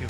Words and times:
You. 0.00 0.06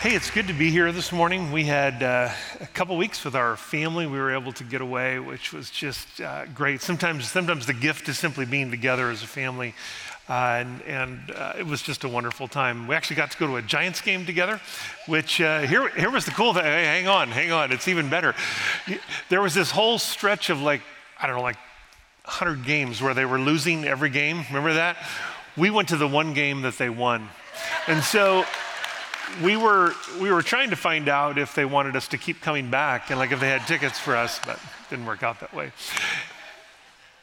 Hey, 0.00 0.14
it's 0.14 0.30
good 0.30 0.46
to 0.46 0.54
be 0.54 0.70
here 0.70 0.92
this 0.92 1.12
morning. 1.12 1.52
We 1.52 1.64
had 1.64 2.02
uh, 2.02 2.30
a 2.60 2.66
couple 2.68 2.96
weeks 2.96 3.22
with 3.22 3.34
our 3.34 3.56
family. 3.56 4.06
We 4.06 4.18
were 4.18 4.32
able 4.32 4.52
to 4.52 4.64
get 4.64 4.80
away, 4.80 5.18
which 5.18 5.52
was 5.52 5.68
just 5.68 6.22
uh, 6.22 6.46
great. 6.46 6.80
Sometimes, 6.80 7.30
sometimes 7.30 7.66
the 7.66 7.74
gift 7.74 8.08
is 8.08 8.18
simply 8.18 8.46
being 8.46 8.70
together 8.70 9.10
as 9.10 9.22
a 9.22 9.26
family. 9.26 9.74
Uh, 10.26 10.32
and, 10.32 10.82
and 10.82 11.30
uh, 11.32 11.52
it 11.58 11.66
was 11.66 11.82
just 11.82 12.04
a 12.04 12.08
wonderful 12.08 12.48
time. 12.48 12.86
We 12.88 12.94
actually 12.94 13.16
got 13.16 13.32
to 13.32 13.38
go 13.38 13.46
to 13.48 13.56
a 13.56 13.62
Giants 13.62 14.00
game 14.00 14.24
together, 14.24 14.58
which 15.06 15.38
uh, 15.38 15.60
here, 15.62 15.90
here 15.90 16.10
was 16.10 16.24
the 16.24 16.30
cool 16.30 16.54
thing. 16.54 16.64
Hey, 16.64 16.84
hang 16.84 17.08
on, 17.08 17.28
hang 17.28 17.52
on, 17.52 17.72
it's 17.72 17.88
even 17.88 18.08
better. 18.08 18.34
There 19.28 19.42
was 19.42 19.52
this 19.52 19.70
whole 19.70 19.98
stretch 19.98 20.48
of 20.48 20.62
like, 20.62 20.80
I 21.20 21.26
don't 21.26 21.36
know, 21.36 21.42
like 21.42 21.58
100 22.26 22.64
games 22.64 23.00
where 23.00 23.14
they 23.14 23.24
were 23.24 23.38
losing 23.38 23.84
every 23.84 24.10
game. 24.10 24.44
Remember 24.48 24.74
that? 24.74 24.96
We 25.56 25.70
went 25.70 25.88
to 25.88 25.96
the 25.96 26.08
one 26.08 26.34
game 26.34 26.62
that 26.62 26.76
they 26.76 26.90
won. 26.90 27.28
And 27.86 28.02
so 28.02 28.44
we 29.42 29.56
were 29.56 29.92
we 30.20 30.30
were 30.30 30.42
trying 30.42 30.70
to 30.70 30.76
find 30.76 31.08
out 31.08 31.38
if 31.38 31.54
they 31.54 31.64
wanted 31.64 31.96
us 31.96 32.08
to 32.08 32.18
keep 32.18 32.40
coming 32.40 32.70
back 32.70 33.10
and 33.10 33.18
like 33.18 33.32
if 33.32 33.40
they 33.40 33.48
had 33.48 33.66
tickets 33.66 33.98
for 33.98 34.16
us, 34.16 34.40
but 34.44 34.58
didn't 34.90 35.06
work 35.06 35.22
out 35.22 35.40
that 35.40 35.54
way. 35.54 35.72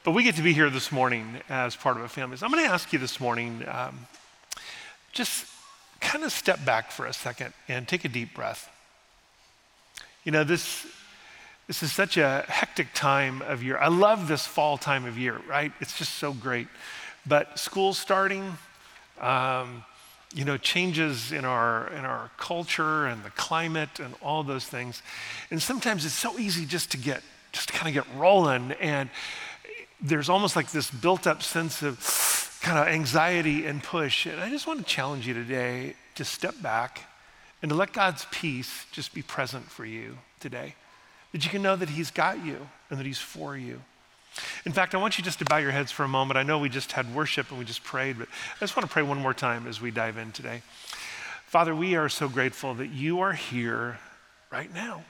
But 0.03 0.11
we 0.11 0.23
get 0.23 0.35
to 0.35 0.41
be 0.41 0.53
here 0.53 0.69
this 0.69 0.91
morning 0.91 1.37
as 1.49 1.75
part 1.75 1.97
of 1.97 2.03
a 2.03 2.09
family. 2.09 2.37
So 2.37 2.45
I'm 2.45 2.51
going 2.51 2.63
to 2.65 2.69
ask 2.69 2.91
you 2.91 2.99
this 2.99 3.21
morning, 3.21 3.63
um, 3.71 4.07
just 5.13 5.45
kind 6.01 6.25
of 6.25 6.31
step 6.33 6.65
back 6.65 6.91
for 6.91 7.05
a 7.05 7.13
second 7.13 7.53
and 7.69 7.87
take 7.87 8.03
a 8.03 8.09
deep 8.09 8.33
breath. 8.33 8.69
You 10.25 10.31
know 10.31 10.43
this. 10.43 10.85
This 11.67 11.81
is 11.81 11.93
such 11.93 12.17
a 12.17 12.45
hectic 12.47 12.93
time 12.93 13.41
of 13.41 13.63
year. 13.63 13.77
I 13.77 13.87
love 13.87 14.27
this 14.27 14.45
fall 14.45 14.77
time 14.77 15.05
of 15.05 15.17
year, 15.17 15.41
right? 15.47 15.71
It's 15.79 15.97
just 15.97 16.15
so 16.15 16.33
great. 16.33 16.67
But 17.25 17.57
school's 17.57 17.97
starting. 17.97 18.57
Um, 19.19 19.83
you 20.35 20.45
know, 20.45 20.57
changes 20.57 21.31
in 21.31 21.45
our, 21.45 21.87
in 21.89 22.05
our 22.05 22.31
culture 22.37 23.05
and 23.05 23.23
the 23.23 23.29
climate 23.31 23.99
and 23.99 24.15
all 24.21 24.43
those 24.43 24.65
things. 24.65 25.03
And 25.51 25.61
sometimes 25.61 26.05
it's 26.05 26.15
so 26.15 26.37
easy 26.39 26.65
just 26.65 26.91
to 26.91 26.97
get, 26.97 27.21
just 27.51 27.69
to 27.69 27.73
kind 27.73 27.95
of 27.95 28.03
get 28.03 28.19
rolling. 28.19 28.71
And 28.73 29.09
there's 30.01 30.29
almost 30.29 30.55
like 30.55 30.71
this 30.71 30.89
built 30.89 31.27
up 31.27 31.43
sense 31.43 31.83
of 31.83 32.59
kind 32.61 32.79
of 32.79 32.87
anxiety 32.87 33.65
and 33.65 33.83
push. 33.83 34.25
And 34.25 34.41
I 34.41 34.49
just 34.49 34.65
want 34.65 34.79
to 34.79 34.85
challenge 34.85 35.27
you 35.27 35.33
today 35.33 35.95
to 36.15 36.25
step 36.25 36.55
back 36.61 37.03
and 37.61 37.69
to 37.69 37.75
let 37.75 37.93
God's 37.93 38.25
peace 38.31 38.85
just 38.91 39.13
be 39.13 39.21
present 39.21 39.69
for 39.69 39.85
you 39.85 40.17
today. 40.39 40.75
That 41.33 41.43
you 41.43 41.51
can 41.51 41.61
know 41.61 41.75
that 41.75 41.89
He's 41.89 42.09
got 42.09 42.43
you 42.45 42.69
and 42.89 42.97
that 42.99 43.05
He's 43.05 43.19
for 43.19 43.57
you. 43.57 43.81
In 44.65 44.71
fact, 44.71 44.95
I 44.95 44.97
want 44.97 45.17
you 45.17 45.23
just 45.23 45.39
to 45.39 45.45
bow 45.45 45.57
your 45.57 45.71
heads 45.71 45.91
for 45.91 46.03
a 46.03 46.07
moment. 46.07 46.37
I 46.37 46.43
know 46.43 46.57
we 46.57 46.69
just 46.69 46.93
had 46.93 47.13
worship 47.13 47.49
and 47.49 47.59
we 47.59 47.65
just 47.65 47.83
prayed, 47.83 48.17
but 48.17 48.27
I 48.55 48.59
just 48.59 48.75
want 48.75 48.87
to 48.87 48.91
pray 48.91 49.03
one 49.03 49.19
more 49.19 49.33
time 49.33 49.67
as 49.67 49.81
we 49.81 49.91
dive 49.91 50.17
in 50.17 50.31
today. 50.31 50.61
Father, 51.45 51.75
we 51.75 51.95
are 51.95 52.09
so 52.09 52.27
grateful 52.27 52.73
that 52.75 52.87
you 52.87 53.19
are 53.19 53.33
here 53.33 53.99
right 54.51 54.73
now. 54.73 55.03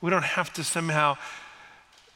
We 0.00 0.10
don't 0.10 0.22
have 0.22 0.52
to 0.52 0.62
somehow 0.62 1.16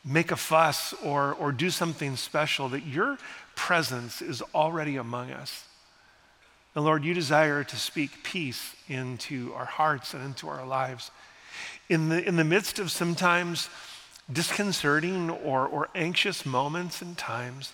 make 0.04 0.30
a 0.30 0.36
fuss 0.36 0.94
or, 1.02 1.34
or 1.34 1.52
do 1.52 1.70
something 1.70 2.16
special, 2.16 2.68
that 2.68 2.86
your 2.86 3.18
presence 3.56 4.22
is 4.22 4.42
already 4.54 4.96
among 4.96 5.32
us. 5.32 5.64
And 6.74 6.84
Lord, 6.84 7.04
you 7.04 7.14
desire 7.14 7.64
to 7.64 7.76
speak 7.76 8.22
peace 8.22 8.76
into 8.88 9.52
our 9.54 9.64
hearts 9.64 10.14
and 10.14 10.24
into 10.24 10.48
our 10.48 10.64
lives. 10.64 11.10
In 11.88 12.08
the, 12.08 12.26
in 12.26 12.36
the 12.36 12.44
midst 12.44 12.78
of 12.78 12.90
sometimes 12.90 13.68
disconcerting 14.30 15.30
or, 15.30 15.66
or 15.66 15.88
anxious 15.94 16.44
moments 16.44 17.00
and 17.00 17.16
times, 17.16 17.72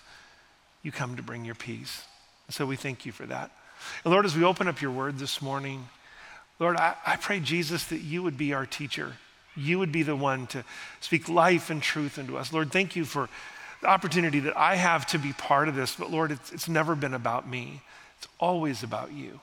you 0.83 0.91
come 0.91 1.15
to 1.15 1.23
bring 1.23 1.45
your 1.45 1.55
peace. 1.55 2.03
So 2.49 2.65
we 2.65 2.75
thank 2.75 3.05
you 3.05 3.11
for 3.11 3.25
that. 3.25 3.51
And 4.03 4.13
Lord, 4.13 4.25
as 4.25 4.35
we 4.35 4.43
open 4.43 4.67
up 4.67 4.81
your 4.81 4.91
word 4.91 5.17
this 5.17 5.41
morning, 5.41 5.87
Lord, 6.59 6.77
I, 6.77 6.95
I 7.05 7.15
pray, 7.17 7.39
Jesus, 7.39 7.85
that 7.85 7.99
you 8.01 8.23
would 8.23 8.37
be 8.37 8.53
our 8.53 8.65
teacher. 8.65 9.13
You 9.55 9.79
would 9.79 9.91
be 9.91 10.03
the 10.03 10.15
one 10.15 10.47
to 10.47 10.63
speak 11.01 11.27
life 11.27 11.69
and 11.69 11.81
truth 11.81 12.17
into 12.17 12.37
us. 12.37 12.53
Lord, 12.53 12.71
thank 12.71 12.95
you 12.95 13.05
for 13.05 13.29
the 13.81 13.87
opportunity 13.87 14.39
that 14.41 14.57
I 14.57 14.75
have 14.75 15.05
to 15.07 15.19
be 15.19 15.33
part 15.33 15.67
of 15.67 15.75
this. 15.75 15.95
But 15.95 16.11
Lord, 16.11 16.31
it's, 16.31 16.51
it's 16.51 16.69
never 16.69 16.95
been 16.95 17.13
about 17.13 17.49
me, 17.49 17.81
it's 18.17 18.27
always 18.39 18.83
about 18.83 19.11
you. 19.11 19.39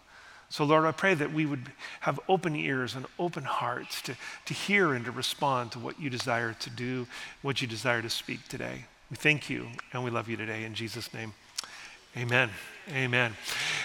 So, 0.53 0.65
Lord, 0.65 0.85
I 0.85 0.93
pray 0.93 1.15
that 1.15 1.33
we 1.33 1.47
would 1.47 1.73
have 2.01 2.21
open 2.29 2.55
ears 2.55 2.95
and 2.95 3.07
open 3.19 3.45
hearts 3.45 4.03
to, 4.03 4.15
to 4.45 4.53
hear 4.53 4.93
and 4.93 5.03
to 5.07 5.11
respond 5.11 5.73
to 5.73 5.79
what 5.79 5.99
you 5.99 6.11
desire 6.11 6.55
to 6.61 6.69
do, 6.69 7.07
what 7.41 7.63
you 7.63 7.67
desire 7.67 8.03
to 8.03 8.11
speak 8.11 8.47
today. 8.49 8.85
We 9.11 9.17
thank 9.17 9.49
you 9.49 9.69
and 9.95 10.05
we 10.05 10.11
love 10.11 10.29
you 10.29 10.37
today 10.37 10.65
in 10.65 10.75
Jesus' 10.75 11.15
name. 11.15 11.33
Amen. 12.19 12.51
Amen. 12.91 13.35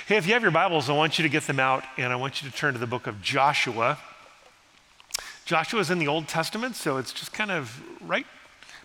Hey, 0.08 0.18
if 0.18 0.28
you 0.28 0.34
have 0.34 0.42
your 0.42 0.52
Bibles, 0.52 0.90
I 0.90 0.94
want 0.94 1.18
you 1.18 1.24
to 1.24 1.30
get 1.30 1.48
them 1.48 1.62
out 1.62 1.86
and 1.98 2.12
I 2.12 2.18
want 2.18 2.44
you 2.44 2.50
to 2.50 2.54
turn 2.54 2.74
to 2.74 2.80
the 2.82 2.86
book 2.86 3.08
of 3.08 3.22
Joshua. 3.22 3.98
Joshua 5.46 5.80
is 5.80 5.90
in 5.90 6.00
the 6.00 6.10
Old 6.10 6.28
Testament, 6.28 6.76
so 6.76 6.98
it's 6.98 7.14
just 7.14 7.32
kind 7.32 7.50
of 7.50 7.82
right, 8.02 8.26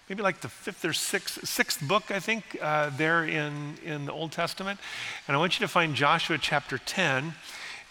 maybe 0.09 0.23
like 0.23 0.41
the 0.41 0.49
fifth 0.49 0.85
or 0.85 0.93
sixth, 0.93 1.49
sixth 1.49 1.83
book, 1.89 2.13
I 2.13 2.21
think, 2.21 2.57
uh, 2.63 2.91
there 2.91 3.25
in, 3.25 3.75
in 3.85 4.05
the 4.05 4.13
Old 4.13 4.31
Testament. 4.31 4.79
And 5.27 5.37
I 5.37 5.41
want 5.41 5.59
you 5.59 5.67
to 5.67 5.69
find 5.69 5.97
Joshua 5.97 6.39
chapter 6.39 6.79
10. 6.79 7.35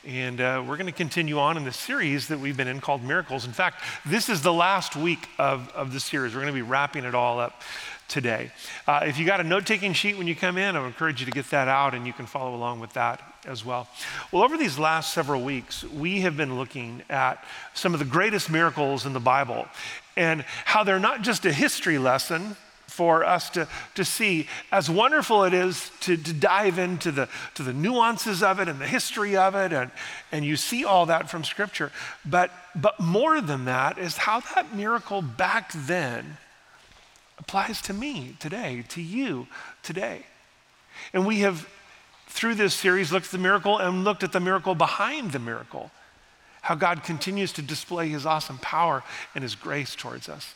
And 0.06 0.42
uh, 0.42 0.64
we're 0.68 0.78
going 0.78 0.88
to 0.88 0.92
continue 0.92 1.38
on 1.38 1.58
in 1.58 1.64
the 1.64 1.72
series 1.72 2.28
that 2.30 2.40
we've 2.40 2.58
been 2.58 2.68
in 2.68 2.82
called 2.82 3.04
Miracles. 3.04 3.46
In 3.46 3.52
fact, 3.52 3.84
this 4.04 4.30
is 4.30 4.42
the 4.42 4.52
last 4.52 4.96
week 4.96 5.30
of, 5.38 5.72
of 5.76 5.94
the 5.94 6.00
series. 6.00 6.34
We're 6.34 6.42
going 6.42 6.54
to 6.54 6.58
be 6.58 6.68
wrapping 6.68 7.04
it 7.04 7.14
all 7.14 7.40
up 7.40 7.62
today. 8.08 8.52
Uh, 8.88 9.02
if 9.06 9.20
you 9.20 9.28
got 9.28 9.40
a 9.40 9.44
note 9.44 9.68
taking 9.68 9.94
sheet 9.94 10.18
when 10.18 10.26
you 10.26 10.36
come 10.36 10.58
in, 10.58 10.76
I 10.76 10.80
would 10.80 10.88
encourage 10.88 11.20
you 11.20 11.28
to 11.28 11.32
get 11.32 11.52
that 11.52 11.68
out 11.68 11.94
and 11.94 12.08
you 12.08 12.14
can 12.14 12.26
follow 12.26 12.56
along 12.56 12.80
with 12.80 12.94
that 12.94 13.22
as 13.46 13.64
well. 13.64 13.88
Well, 14.32 14.44
over 14.44 14.58
these 14.58 14.80
last 14.80 15.14
several 15.14 15.44
weeks, 15.44 15.84
we 15.84 16.22
have 16.22 16.36
been 16.36 16.58
looking 16.58 17.04
at 17.08 17.44
some 17.76 17.94
of 17.94 18.00
the 18.00 18.06
greatest 18.06 18.50
miracles 18.50 19.06
in 19.06 19.14
the 19.14 19.20
Bible 19.20 19.68
and 20.18 20.44
how 20.66 20.84
they're 20.84 21.00
not 21.00 21.22
just 21.22 21.46
a 21.46 21.54
history 21.54 22.00
lesson 22.00 22.56
for 23.02 23.26
us 23.26 23.50
to, 23.50 23.68
to 23.96 24.06
see 24.06 24.48
as 24.72 24.88
wonderful 24.88 25.44
it 25.44 25.56
is 25.56 25.90
to, 26.02 26.16
to 26.16 26.34
dive 26.34 26.78
into 26.78 27.12
the, 27.12 27.28
to 27.56 27.64
the 27.64 27.74
nuances 27.74 28.44
of 28.44 28.60
it 28.60 28.68
and 28.68 28.80
the 28.80 28.86
history 28.86 29.36
of 29.36 29.56
it, 29.56 29.74
and, 29.74 29.90
and 30.32 30.46
you 30.46 30.56
see 30.56 30.86
all 30.86 31.08
that 31.08 31.28
from 31.28 31.44
Scripture. 31.44 31.92
But, 32.24 32.52
but 32.76 33.00
more 33.00 33.42
than 33.42 33.66
that 33.66 33.98
is 33.98 34.18
how 34.18 34.42
that 34.54 34.76
miracle 34.76 35.24
back 35.24 35.72
then 35.74 36.38
applies 37.40 37.82
to 37.82 37.94
me 37.94 38.36
today, 38.40 38.84
to 38.90 39.02
you 39.02 39.48
today. 39.82 40.28
And 41.12 41.26
we 41.26 41.40
have, 41.40 41.68
through 42.28 42.54
this 42.54 42.76
series, 42.76 43.12
looked 43.12 43.26
at 43.26 43.32
the 43.32 43.40
miracle 43.40 43.80
and 43.80 44.04
looked 44.04 44.22
at 44.22 44.32
the 44.32 44.40
miracle 44.40 44.76
behind 44.76 45.32
the 45.32 45.40
miracle. 45.40 45.90
How 46.62 46.76
God 46.76 47.04
continues 47.04 47.52
to 47.54 47.64
display 47.64 48.10
his 48.10 48.28
awesome 48.28 48.60
power 48.60 49.02
and 49.34 49.42
his 49.42 49.56
grace 49.56 49.96
towards 49.96 50.30
us. 50.30 50.54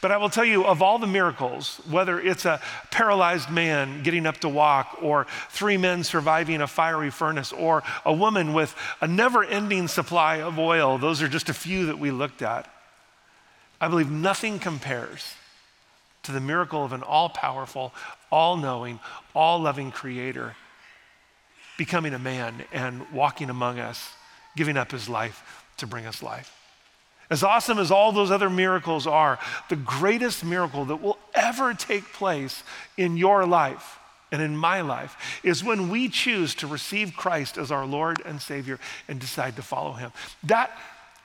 But 0.00 0.12
I 0.12 0.16
will 0.16 0.28
tell 0.30 0.44
you, 0.44 0.64
of 0.64 0.82
all 0.82 0.98
the 0.98 1.06
miracles, 1.06 1.80
whether 1.88 2.20
it's 2.20 2.44
a 2.44 2.60
paralyzed 2.90 3.50
man 3.50 4.02
getting 4.02 4.26
up 4.26 4.38
to 4.38 4.48
walk, 4.48 4.98
or 5.00 5.26
three 5.48 5.76
men 5.76 6.04
surviving 6.04 6.60
a 6.60 6.66
fiery 6.66 7.10
furnace, 7.10 7.52
or 7.52 7.82
a 8.04 8.12
woman 8.12 8.52
with 8.52 8.74
a 9.00 9.08
never 9.08 9.44
ending 9.44 9.88
supply 9.88 10.36
of 10.40 10.58
oil, 10.58 10.98
those 10.98 11.22
are 11.22 11.28
just 11.28 11.48
a 11.48 11.54
few 11.54 11.86
that 11.86 11.98
we 11.98 12.10
looked 12.10 12.42
at. 12.42 12.68
I 13.80 13.88
believe 13.88 14.10
nothing 14.10 14.58
compares 14.58 15.34
to 16.24 16.32
the 16.32 16.40
miracle 16.40 16.84
of 16.84 16.92
an 16.92 17.02
all 17.02 17.28
powerful, 17.28 17.92
all 18.30 18.56
knowing, 18.56 19.00
all 19.34 19.60
loving 19.60 19.90
creator 19.90 20.54
becoming 21.76 22.14
a 22.14 22.18
man 22.18 22.64
and 22.72 23.10
walking 23.10 23.50
among 23.50 23.78
us, 23.78 24.10
giving 24.56 24.76
up 24.76 24.92
his 24.92 25.08
life 25.08 25.66
to 25.78 25.86
bring 25.86 26.06
us 26.06 26.22
life. 26.22 26.61
As 27.32 27.42
awesome 27.42 27.78
as 27.78 27.90
all 27.90 28.12
those 28.12 28.30
other 28.30 28.50
miracles 28.50 29.06
are, 29.06 29.38
the 29.70 29.76
greatest 29.76 30.44
miracle 30.44 30.84
that 30.84 31.00
will 31.00 31.16
ever 31.32 31.72
take 31.72 32.12
place 32.12 32.62
in 32.98 33.16
your 33.16 33.46
life 33.46 33.98
and 34.30 34.42
in 34.42 34.54
my 34.54 34.82
life 34.82 35.40
is 35.42 35.64
when 35.64 35.88
we 35.88 36.10
choose 36.10 36.54
to 36.56 36.66
receive 36.66 37.16
Christ 37.16 37.56
as 37.56 37.70
our 37.70 37.86
Lord 37.86 38.20
and 38.26 38.38
Savior 38.38 38.78
and 39.08 39.18
decide 39.18 39.56
to 39.56 39.62
follow 39.62 39.94
Him. 39.94 40.12
That, 40.42 40.78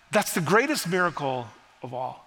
that's 0.09 0.33
the 0.33 0.39
greatest 0.39 0.87
miracle 0.87 1.45
of 1.83 1.93
all. 1.93 2.25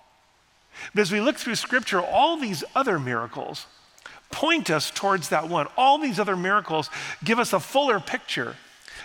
But 0.94 1.00
as 1.00 1.11
we 1.11 1.23
look 1.23 1.37
through 1.37 1.55
Scripture, 1.55 2.03
all 2.03 2.37
these 2.37 2.62
other 2.75 2.99
miracles 2.99 3.65
point 4.31 4.69
us 4.69 4.91
towards 4.91 5.31
that 5.31 5.49
one. 5.49 5.69
All 5.79 5.97
these 5.97 6.21
other 6.21 6.37
miracles 6.37 6.91
give 7.25 7.38
us 7.38 7.55
a 7.55 7.61
fuller 7.61 7.99
picture 7.99 8.56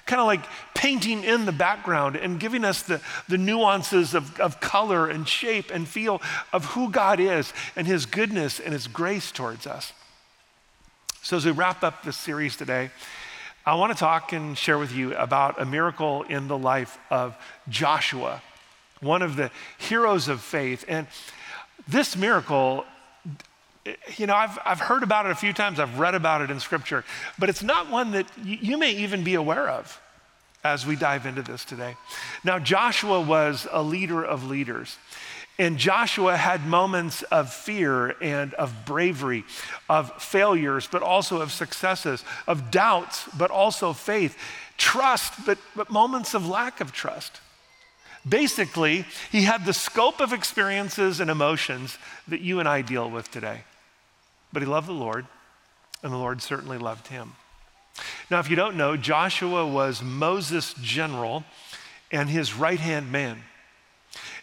kind 0.05 0.19
of 0.19 0.27
like 0.27 0.45
painting 0.73 1.23
in 1.23 1.45
the 1.45 1.51
background 1.51 2.15
and 2.15 2.39
giving 2.39 2.63
us 2.63 2.83
the, 2.83 3.01
the 3.27 3.37
nuances 3.37 4.13
of, 4.13 4.39
of 4.39 4.59
color 4.59 5.09
and 5.09 5.27
shape 5.27 5.71
and 5.73 5.87
feel 5.87 6.21
of 6.53 6.65
who 6.65 6.89
God 6.91 7.19
is 7.19 7.53
and 7.75 7.87
his 7.87 8.05
goodness 8.05 8.59
and 8.59 8.73
his 8.73 8.87
grace 8.87 9.31
towards 9.31 9.65
us. 9.65 9.93
So, 11.21 11.37
as 11.37 11.45
we 11.45 11.51
wrap 11.51 11.83
up 11.83 12.03
this 12.03 12.17
series 12.17 12.55
today, 12.55 12.91
I 13.65 13.73
want 13.73 13.91
to 13.91 13.97
talk 13.97 14.31
and 14.31 14.55
share 14.55 14.77
with 14.77 14.91
you 14.91 15.15
about 15.15 15.59
a 15.59 15.65
miracle 15.65 16.21
in 16.23 16.47
the 16.47 16.57
life 16.57 16.99
of 17.09 17.35
Joshua, 17.67 18.43
one 18.99 19.23
of 19.23 19.35
the 19.35 19.49
heroes 19.79 20.27
of 20.27 20.39
faith. 20.41 20.85
And 20.87 21.07
this 21.87 22.15
miracle 22.15 22.85
you 24.17 24.25
know, 24.25 24.35
I've, 24.35 24.57
I've 24.65 24.79
heard 24.79 25.03
about 25.03 25.25
it 25.25 25.31
a 25.31 25.35
few 25.35 25.53
times, 25.53 25.79
I've 25.79 25.99
read 25.99 26.15
about 26.15 26.41
it 26.41 26.49
in 26.49 26.59
Scripture, 26.59 27.03
but 27.37 27.49
it's 27.49 27.63
not 27.63 27.89
one 27.89 28.11
that 28.11 28.27
you 28.43 28.77
may 28.77 28.91
even 28.91 29.23
be 29.23 29.35
aware 29.35 29.69
of 29.69 30.01
as 30.63 30.85
we 30.85 30.95
dive 30.95 31.25
into 31.25 31.43
this 31.43 31.63
today. 31.63 31.95
Now, 32.43 32.57
Joshua 32.57 33.21
was 33.21 33.67
a 33.71 33.83
leader 33.83 34.23
of 34.23 34.45
leaders. 34.45 34.97
And 35.57 35.77
Joshua 35.77 36.35
had 36.35 36.65
moments 36.65 37.23
of 37.23 37.53
fear 37.53 38.15
and 38.21 38.53
of 38.55 38.85
bravery, 38.85 39.45
of 39.87 40.21
failures, 40.21 40.89
but 40.91 41.01
also 41.01 41.39
of 41.39 41.51
successes, 41.51 42.25
of 42.45 42.71
doubts, 42.71 43.29
but 43.37 43.51
also 43.51 43.93
faith, 43.93 44.37
trust, 44.77 45.45
but, 45.45 45.57
but 45.73 45.89
moments 45.89 46.33
of 46.33 46.45
lack 46.45 46.81
of 46.81 46.91
trust. 46.91 47.39
Basically, 48.27 49.05
he 49.31 49.43
had 49.43 49.65
the 49.65 49.71
scope 49.71 50.19
of 50.19 50.33
experiences 50.33 51.21
and 51.21 51.29
emotions 51.29 51.99
that 52.27 52.41
you 52.41 52.59
and 52.59 52.67
I 52.67 52.81
deal 52.81 53.09
with 53.09 53.31
today. 53.31 53.61
But 54.55 54.61
he 54.61 54.69
loved 54.69 54.87
the 54.87 54.93
Lord, 54.93 55.25
and 56.01 56.13
the 56.13 56.17
Lord 56.17 56.41
certainly 56.41 56.77
loved 56.77 57.07
him. 57.07 57.33
Now, 58.31 58.39
if 58.39 58.49
you 58.49 58.55
don't 58.55 58.77
know, 58.77 58.95
Joshua 58.95 59.67
was 59.67 60.01
Moses' 60.01 60.73
general 60.81 61.43
and 62.09 62.29
his 62.29 62.53
right 62.55 62.79
hand 62.79 63.11
man. 63.11 63.39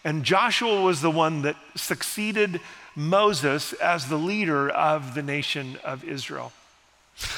And 0.05 0.23
Joshua 0.23 0.83
was 0.83 1.01
the 1.01 1.11
one 1.11 1.41
that 1.43 1.57
succeeded 1.77 2.61
Moses 2.95 3.73
as 3.73 4.11
the 4.11 4.19
leader 4.19 4.69
of 4.69 5.15
the 5.15 5.23
nation 5.23 5.79
of 5.83 6.05
Israel. 6.05 6.53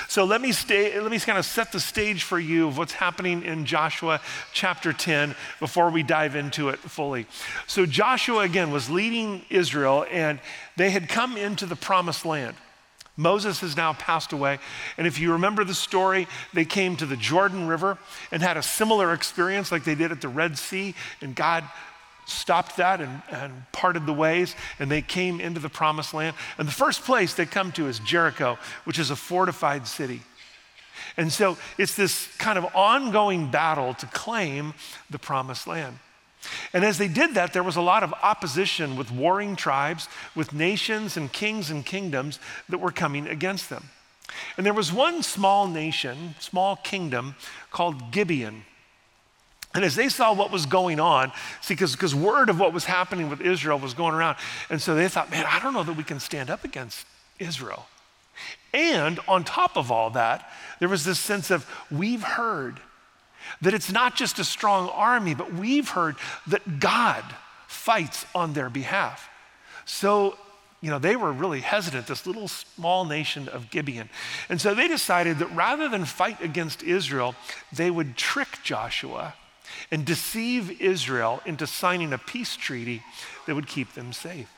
So 0.09 0.25
let 0.25 0.41
me 0.41 0.51
stay, 0.51 0.99
let 1.01 1.13
me 1.13 1.21
kind 1.21 1.39
of 1.39 1.45
set 1.45 1.71
the 1.71 1.79
stage 1.79 2.25
for 2.25 2.41
you 2.41 2.67
of 2.67 2.77
what's 2.77 2.93
happening 2.93 3.45
in 3.45 3.67
Joshua 3.67 4.21
chapter 4.53 4.93
10 4.93 5.37
before 5.61 5.91
we 5.91 6.03
dive 6.03 6.35
into 6.35 6.71
it 6.71 6.81
fully. 6.81 7.27
So 7.69 7.87
Joshua 7.87 8.41
again 8.41 8.73
was 8.73 8.91
leading 8.91 9.45
Israel 9.49 10.07
and 10.11 10.41
they 10.77 10.91
had 10.91 11.09
come 11.09 11.37
into 11.37 11.67
the 11.67 11.77
promised 11.77 12.27
land. 12.27 12.57
Moses 13.17 13.61
has 13.61 13.77
now 13.77 13.93
passed 13.93 14.33
away. 14.33 14.59
And 14.99 15.07
if 15.07 15.21
you 15.21 15.33
remember 15.33 15.65
the 15.65 15.75
story, 15.75 16.27
they 16.53 16.65
came 16.65 16.97
to 16.97 17.07
the 17.07 17.17
Jordan 17.17 17.69
River 17.69 17.97
and 18.33 18.43
had 18.43 18.57
a 18.57 18.63
similar 18.63 19.13
experience 19.13 19.71
like 19.71 19.85
they 19.85 19.95
did 19.95 20.11
at 20.11 20.21
the 20.21 20.29
Red 20.29 20.59
Sea, 20.59 20.95
and 21.21 21.35
God 21.35 21.65
stopped 22.27 22.79
that 22.79 23.01
and, 23.01 23.23
and, 23.31 23.53
parted 23.71 24.07
the 24.07 24.13
ways, 24.13 24.57
and 24.79 24.91
they 24.91 25.03
came 25.03 25.41
into 25.41 25.61
the 25.61 25.69
promised 25.69 26.15
land. 26.15 26.35
And 26.59 26.67
the 26.67 26.73
first 26.73 27.05
place 27.05 27.35
they 27.35 27.47
come 27.47 27.71
to 27.73 27.87
is 27.87 27.99
Jericho, 27.99 28.59
which 28.85 28.99
is 28.99 29.11
a 29.11 29.17
fortified 29.17 29.87
city. 29.87 30.23
And 31.17 31.33
so 31.33 31.59
it's 31.79 31.95
this 31.95 32.29
kind 32.39 32.59
of 32.59 32.65
ongoing 32.75 33.51
battle 33.51 33.95
to 33.95 34.07
claim 34.07 34.75
the 35.11 35.19
promised 35.19 35.67
land. 35.67 35.99
And 36.73 36.85
as 36.85 36.99
they 36.99 37.09
did 37.09 37.35
that, 37.35 37.53
there 37.53 37.63
was 37.63 37.77
a 37.77 37.81
lot 37.83 38.03
of 38.03 38.13
opposition 38.23 38.97
with 38.97 39.11
warring 39.11 39.57
tribes, 39.57 40.09
with 40.35 40.53
nations 40.53 41.17
and 41.17 41.33
kings 41.33 41.71
and 41.71 41.85
kingdoms 41.85 42.39
that 42.69 42.79
were 42.79 42.93
coming 42.93 43.27
against 43.27 43.71
them. 43.71 43.91
And 44.57 44.65
there 44.65 44.75
was 44.75 44.93
one 44.93 45.23
small 45.23 45.67
nation, 45.69 46.35
small 46.39 46.77
kingdom 46.77 47.35
called 47.71 48.11
Gibeon. 48.11 48.65
And 49.75 49.85
as 49.85 49.97
they 49.97 50.09
saw 50.09 50.33
what 50.33 50.53
was 50.53 50.67
going 50.67 51.01
on, 51.01 51.33
see, 51.61 51.75
because 51.75 52.15
word 52.15 52.49
of 52.49 52.61
what 52.61 52.73
was 52.73 52.85
happening 52.85 53.29
with 53.29 53.41
Israel 53.41 53.79
was 53.79 53.93
going 53.93 54.15
around. 54.15 54.37
And 54.71 54.81
so 54.81 54.95
they 54.95 55.09
thought, 55.09 55.31
man, 55.31 55.45
I 55.49 55.59
don't 55.61 55.75
know 55.75 55.83
that 55.83 55.97
we 55.97 56.05
can 56.05 56.21
stand 56.21 56.49
up 56.49 56.65
against 56.65 57.07
Israel. 57.39 57.87
And 58.73 59.21
on 59.29 59.45
top 59.45 59.77
of 59.77 59.91
all 59.91 60.11
that, 60.11 60.51
there 60.79 60.89
was 60.89 61.05
this 61.05 61.19
sense 61.19 61.51
of, 61.51 61.69
we've 61.91 62.23
heard 62.23 62.81
that 63.61 63.75
it's 63.75 63.91
not 63.91 64.17
just 64.17 64.39
a 64.39 64.45
strong 64.45 64.89
army, 64.89 65.35
but 65.35 65.53
we've 65.53 65.89
heard 65.89 66.17
that 66.47 66.81
God 66.81 67.25
fights 67.67 68.27
on 68.35 68.53
their 68.53 68.71
behalf. 68.71 69.29
So, 69.85 70.39
you 70.81 70.91
know, 70.91 70.99
they 70.99 71.17
were 71.17 71.33
really 71.33 71.61
hesitant, 71.61 72.07
this 72.07 72.27
little 72.27 72.49
small 72.49 73.05
nation 73.05 73.49
of 73.49 73.71
Gibeon. 73.71 74.09
And 74.49 74.61
so 74.61 74.75
they 74.75 74.89
decided 74.89 75.39
that 75.39 75.55
rather 75.55 75.89
than 75.89 76.05
fight 76.05 76.41
against 76.41 76.83
Israel, 76.83 77.35
they 77.73 77.91
would 77.91 78.17
trick 78.17 78.49
Joshua 78.63 79.35
and 79.91 80.05
deceive 80.05 80.81
Israel 80.81 81.41
into 81.47 81.67
signing 81.67 82.13
a 82.13 82.19
peace 82.19 82.57
treaty 82.57 83.03
that 83.47 83.55
would 83.55 83.67
keep 83.67 83.95
them 83.95 84.13
safe. 84.13 84.51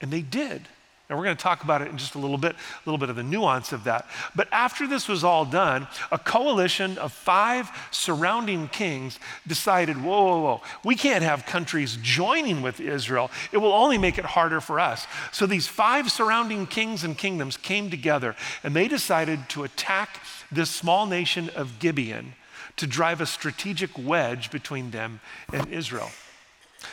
And 0.00 0.10
they 0.10 0.22
did. 0.22 0.68
And 1.08 1.18
we're 1.18 1.24
going 1.24 1.36
to 1.36 1.42
talk 1.42 1.64
about 1.64 1.82
it 1.82 1.88
in 1.88 1.98
just 1.98 2.14
a 2.14 2.18
little 2.18 2.38
bit, 2.38 2.54
a 2.54 2.88
little 2.88 2.98
bit 2.98 3.10
of 3.10 3.16
the 3.16 3.22
nuance 3.22 3.72
of 3.72 3.84
that. 3.84 4.08
But 4.34 4.48
after 4.50 4.86
this 4.86 5.06
was 5.06 5.22
all 5.22 5.44
done, 5.44 5.86
a 6.10 6.18
coalition 6.18 6.96
of 6.96 7.12
five 7.12 7.70
surrounding 7.90 8.68
kings 8.68 9.18
decided, 9.46 10.02
whoa, 10.02 10.24
whoa, 10.24 10.40
whoa, 10.40 10.62
we 10.82 10.94
can't 10.94 11.22
have 11.22 11.44
countries 11.44 11.98
joining 12.00 12.62
with 12.62 12.80
Israel. 12.80 13.30
It 13.52 13.58
will 13.58 13.74
only 13.74 13.98
make 13.98 14.16
it 14.16 14.24
harder 14.24 14.62
for 14.62 14.80
us. 14.80 15.06
So 15.30 15.44
these 15.44 15.66
five 15.66 16.10
surrounding 16.10 16.66
kings 16.66 17.04
and 17.04 17.18
kingdoms 17.18 17.58
came 17.58 17.90
together 17.90 18.34
and 18.62 18.74
they 18.74 18.88
decided 18.88 19.50
to 19.50 19.64
attack 19.64 20.20
this 20.50 20.70
small 20.70 21.04
nation 21.04 21.50
of 21.50 21.78
Gibeon 21.80 22.32
to 22.76 22.86
drive 22.86 23.20
a 23.20 23.26
strategic 23.26 23.90
wedge 23.98 24.50
between 24.50 24.90
them 24.90 25.20
and 25.52 25.70
Israel. 25.70 26.10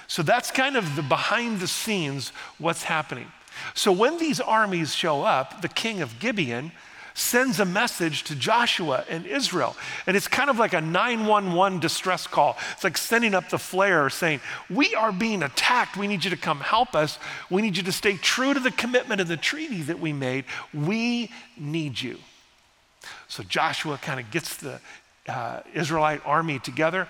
So 0.07 0.21
that's 0.21 0.51
kind 0.51 0.75
of 0.75 0.97
the 0.97 1.01
behind 1.01 1.61
the 1.61 1.67
scenes 1.67 2.33
what's 2.57 2.83
happening. 2.83 3.31
So 3.73 3.91
when 3.91 4.17
these 4.17 4.39
armies 4.39 4.95
show 4.95 5.23
up, 5.23 5.61
the 5.61 5.67
king 5.67 6.01
of 6.01 6.19
Gibeon 6.19 6.71
sends 7.13 7.59
a 7.59 7.65
message 7.65 8.23
to 8.23 8.35
Joshua 8.35 9.05
and 9.09 9.25
Israel. 9.25 9.75
And 10.07 10.15
it's 10.15 10.27
kind 10.27 10.49
of 10.49 10.57
like 10.57 10.73
a 10.73 10.81
911 10.81 11.79
distress 11.79 12.27
call. 12.27 12.57
It's 12.73 12.83
like 12.83 12.97
sending 12.97 13.33
up 13.33 13.49
the 13.49 13.59
flare 13.59 14.09
saying, 14.09 14.41
We 14.69 14.95
are 14.95 15.11
being 15.11 15.43
attacked. 15.43 15.97
We 15.97 16.07
need 16.07 16.23
you 16.23 16.29
to 16.29 16.37
come 16.37 16.59
help 16.59 16.95
us. 16.95 17.19
We 17.49 17.61
need 17.61 17.77
you 17.77 17.83
to 17.83 17.91
stay 17.91 18.17
true 18.17 18.53
to 18.53 18.59
the 18.59 18.71
commitment 18.71 19.21
of 19.21 19.27
the 19.27 19.37
treaty 19.37 19.81
that 19.83 19.99
we 19.99 20.13
made. 20.13 20.45
We 20.73 21.31
need 21.57 22.01
you. 22.01 22.17
So 23.27 23.43
Joshua 23.43 23.97
kind 23.97 24.19
of 24.19 24.31
gets 24.31 24.57
the 24.57 24.79
uh, 25.27 25.61
Israelite 25.73 26.21
army 26.25 26.59
together 26.59 27.07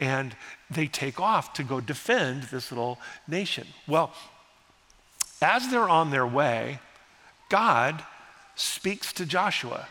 and 0.00 0.36
they 0.70 0.86
take 0.86 1.20
off 1.20 1.52
to 1.54 1.62
go 1.62 1.80
defend 1.80 2.44
this 2.44 2.70
little 2.70 2.98
nation. 3.28 3.66
Well, 3.86 4.12
as 5.44 5.70
they're 5.70 5.88
on 5.88 6.10
their 6.10 6.26
way, 6.26 6.80
God 7.48 8.02
speaks 8.56 9.12
to 9.14 9.26
Joshua 9.26 9.86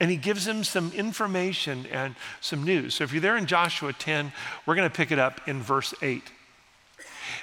and 0.00 0.10
he 0.10 0.16
gives 0.16 0.46
him 0.46 0.64
some 0.64 0.92
information 0.92 1.86
and 1.90 2.14
some 2.40 2.62
news. 2.64 2.94
So 2.94 3.04
if 3.04 3.12
you're 3.12 3.22
there 3.22 3.36
in 3.36 3.46
Joshua 3.46 3.92
10, 3.92 4.32
we're 4.66 4.74
going 4.74 4.88
to 4.88 4.94
pick 4.94 5.12
it 5.12 5.18
up 5.18 5.40
in 5.48 5.62
verse 5.62 5.94
8. 6.02 6.22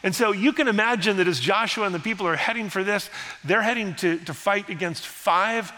And 0.04 0.14
so 0.14 0.32
you 0.32 0.54
can 0.54 0.68
imagine 0.68 1.18
that 1.18 1.28
as 1.28 1.40
Joshua 1.40 1.86
and 1.86 1.96
the 1.96 2.00
people 2.00 2.28
are 2.28 2.36
heading 2.36 2.70
for 2.70 2.84
this, 2.84 3.10
they're 3.44 3.62
heading 3.62 3.96
to, 3.96 4.18
to 4.20 4.34
fight 4.34 4.70
against 4.70 5.06
five 5.06 5.72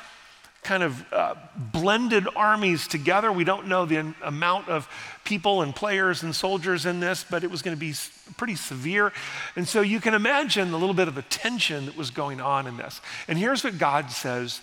kind 0.64 0.84
of 0.84 1.14
uh, 1.14 1.36
blended 1.56 2.28
armies 2.36 2.88
together. 2.88 3.32
We 3.32 3.44
don't 3.44 3.68
know 3.68 3.86
the 3.86 4.14
amount 4.24 4.70
of 4.70 4.88
people 5.24 5.62
and 5.62 5.76
players 5.76 6.24
and 6.24 6.36
soldiers 6.36 6.86
in 6.86 7.00
this, 7.00 7.26
but 7.30 7.44
it 7.44 7.52
was 7.52 7.62
going 7.62 7.76
to 7.76 7.80
be 7.80 7.94
pretty 8.38 8.56
severe. 8.56 9.12
And 9.56 9.68
so 9.68 9.82
you 9.82 10.00
can 10.00 10.14
imagine 10.14 10.74
a 10.74 10.78
little 10.78 10.96
bit 10.96 11.08
of 11.08 11.16
the 11.16 11.22
tension 11.24 11.86
that 11.86 11.98
was 11.98 12.10
going 12.10 12.42
on 12.42 12.68
in 12.68 12.78
this. 12.78 13.02
And 13.28 13.38
here's 13.38 13.64
what 13.64 13.78
God 13.78 14.12
says 14.12 14.62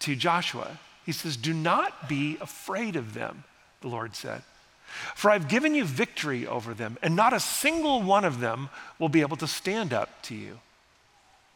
to 0.00 0.16
Joshua 0.16 0.78
He 1.04 1.12
says, 1.12 1.36
Do 1.36 1.52
not 1.52 2.08
be 2.08 2.38
afraid 2.40 2.96
of 2.96 3.14
them, 3.14 3.44
the 3.80 3.88
Lord 3.88 4.14
said. 4.14 4.42
For 5.14 5.30
I've 5.30 5.48
given 5.48 5.74
you 5.74 5.84
victory 5.84 6.46
over 6.46 6.74
them, 6.74 6.98
and 7.02 7.16
not 7.16 7.32
a 7.32 7.40
single 7.40 8.02
one 8.02 8.24
of 8.24 8.40
them 8.40 8.68
will 8.98 9.08
be 9.08 9.22
able 9.22 9.38
to 9.38 9.46
stand 9.46 9.92
up 9.92 10.10
to 10.22 10.34
you. 10.34 10.60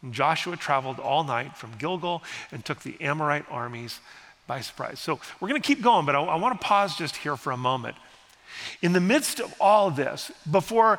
And 0.02 0.12
Joshua 0.12 0.56
traveled 0.56 1.00
all 1.00 1.24
night 1.24 1.56
from 1.56 1.72
Gilgal 1.78 2.22
and 2.52 2.64
took 2.64 2.80
the 2.80 3.00
Amorite 3.00 3.44
armies 3.50 4.00
by 4.46 4.60
surprise. 4.60 5.00
So 5.00 5.18
we're 5.40 5.48
going 5.48 5.60
to 5.60 5.66
keep 5.66 5.82
going, 5.82 6.06
but 6.06 6.14
I, 6.14 6.22
I 6.22 6.36
want 6.36 6.60
to 6.60 6.64
pause 6.64 6.96
just 6.96 7.16
here 7.16 7.36
for 7.36 7.50
a 7.50 7.56
moment. 7.56 7.96
In 8.82 8.92
the 8.92 9.00
midst 9.00 9.40
of 9.40 9.54
all 9.60 9.90
this, 9.90 10.30
before 10.50 10.98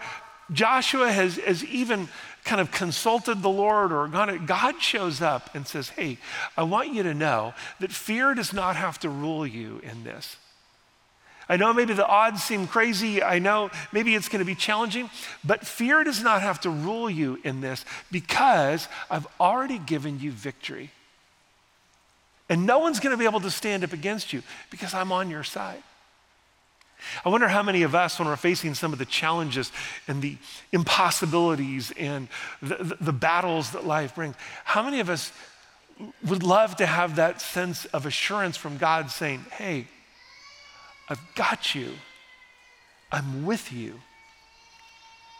Joshua 0.51 1.11
has, 1.11 1.37
has 1.37 1.63
even 1.65 2.07
kind 2.43 2.61
of 2.61 2.71
consulted 2.71 3.41
the 3.41 3.49
Lord 3.49 3.91
or 3.91 4.07
gone, 4.07 4.45
God 4.45 4.81
shows 4.81 5.21
up 5.21 5.53
and 5.53 5.67
says, 5.67 5.89
Hey, 5.89 6.17
I 6.55 6.63
want 6.63 6.93
you 6.93 7.03
to 7.03 7.13
know 7.13 7.53
that 7.79 7.91
fear 7.91 8.33
does 8.33 8.53
not 8.53 8.75
have 8.75 8.99
to 8.99 9.09
rule 9.09 9.45
you 9.45 9.79
in 9.83 10.03
this. 10.03 10.37
I 11.49 11.57
know 11.57 11.73
maybe 11.73 11.93
the 11.93 12.05
odds 12.05 12.43
seem 12.43 12.67
crazy. 12.67 13.23
I 13.23 13.39
know 13.39 13.71
maybe 13.91 14.15
it's 14.15 14.27
going 14.27 14.39
to 14.39 14.45
be 14.45 14.55
challenging, 14.55 15.09
but 15.43 15.65
fear 15.65 16.03
does 16.03 16.21
not 16.21 16.41
have 16.41 16.59
to 16.61 16.69
rule 16.69 17.09
you 17.09 17.39
in 17.43 17.61
this 17.61 17.85
because 18.11 18.87
I've 19.09 19.27
already 19.39 19.79
given 19.79 20.19
you 20.19 20.31
victory. 20.31 20.91
And 22.49 22.65
no 22.65 22.79
one's 22.79 22.99
going 22.99 23.11
to 23.11 23.17
be 23.17 23.25
able 23.25 23.41
to 23.41 23.51
stand 23.51 23.83
up 23.83 23.93
against 23.93 24.33
you 24.33 24.41
because 24.69 24.93
I'm 24.93 25.11
on 25.11 25.29
your 25.29 25.43
side. 25.43 25.83
I 27.23 27.29
wonder 27.29 27.47
how 27.47 27.61
many 27.61 27.83
of 27.83 27.93
us, 27.93 28.17
when 28.17 28.27
we're 28.27 28.35
facing 28.35 28.73
some 28.73 28.91
of 28.91 28.99
the 28.99 29.05
challenges 29.05 29.71
and 30.07 30.21
the 30.21 30.37
impossibilities 30.71 31.91
and 31.97 32.27
the, 32.61 32.75
the, 32.75 32.97
the 32.99 33.13
battles 33.13 33.71
that 33.71 33.85
life 33.85 34.15
brings, 34.15 34.35
how 34.63 34.83
many 34.83 34.99
of 34.99 35.09
us 35.09 35.31
would 36.25 36.43
love 36.43 36.75
to 36.77 36.85
have 36.85 37.15
that 37.15 37.41
sense 37.41 37.85
of 37.85 38.05
assurance 38.05 38.57
from 38.57 38.77
God 38.77 39.11
saying, 39.11 39.45
hey, 39.51 39.87
I've 41.09 41.21
got 41.35 41.73
you. 41.73 41.91
I'm 43.11 43.45
with 43.45 43.71
you. 43.71 43.99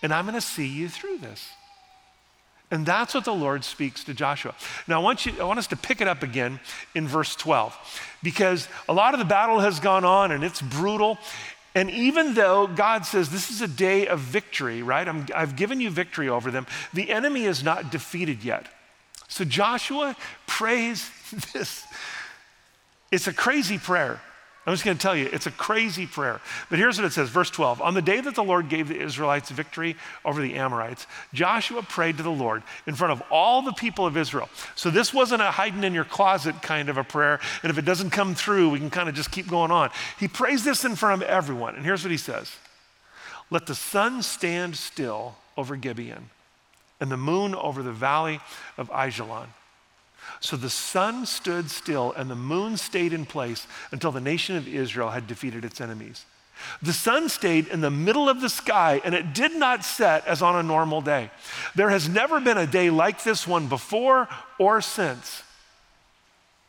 And 0.01 0.13
I'm 0.13 0.25
going 0.25 0.36
to 0.36 0.41
see 0.41 0.67
you 0.67 0.89
through 0.89 1.17
this. 1.17 1.50
And 2.69 2.86
that's 2.86 3.13
what 3.13 3.24
the 3.24 3.33
Lord 3.33 3.63
speaks 3.63 4.03
to 4.05 4.13
Joshua. 4.13 4.53
Now, 4.88 5.00
I 5.00 5.03
want, 5.03 5.25
you, 5.25 5.33
I 5.39 5.43
want 5.45 5.57
us 5.57 5.67
to 5.67 5.77
pick 5.77 6.01
it 6.01 6.07
up 6.07 6.21
again 6.21 6.59
in 6.93 7.07
verse 7.07 7.36
12 7.36 8.17
because 8.21 8.67
a 8.89 8.93
lot 8.93 9.13
of 9.13 9.19
the 9.19 9.25
battle 9.25 9.59
has 9.59 9.79
gone 9.79 10.03
on 10.03 10.31
and 10.31 10.43
it's 10.43 10.62
brutal. 10.62 11.17
And 11.75 11.89
even 11.89 12.33
though 12.33 12.67
God 12.67 13.05
says 13.05 13.29
this 13.29 13.50
is 13.50 13.62
a 13.62 13.67
day 13.67 14.07
of 14.07 14.19
victory, 14.19 14.83
right? 14.83 15.07
i 15.07 15.39
have 15.39 15.55
given 15.55 15.79
you 15.79 15.89
victory 15.89 16.27
over 16.27 16.51
them, 16.51 16.67
the 16.93 17.09
enemy 17.09 17.45
is 17.45 17.63
not 17.63 17.89
defeated 17.89 18.43
yet. 18.43 18.67
So 19.29 19.45
Joshua 19.45 20.15
prays 20.45 21.09
this. 21.53 21.86
It's 23.12 23.27
a 23.27 23.33
crazy 23.33 23.77
prayer. 23.77 24.19
I'm 24.67 24.74
just 24.74 24.83
going 24.83 24.97
to 24.97 25.01
tell 25.01 25.15
you, 25.15 25.29
it's 25.31 25.45
a 25.45 25.51
crazy 25.51 26.05
prayer. 26.05 26.41
But 26.69 26.77
here's 26.77 26.97
what 26.97 27.05
it 27.05 27.13
says, 27.13 27.29
verse 27.29 27.50
12. 27.50 27.81
On 27.81 27.93
the 27.93 28.01
day 28.01 28.19
that 28.19 28.36
the 28.36 28.43
Lord 28.43 28.67
gave 28.67 28.89
the 28.89 29.00
Israelites 29.00 29.50
victory 29.50 29.95
over 30.25 30.41
the 30.41 30.55
Amorites, 30.55 31.07
Joshua 31.33 31.81
prayed 31.83 32.17
to 32.17 32.24
the 32.24 32.29
Lord 32.29 32.63
in 32.86 32.93
front 32.93 33.13
of 33.13 33.24
all 33.31 33.62
the 33.62 33.71
people 33.71 34.05
of 34.05 34.17
Israel. 34.17 34.50
So 34.75 34.89
this 34.89 35.13
wasn't 35.13 35.41
a 35.41 35.51
hiding 35.51 35.86
in 35.86 35.93
your 35.93 36.03
closet 36.03 36.62
kind 36.62 36.89
of 36.89 36.97
a 36.97 37.05
prayer. 37.05 37.39
And 37.63 37.69
if 37.69 37.77
it 37.77 37.86
doesn't 37.86 38.09
come 38.09 38.36
through, 38.36 38.69
we 38.69 38.79
can 38.79 38.89
kind 38.89 39.07
of 39.07 39.15
just 39.15 39.31
keep 39.31 39.47
going 39.47 39.71
on. 39.71 39.89
He 40.19 40.27
prays 40.27 40.65
this 40.65 40.83
in 40.83 40.97
front 40.97 41.24
of 41.24 41.29
everyone. 41.29 41.75
And 41.75 41.86
here's 41.86 42.03
what 42.03 42.12
he 42.12 42.17
says 42.17 42.53
Let 43.50 43.67
the 43.67 43.75
sun 43.75 44.21
stand 44.21 44.75
still 44.75 45.38
over 45.55 45.77
Gibeon 45.77 46.29
and 47.00 47.09
the 47.09 47.15
moon 47.15 47.55
over 47.55 47.81
the 47.81 47.93
valley 47.93 48.41
of 48.77 48.89
Ajalon. 48.89 49.47
So 50.39 50.55
the 50.55 50.69
sun 50.69 51.25
stood 51.25 51.69
still 51.69 52.13
and 52.13 52.29
the 52.29 52.36
moon 52.36 52.77
stayed 52.77 53.13
in 53.13 53.25
place 53.25 53.67
until 53.91 54.12
the 54.12 54.22
nation 54.22 54.55
of 54.55 54.67
Israel 54.67 55.10
had 55.10 55.27
defeated 55.27 55.65
its 55.65 55.81
enemies. 55.81 56.25
The 56.81 56.93
sun 56.93 57.29
stayed 57.29 57.67
in 57.67 57.81
the 57.81 57.91
middle 57.91 58.29
of 58.29 58.41
the 58.41 58.50
sky 58.50 59.01
and 59.03 59.13
it 59.13 59.34
did 59.34 59.55
not 59.55 59.86
set 59.86 60.25
as 60.25 60.41
on 60.41 60.55
a 60.55 60.63
normal 60.63 61.01
day. 61.01 61.29
There 61.75 61.89
has 61.89 62.10
never 62.10 62.39
been 62.39 62.57
a 62.57 62.67
day 62.67 62.89
like 62.89 63.24
this 63.24 63.48
one 63.48 63.67
before 63.67 64.27
or 64.57 64.81
since 64.81 65.43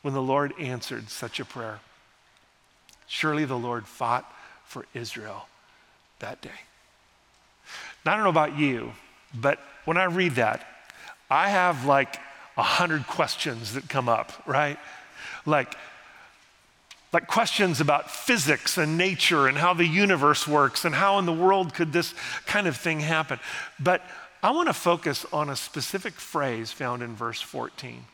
when 0.02 0.14
the 0.14 0.22
Lord 0.22 0.52
answered 0.58 1.08
such 1.10 1.40
a 1.40 1.44
prayer. 1.44 1.80
Surely 3.06 3.44
the 3.44 3.58
Lord 3.58 3.86
fought 3.86 4.30
for 4.64 4.84
Israel 4.92 5.48
that 6.20 6.40
day. 6.42 6.50
Now, 8.04 8.12
I 8.12 8.14
don't 8.16 8.24
know 8.24 8.30
about 8.30 8.58
you, 8.58 8.92
but 9.34 9.58
when 9.84 9.96
I 9.96 10.04
read 10.04 10.34
that, 10.36 10.66
I 11.30 11.48
have 11.48 11.84
like 11.84 12.18
a 12.58 12.62
hundred 12.62 13.06
questions 13.06 13.74
that 13.74 13.88
come 13.88 14.08
up, 14.08 14.32
right? 14.44 14.78
Like, 15.46 15.74
like 17.12 17.28
questions 17.28 17.80
about 17.80 18.10
physics 18.10 18.76
and 18.76 18.98
nature 18.98 19.46
and 19.46 19.56
how 19.56 19.72
the 19.72 19.86
universe 19.86 20.46
works 20.46 20.84
and 20.84 20.94
how 20.94 21.18
in 21.18 21.24
the 21.24 21.32
world 21.32 21.72
could 21.72 21.92
this 21.92 22.12
kind 22.46 22.66
of 22.66 22.76
thing 22.76 23.00
happen. 23.00 23.38
But 23.78 24.02
I 24.42 24.50
want 24.50 24.68
to 24.68 24.74
focus 24.74 25.24
on 25.32 25.48
a 25.48 25.56
specific 25.56 26.14
phrase 26.14 26.72
found 26.72 27.02
in 27.02 27.14
verse 27.14 27.40
14. 27.40 28.04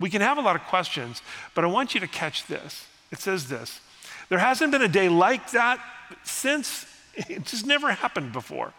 We 0.00 0.10
can 0.10 0.22
have 0.22 0.38
a 0.38 0.42
lot 0.42 0.56
of 0.56 0.62
questions, 0.62 1.22
but 1.54 1.64
I 1.64 1.68
want 1.68 1.94
you 1.94 2.00
to 2.00 2.08
catch 2.08 2.46
this. 2.46 2.84
It 3.12 3.20
says 3.20 3.48
this 3.48 3.80
There 4.28 4.38
hasn't 4.38 4.72
been 4.72 4.82
a 4.82 4.88
day 4.88 5.08
like 5.08 5.52
that 5.52 5.80
since, 6.24 6.84
it 7.14 7.44
just 7.44 7.64
never 7.64 7.92
happened 7.92 8.32
before, 8.32 8.72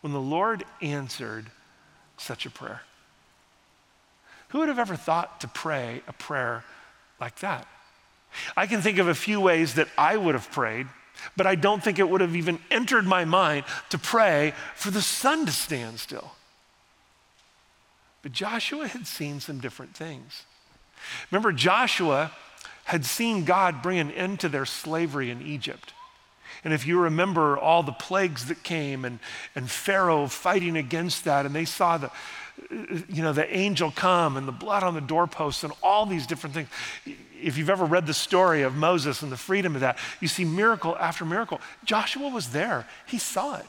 when 0.00 0.14
the 0.14 0.20
Lord 0.20 0.64
answered 0.80 1.46
such 2.16 2.46
a 2.46 2.50
prayer. 2.50 2.80
Who 4.50 4.58
would 4.58 4.68
have 4.68 4.78
ever 4.78 4.96
thought 4.96 5.40
to 5.40 5.48
pray 5.48 6.02
a 6.06 6.12
prayer 6.12 6.64
like 7.20 7.38
that? 7.40 7.66
I 8.56 8.66
can 8.66 8.82
think 8.82 8.98
of 8.98 9.08
a 9.08 9.14
few 9.14 9.40
ways 9.40 9.74
that 9.74 9.88
I 9.98 10.16
would 10.16 10.34
have 10.34 10.50
prayed, 10.50 10.86
but 11.36 11.46
I 11.46 11.54
don't 11.54 11.82
think 11.82 11.98
it 11.98 12.08
would 12.08 12.20
have 12.20 12.36
even 12.36 12.58
entered 12.70 13.06
my 13.06 13.24
mind 13.24 13.64
to 13.90 13.98
pray 13.98 14.54
for 14.74 14.90
the 14.90 15.02
sun 15.02 15.46
to 15.46 15.52
stand 15.52 16.00
still. 16.00 16.32
But 18.22 18.32
Joshua 18.32 18.88
had 18.88 19.06
seen 19.06 19.40
some 19.40 19.60
different 19.60 19.94
things. 19.94 20.44
Remember, 21.30 21.52
Joshua 21.52 22.32
had 22.84 23.04
seen 23.04 23.44
God 23.44 23.82
bring 23.82 23.98
an 23.98 24.10
end 24.10 24.40
to 24.40 24.48
their 24.48 24.66
slavery 24.66 25.30
in 25.30 25.42
Egypt. 25.42 25.92
And 26.64 26.74
if 26.74 26.86
you 26.86 27.00
remember 27.00 27.56
all 27.56 27.82
the 27.82 27.92
plagues 27.92 28.46
that 28.46 28.62
came 28.62 29.04
and, 29.04 29.18
and 29.54 29.70
Pharaoh 29.70 30.26
fighting 30.26 30.76
against 30.76 31.24
that, 31.24 31.46
and 31.46 31.54
they 31.54 31.64
saw 31.64 31.96
the, 31.96 32.10
you 32.70 33.22
know, 33.22 33.32
the 33.32 33.56
angel 33.56 33.90
come 33.90 34.36
and 34.36 34.46
the 34.46 34.52
blood 34.52 34.82
on 34.82 34.94
the 34.94 35.00
doorposts 35.00 35.64
and 35.64 35.72
all 35.82 36.06
these 36.06 36.26
different 36.26 36.54
things. 36.54 36.68
If 37.42 37.56
you've 37.56 37.70
ever 37.70 37.84
read 37.84 38.06
the 38.06 38.14
story 38.14 38.62
of 38.62 38.74
Moses 38.74 39.22
and 39.22 39.32
the 39.32 39.36
freedom 39.36 39.74
of 39.74 39.80
that, 39.80 39.98
you 40.20 40.28
see 40.28 40.44
miracle 40.44 40.96
after 40.98 41.24
miracle. 41.24 41.60
Joshua 41.84 42.28
was 42.28 42.50
there, 42.50 42.86
he 43.06 43.18
saw 43.18 43.56
it. 43.56 43.66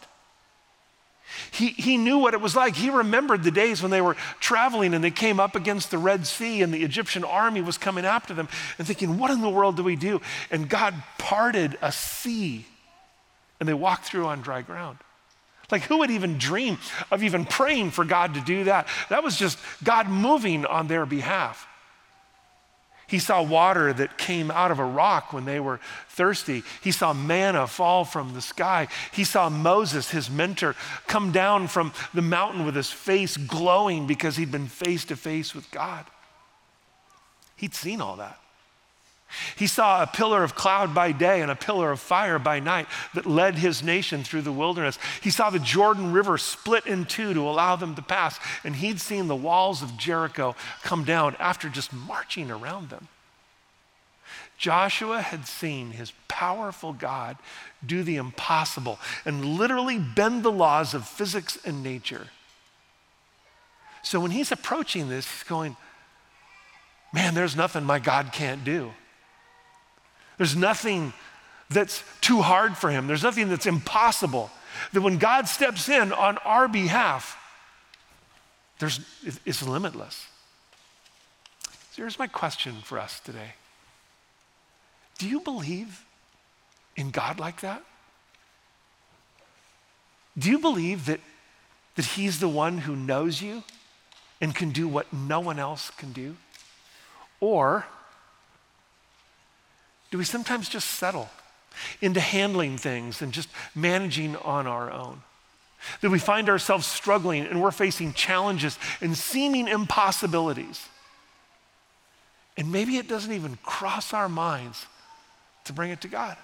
He, 1.51 1.69
he 1.69 1.97
knew 1.97 2.17
what 2.17 2.33
it 2.33 2.41
was 2.41 2.55
like. 2.55 2.75
He 2.75 2.89
remembered 2.89 3.43
the 3.43 3.51
days 3.51 3.81
when 3.81 3.91
they 3.91 4.01
were 4.01 4.15
traveling 4.39 4.93
and 4.93 5.03
they 5.03 5.11
came 5.11 5.39
up 5.39 5.55
against 5.55 5.91
the 5.91 5.97
Red 5.97 6.27
Sea 6.27 6.61
and 6.61 6.73
the 6.73 6.83
Egyptian 6.83 7.23
army 7.23 7.61
was 7.61 7.77
coming 7.77 8.05
after 8.05 8.33
them 8.33 8.49
and 8.77 8.85
thinking, 8.85 9.17
What 9.17 9.31
in 9.31 9.41
the 9.41 9.49
world 9.49 9.77
do 9.77 9.83
we 9.83 9.95
do? 9.95 10.21
And 10.49 10.67
God 10.67 10.93
parted 11.17 11.77
a 11.81 11.91
sea 11.91 12.65
and 13.59 13.69
they 13.69 13.73
walked 13.73 14.05
through 14.05 14.25
on 14.25 14.41
dry 14.41 14.61
ground. 14.61 14.97
Like, 15.71 15.83
who 15.83 15.99
would 15.99 16.11
even 16.11 16.37
dream 16.37 16.77
of 17.09 17.23
even 17.23 17.45
praying 17.45 17.91
for 17.91 18.05
God 18.05 18.33
to 18.33 18.41
do 18.41 18.65
that? 18.65 18.87
That 19.09 19.23
was 19.23 19.37
just 19.37 19.57
God 19.83 20.09
moving 20.09 20.65
on 20.65 20.87
their 20.87 21.05
behalf. 21.05 21.67
He 23.07 23.19
saw 23.19 23.41
water 23.43 23.91
that 23.91 24.17
came 24.17 24.49
out 24.49 24.71
of 24.71 24.79
a 24.79 24.85
rock 24.85 25.33
when 25.33 25.43
they 25.43 25.59
were 25.59 25.81
thirsty. 26.07 26.63
He 26.81 26.91
saw 26.91 27.11
manna 27.11 27.67
fall 27.67 28.05
from 28.05 28.33
the 28.33 28.41
sky. 28.41 28.87
He 29.11 29.25
saw 29.25 29.49
Moses, 29.49 30.11
his 30.11 30.29
mentor, 30.29 30.77
come 31.07 31.33
down 31.33 31.67
from 31.67 31.91
the 32.13 32.21
mountain 32.21 32.65
with 32.65 32.73
his 32.73 32.89
face 32.89 33.35
glowing 33.35 34.07
because 34.07 34.37
he'd 34.37 34.51
been 34.51 34.67
face 34.67 35.03
to 35.05 35.17
face 35.17 35.53
with 35.53 35.69
God. 35.71 36.05
He'd 37.57 37.75
seen 37.75 37.99
all 37.99 38.15
that. 38.15 38.40
He 39.55 39.67
saw 39.67 40.01
a 40.01 40.07
pillar 40.07 40.43
of 40.43 40.55
cloud 40.55 40.93
by 40.93 41.11
day 41.11 41.41
and 41.41 41.51
a 41.51 41.55
pillar 41.55 41.91
of 41.91 41.99
fire 41.99 42.39
by 42.39 42.59
night 42.59 42.87
that 43.13 43.25
led 43.25 43.55
his 43.55 43.83
nation 43.83 44.23
through 44.23 44.41
the 44.41 44.51
wilderness. 44.51 44.99
He 45.21 45.29
saw 45.29 45.49
the 45.49 45.59
Jordan 45.59 46.11
River 46.11 46.37
split 46.37 46.85
in 46.85 47.05
two 47.05 47.33
to 47.33 47.41
allow 47.41 47.75
them 47.75 47.95
to 47.95 48.01
pass, 48.01 48.39
and 48.63 48.75
he'd 48.75 48.99
seen 48.99 49.27
the 49.27 49.35
walls 49.35 49.81
of 49.81 49.97
Jericho 49.97 50.55
come 50.83 51.03
down 51.03 51.35
after 51.39 51.69
just 51.69 51.93
marching 51.93 52.51
around 52.51 52.89
them. 52.89 53.07
Joshua 54.57 55.21
had 55.21 55.47
seen 55.47 55.91
his 55.91 56.13
powerful 56.27 56.93
God 56.93 57.37
do 57.83 58.03
the 58.03 58.17
impossible 58.17 58.99
and 59.25 59.43
literally 59.43 59.97
bend 59.97 60.43
the 60.43 60.51
laws 60.51 60.93
of 60.93 61.07
physics 61.07 61.57
and 61.65 61.81
nature. 61.81 62.27
So 64.03 64.19
when 64.19 64.31
he's 64.31 64.51
approaching 64.51 65.09
this, 65.09 65.27
he's 65.27 65.43
going, 65.43 65.75
Man, 67.13 67.33
there's 67.33 67.55
nothing 67.55 67.83
my 67.83 67.99
God 67.99 68.31
can't 68.31 68.63
do. 68.63 68.91
There's 70.41 70.55
nothing 70.55 71.13
that's 71.69 72.03
too 72.19 72.41
hard 72.41 72.75
for 72.75 72.89
him, 72.89 73.05
there's 73.05 73.21
nothing 73.21 73.47
that's 73.49 73.67
impossible. 73.67 74.49
That 74.91 75.01
when 75.01 75.19
God 75.19 75.47
steps 75.47 75.87
in 75.87 76.11
on 76.11 76.39
our 76.39 76.67
behalf, 76.67 77.37
there's, 78.79 79.01
it's 79.45 79.61
limitless. 79.61 80.25
So 81.91 81.97
here's 81.97 82.17
my 82.17 82.25
question 82.25 82.77
for 82.83 82.97
us 82.97 83.19
today 83.19 83.53
Do 85.19 85.29
you 85.29 85.41
believe 85.41 86.03
in 86.95 87.11
God 87.11 87.39
like 87.39 87.61
that? 87.61 87.83
Do 90.35 90.49
you 90.49 90.57
believe 90.57 91.05
that, 91.05 91.19
that 91.97 92.05
He's 92.05 92.39
the 92.39 92.49
one 92.49 92.79
who 92.79 92.95
knows 92.95 93.43
you 93.43 93.61
and 94.41 94.55
can 94.55 94.71
do 94.71 94.87
what 94.87 95.13
no 95.13 95.39
one 95.39 95.59
else 95.59 95.91
can 95.91 96.13
do? 96.13 96.35
Or 97.39 97.85
do 100.11 100.17
we 100.17 100.25
sometimes 100.25 100.69
just 100.69 100.91
settle 100.91 101.29
into 102.01 102.19
handling 102.19 102.77
things 102.77 103.21
and 103.21 103.31
just 103.31 103.49
managing 103.73 104.35
on 104.35 104.67
our 104.67 104.91
own? 104.91 105.21
That 106.01 106.11
we 106.11 106.19
find 106.19 106.47
ourselves 106.49 106.85
struggling 106.85 107.45
and 107.45 107.61
we're 107.61 107.71
facing 107.71 108.13
challenges 108.13 108.77
and 108.99 109.17
seeming 109.17 109.67
impossibilities. 109.67 110.87
And 112.57 112.71
maybe 112.71 112.97
it 112.97 113.07
doesn't 113.07 113.31
even 113.31 113.57
cross 113.63 114.13
our 114.13 114.29
minds 114.29 114.85
to 115.63 115.73
bring 115.73 115.89
it 115.89 116.01
to 116.01 116.07
God. 116.07 116.37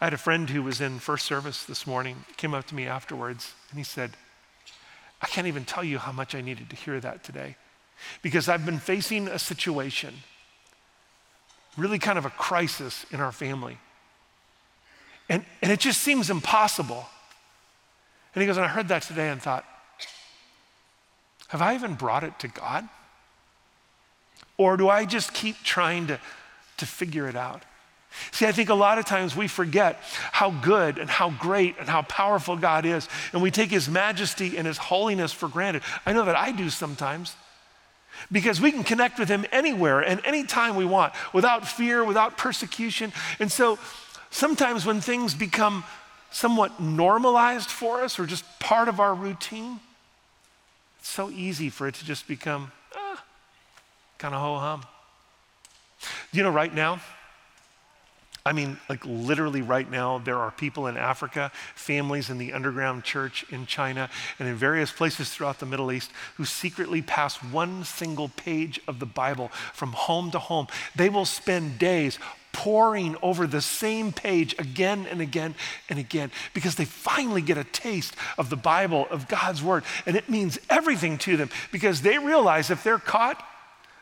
I 0.00 0.06
had 0.06 0.14
a 0.14 0.18
friend 0.18 0.48
who 0.48 0.62
was 0.62 0.80
in 0.80 1.00
first 1.00 1.26
service 1.26 1.64
this 1.64 1.86
morning, 1.86 2.24
came 2.36 2.54
up 2.54 2.66
to 2.68 2.74
me 2.74 2.86
afterwards, 2.86 3.52
and 3.70 3.78
he 3.78 3.84
said, 3.84 4.12
I 5.20 5.26
can't 5.26 5.46
even 5.46 5.64
tell 5.64 5.84
you 5.84 5.98
how 5.98 6.12
much 6.12 6.34
I 6.34 6.40
needed 6.40 6.70
to 6.70 6.76
hear 6.76 7.00
that 7.00 7.24
today 7.24 7.56
because 8.22 8.48
I've 8.48 8.66
been 8.66 8.78
facing 8.78 9.28
a 9.28 9.38
situation 9.38 10.14
really 11.76 11.98
kind 11.98 12.18
of 12.18 12.24
a 12.24 12.30
crisis 12.30 13.04
in 13.10 13.20
our 13.20 13.32
family. 13.32 13.78
And, 15.28 15.44
and 15.62 15.72
it 15.72 15.80
just 15.80 16.00
seems 16.00 16.30
impossible. 16.30 17.06
And 18.34 18.42
he 18.42 18.46
goes, 18.46 18.56
and 18.56 18.64
I 18.64 18.68
heard 18.68 18.88
that 18.88 19.02
today 19.02 19.30
and 19.30 19.40
thought, 19.40 19.64
have 21.48 21.62
I 21.62 21.74
even 21.74 21.94
brought 21.94 22.24
it 22.24 22.38
to 22.40 22.48
God? 22.48 22.88
Or 24.56 24.76
do 24.76 24.88
I 24.88 25.04
just 25.04 25.32
keep 25.32 25.56
trying 25.62 26.08
to, 26.08 26.20
to 26.78 26.86
figure 26.86 27.28
it 27.28 27.36
out? 27.36 27.62
See, 28.30 28.46
I 28.46 28.52
think 28.52 28.68
a 28.68 28.74
lot 28.74 28.98
of 28.98 29.04
times 29.04 29.34
we 29.34 29.48
forget 29.48 30.00
how 30.30 30.50
good 30.50 30.98
and 30.98 31.10
how 31.10 31.30
great 31.30 31.76
and 31.78 31.88
how 31.88 32.02
powerful 32.02 32.56
God 32.56 32.86
is, 32.86 33.08
and 33.32 33.42
we 33.42 33.50
take 33.50 33.70
His 33.70 33.88
majesty 33.88 34.56
and 34.56 34.66
His 34.66 34.78
holiness 34.78 35.32
for 35.32 35.48
granted. 35.48 35.82
I 36.06 36.12
know 36.12 36.24
that 36.24 36.36
I 36.36 36.52
do 36.52 36.70
sometimes 36.70 37.34
because 38.30 38.60
we 38.60 38.70
can 38.72 38.84
connect 38.84 39.18
with 39.18 39.28
Him 39.28 39.44
anywhere 39.52 40.00
and 40.00 40.24
anytime 40.24 40.76
we 40.76 40.84
want 40.84 41.12
without 41.32 41.66
fear, 41.66 42.04
without 42.04 42.36
persecution. 42.36 43.12
And 43.38 43.50
so 43.50 43.78
sometimes 44.30 44.84
when 44.84 45.00
things 45.00 45.34
become 45.34 45.84
somewhat 46.30 46.80
normalized 46.80 47.70
for 47.70 48.02
us 48.02 48.18
or 48.18 48.26
just 48.26 48.44
part 48.58 48.88
of 48.88 49.00
our 49.00 49.14
routine, 49.14 49.80
it's 50.98 51.08
so 51.08 51.30
easy 51.30 51.70
for 51.70 51.86
it 51.86 51.94
to 51.94 52.04
just 52.04 52.26
become 52.26 52.72
ah, 52.96 53.22
kind 54.18 54.34
of 54.34 54.40
ho 54.40 54.58
hum. 54.58 54.84
You 56.32 56.42
know, 56.42 56.50
right 56.50 56.74
now, 56.74 57.00
I 58.46 58.52
mean, 58.52 58.78
like 58.90 59.02
literally 59.06 59.62
right 59.62 59.90
now, 59.90 60.18
there 60.18 60.36
are 60.36 60.50
people 60.50 60.86
in 60.86 60.98
Africa, 60.98 61.50
families 61.74 62.28
in 62.28 62.36
the 62.36 62.52
underground 62.52 63.02
church 63.02 63.46
in 63.50 63.64
China, 63.64 64.10
and 64.38 64.46
in 64.46 64.54
various 64.54 64.92
places 64.92 65.30
throughout 65.30 65.60
the 65.60 65.66
Middle 65.66 65.90
East 65.90 66.10
who 66.36 66.44
secretly 66.44 67.00
pass 67.00 67.36
one 67.42 67.84
single 67.84 68.28
page 68.28 68.78
of 68.86 68.98
the 68.98 69.06
Bible 69.06 69.48
from 69.72 69.92
home 69.92 70.30
to 70.32 70.38
home. 70.38 70.66
They 70.94 71.08
will 71.08 71.24
spend 71.24 71.78
days 71.78 72.18
poring 72.52 73.16
over 73.22 73.46
the 73.46 73.62
same 73.62 74.12
page 74.12 74.54
again 74.58 75.06
and 75.10 75.22
again 75.22 75.54
and 75.88 75.98
again 75.98 76.30
because 76.52 76.74
they 76.74 76.84
finally 76.84 77.40
get 77.40 77.56
a 77.56 77.64
taste 77.64 78.14
of 78.36 78.50
the 78.50 78.56
Bible, 78.56 79.06
of 79.10 79.26
God's 79.26 79.62
Word. 79.62 79.84
And 80.04 80.16
it 80.16 80.28
means 80.28 80.58
everything 80.68 81.16
to 81.18 81.38
them 81.38 81.48
because 81.72 82.02
they 82.02 82.18
realize 82.18 82.70
if 82.70 82.84
they're 82.84 82.98
caught, 82.98 83.42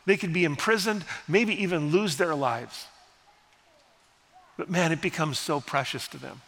they 0.05 0.17
could 0.17 0.33
be 0.33 0.43
imprisoned, 0.43 1.05
maybe 1.29 1.63
even 1.63 1.91
lose 1.91 2.17
their 2.17 2.35
lives. 2.35 2.87
But 4.57 4.69
man, 4.69 4.91
it 4.91 5.01
becomes 5.01 5.39
so 5.39 5.59
precious 5.59 6.07
to 6.09 6.17
them. 6.17 6.41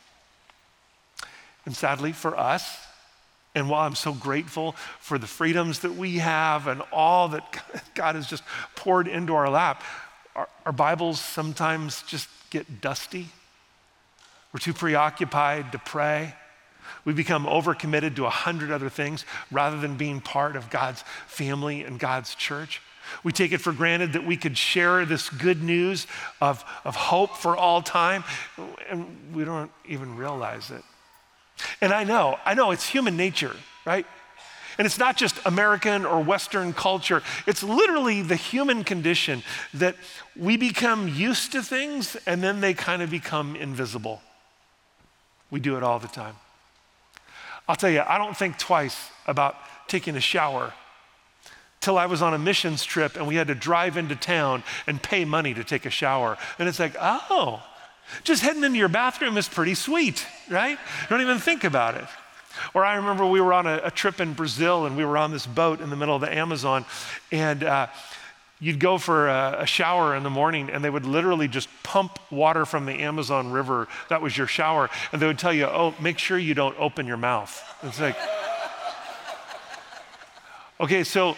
And 1.66 1.76
sadly 1.76 2.12
for 2.12 2.38
us, 2.38 2.78
and 3.56 3.70
while 3.70 3.88
I'm 3.88 3.96
so 3.96 4.14
grateful 4.14 4.74
for 5.00 5.18
the 5.18 5.28
freedoms 5.28 5.80
that 5.80 5.96
we 5.96 6.18
have 6.18 6.68
and 6.68 6.82
all 6.92 7.30
that 7.30 7.64
God 7.96 8.16
has 8.16 8.28
just 8.28 8.44
poured 8.76 9.08
into 9.08 9.34
our 9.34 9.50
lap, 9.50 9.82
our, 10.36 10.50
our 10.66 10.74
Bibles 10.74 11.20
sometimes 11.20 12.04
just 12.04 12.28
get 12.50 12.82
dusty. 12.82 13.30
We're 14.54 14.60
too 14.60 14.74
preoccupied 14.74 15.72
to 15.72 15.80
pray. 15.80 16.36
We 17.04 17.14
become 17.14 17.46
overcommitted 17.46 18.16
to 18.18 18.26
a 18.26 18.30
hundred 18.30 18.72
other 18.72 18.90
things 18.90 19.26
rather 19.52 19.80
than 19.80 19.96
being 19.96 20.22
part 20.22 20.56
of 20.56 20.70
God's 20.70 21.04
family 21.28 21.84
and 21.84 22.00
God's 22.00 22.36
church. 22.36 22.82
We 23.24 23.32
take 23.32 23.52
it 23.52 23.60
for 23.60 23.72
granted 23.72 24.14
that 24.14 24.26
we 24.26 24.38
could 24.38 24.58
share 24.58 25.06
this 25.06 25.30
good 25.30 25.64
news 25.64 26.08
of, 26.42 26.64
of 26.84 26.96
hope 26.96 27.38
for 27.38 27.56
all 27.56 27.82
time, 27.82 28.24
and 28.90 29.08
we 29.34 29.44
don't 29.44 29.72
even 29.86 30.16
realize 30.16 30.72
it. 30.72 30.84
And 31.82 31.94
I 31.94 32.04
know, 32.04 32.38
I 32.46 32.54
know 32.54 32.72
it's 32.72 32.88
human 32.88 33.16
nature, 33.18 33.56
right? 33.86 34.06
And 34.78 34.86
it's 34.86 35.00
not 35.00 35.16
just 35.16 35.40
American 35.46 36.06
or 36.06 36.22
Western 36.22 36.74
culture, 36.74 37.24
it's 37.48 37.64
literally 37.64 38.22
the 38.22 38.36
human 38.36 38.84
condition 38.84 39.44
that 39.74 39.96
we 40.36 40.58
become 40.58 41.08
used 41.08 41.54
to 41.54 41.64
things 41.64 42.18
and 42.26 42.44
then 42.44 42.60
they 42.60 42.74
kind 42.74 43.02
of 43.02 43.10
become 43.10 43.56
invisible. 43.56 44.22
We 45.50 45.60
do 45.60 45.78
it 45.78 45.84
all 45.84 46.00
the 46.00 46.08
time. 46.08 46.36
I'll 47.68 47.76
tell 47.76 47.90
you, 47.90 48.04
I 48.06 48.18
don't 48.18 48.36
think 48.36 48.58
twice 48.58 49.10
about 49.28 49.56
taking 49.88 50.16
a 50.16 50.22
shower 50.22 50.74
till 51.86 52.00
I 52.00 52.08
was 52.08 52.24
on 52.24 52.34
a 52.34 52.40
missions 52.40 52.84
trip 52.84 53.16
and 53.16 53.28
we 53.28 53.36
had 53.36 53.48
to 53.48 53.56
drive 53.56 53.96
into 53.96 54.16
town 54.16 54.64
and 54.88 55.00
pay 55.00 55.24
money 55.24 55.54
to 55.54 55.64
take 55.64 55.86
a 55.86 55.92
shower. 55.92 56.36
And 56.58 56.68
it's 56.68 56.80
like, 56.80 56.96
oh, 57.00 57.64
just 58.24 58.42
heading 58.42 58.64
into 58.64 58.80
your 58.80 58.90
bathroom 58.90 59.38
is 59.38 59.48
pretty 59.48 59.76
sweet, 59.76 60.26
right? 60.50 60.80
Don't 61.10 61.22
even 61.22 61.38
think 61.38 61.64
about 61.64 61.94
it. 61.94 62.06
Or 62.74 62.84
I 62.84 62.96
remember 62.96 63.24
we 63.28 63.40
were 63.40 63.54
on 63.54 63.68
a, 63.68 63.82
a 63.84 63.92
trip 63.92 64.20
in 64.20 64.34
Brazil 64.34 64.88
and 64.88 64.98
we 64.98 65.06
were 65.06 65.16
on 65.16 65.32
this 65.32 65.46
boat 65.46 65.80
in 65.80 65.92
the 65.92 65.96
middle 65.96 66.16
of 66.16 66.22
the 66.22 66.36
Amazon 66.36 66.86
and 67.32 67.64
uh, 67.64 67.88
you'd 68.60 68.80
go 68.80 68.98
for 68.98 69.28
a, 69.28 69.58
a, 69.60 69.66
shower 69.68 70.16
in 70.16 70.24
the 70.24 70.30
morning 70.32 70.72
and 70.72 70.84
they 70.84 70.90
would 70.90 71.06
literally 71.06 71.48
just 71.48 71.70
pump 71.84 72.18
water 72.32 72.66
from 72.66 72.88
the 72.88 72.94
Amazon 72.94 73.52
River. 73.52 73.88
That 74.10 74.24
was 74.24 74.36
your 74.36 74.48
shower. 74.48 74.90
And 75.12 75.22
they 75.22 75.28
would 75.28 75.38
tell 75.38 75.54
you, 75.54 75.66
oh, 75.66 75.94
make 76.02 76.18
sure 76.18 76.40
you 76.40 76.56
don't 76.56 76.76
open 76.80 77.06
your 77.06 77.18
mouth. 77.18 77.64
It's 77.84 78.02
like, 78.02 78.18
okay, 80.80 81.04
so 81.04 81.38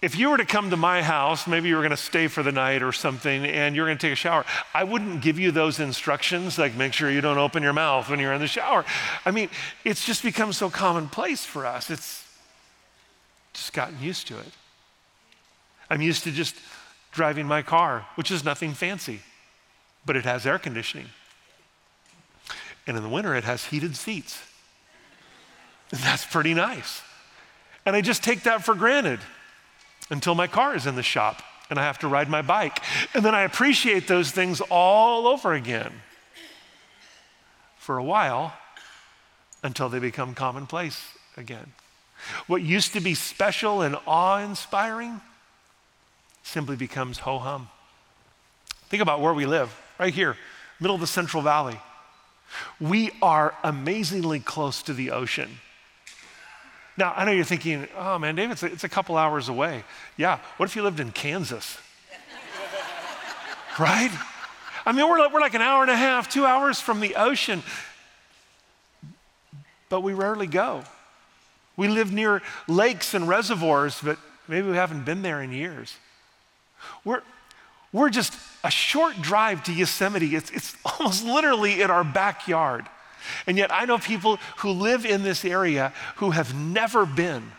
if 0.00 0.16
you 0.16 0.30
were 0.30 0.36
to 0.36 0.44
come 0.44 0.70
to 0.70 0.76
my 0.76 1.02
house, 1.02 1.46
maybe 1.48 1.68
you 1.68 1.74
were 1.74 1.82
going 1.82 1.90
to 1.90 1.96
stay 1.96 2.28
for 2.28 2.44
the 2.44 2.52
night 2.52 2.82
or 2.82 2.92
something, 2.92 3.44
and 3.44 3.74
you're 3.74 3.86
going 3.86 3.98
to 3.98 4.06
take 4.06 4.12
a 4.12 4.16
shower, 4.16 4.44
I 4.72 4.84
wouldn't 4.84 5.22
give 5.22 5.40
you 5.40 5.50
those 5.50 5.80
instructions, 5.80 6.56
like 6.56 6.76
make 6.76 6.92
sure 6.92 7.10
you 7.10 7.20
don't 7.20 7.38
open 7.38 7.64
your 7.64 7.72
mouth 7.72 8.08
when 8.08 8.20
you're 8.20 8.32
in 8.32 8.40
the 8.40 8.46
shower. 8.46 8.84
I 9.24 9.32
mean, 9.32 9.50
it's 9.84 10.06
just 10.06 10.22
become 10.22 10.52
so 10.52 10.70
commonplace 10.70 11.44
for 11.44 11.66
us. 11.66 11.90
It's 11.90 12.24
just 13.52 13.72
gotten 13.72 14.00
used 14.00 14.28
to 14.28 14.38
it. 14.38 14.52
I'm 15.90 16.00
used 16.00 16.22
to 16.24 16.30
just 16.30 16.54
driving 17.10 17.46
my 17.46 17.62
car, 17.62 18.06
which 18.14 18.30
is 18.30 18.44
nothing 18.44 18.74
fancy, 18.74 19.20
but 20.06 20.14
it 20.14 20.24
has 20.24 20.46
air 20.46 20.60
conditioning. 20.60 21.06
And 22.86 22.96
in 22.96 23.02
the 23.02 23.08
winter, 23.08 23.34
it 23.34 23.44
has 23.44 23.64
heated 23.64 23.96
seats. 23.96 24.40
And 25.90 26.00
that's 26.04 26.24
pretty 26.24 26.54
nice. 26.54 27.02
And 27.84 27.96
I 27.96 28.00
just 28.00 28.22
take 28.22 28.44
that 28.44 28.64
for 28.64 28.76
granted 28.76 29.18
until 30.10 30.34
my 30.34 30.46
car 30.46 30.74
is 30.74 30.86
in 30.86 30.96
the 30.96 31.02
shop 31.02 31.42
and 31.70 31.78
I 31.78 31.84
have 31.84 31.98
to 32.00 32.08
ride 32.08 32.28
my 32.28 32.42
bike. 32.42 32.80
And 33.14 33.24
then 33.24 33.34
I 33.34 33.42
appreciate 33.42 34.08
those 34.08 34.30
things 34.30 34.60
all 34.70 35.26
over 35.26 35.52
again 35.52 35.92
for 37.76 37.98
a 37.98 38.04
while 38.04 38.54
until 39.62 39.88
they 39.88 39.98
become 39.98 40.34
commonplace 40.34 41.12
again. 41.36 41.72
What 42.46 42.62
used 42.62 42.92
to 42.94 43.00
be 43.00 43.14
special 43.14 43.82
and 43.82 43.96
awe 44.06 44.38
inspiring 44.38 45.20
simply 46.42 46.76
becomes 46.76 47.18
ho 47.18 47.38
hum. 47.38 47.68
Think 48.88 49.02
about 49.02 49.20
where 49.20 49.34
we 49.34 49.46
live, 49.46 49.74
right 49.98 50.14
here, 50.14 50.36
middle 50.80 50.94
of 50.94 51.00
the 51.00 51.06
Central 51.06 51.42
Valley. 51.42 51.78
We 52.80 53.10
are 53.20 53.54
amazingly 53.62 54.40
close 54.40 54.82
to 54.84 54.94
the 54.94 55.10
ocean. 55.10 55.60
Now, 56.98 57.14
I 57.16 57.24
know 57.24 57.30
you're 57.30 57.44
thinking, 57.44 57.86
oh 57.96 58.18
man, 58.18 58.34
David, 58.34 58.54
it's 58.54 58.62
a, 58.64 58.66
it's 58.66 58.84
a 58.84 58.88
couple 58.88 59.16
hours 59.16 59.48
away. 59.48 59.84
Yeah, 60.16 60.40
what 60.56 60.68
if 60.68 60.74
you 60.74 60.82
lived 60.82 60.98
in 60.98 61.12
Kansas? 61.12 61.78
right? 63.78 64.10
I 64.84 64.90
mean, 64.90 65.08
we're 65.08 65.20
like, 65.20 65.32
we're 65.32 65.40
like 65.40 65.54
an 65.54 65.62
hour 65.62 65.82
and 65.82 65.92
a 65.92 65.96
half, 65.96 66.28
two 66.28 66.44
hours 66.44 66.80
from 66.80 66.98
the 66.98 67.14
ocean, 67.14 67.62
but 69.88 70.00
we 70.00 70.12
rarely 70.12 70.48
go. 70.48 70.82
We 71.76 71.86
live 71.86 72.12
near 72.12 72.42
lakes 72.66 73.14
and 73.14 73.28
reservoirs, 73.28 74.00
but 74.02 74.18
maybe 74.48 74.66
we 74.66 74.74
haven't 74.74 75.04
been 75.04 75.22
there 75.22 75.40
in 75.40 75.52
years. 75.52 75.94
We're, 77.04 77.22
we're 77.92 78.10
just 78.10 78.34
a 78.64 78.72
short 78.72 79.22
drive 79.22 79.62
to 79.64 79.72
Yosemite. 79.72 80.34
It's, 80.34 80.50
it's 80.50 80.76
almost 80.84 81.24
literally 81.24 81.80
in 81.80 81.92
our 81.92 82.02
backyard. 82.02 82.88
And 83.46 83.56
yet, 83.56 83.72
I 83.72 83.84
know 83.84 83.98
people 83.98 84.38
who 84.58 84.70
live 84.70 85.04
in 85.04 85.22
this 85.22 85.44
area 85.44 85.92
who 86.16 86.30
have 86.30 86.54
never 86.54 87.06
been. 87.06 87.52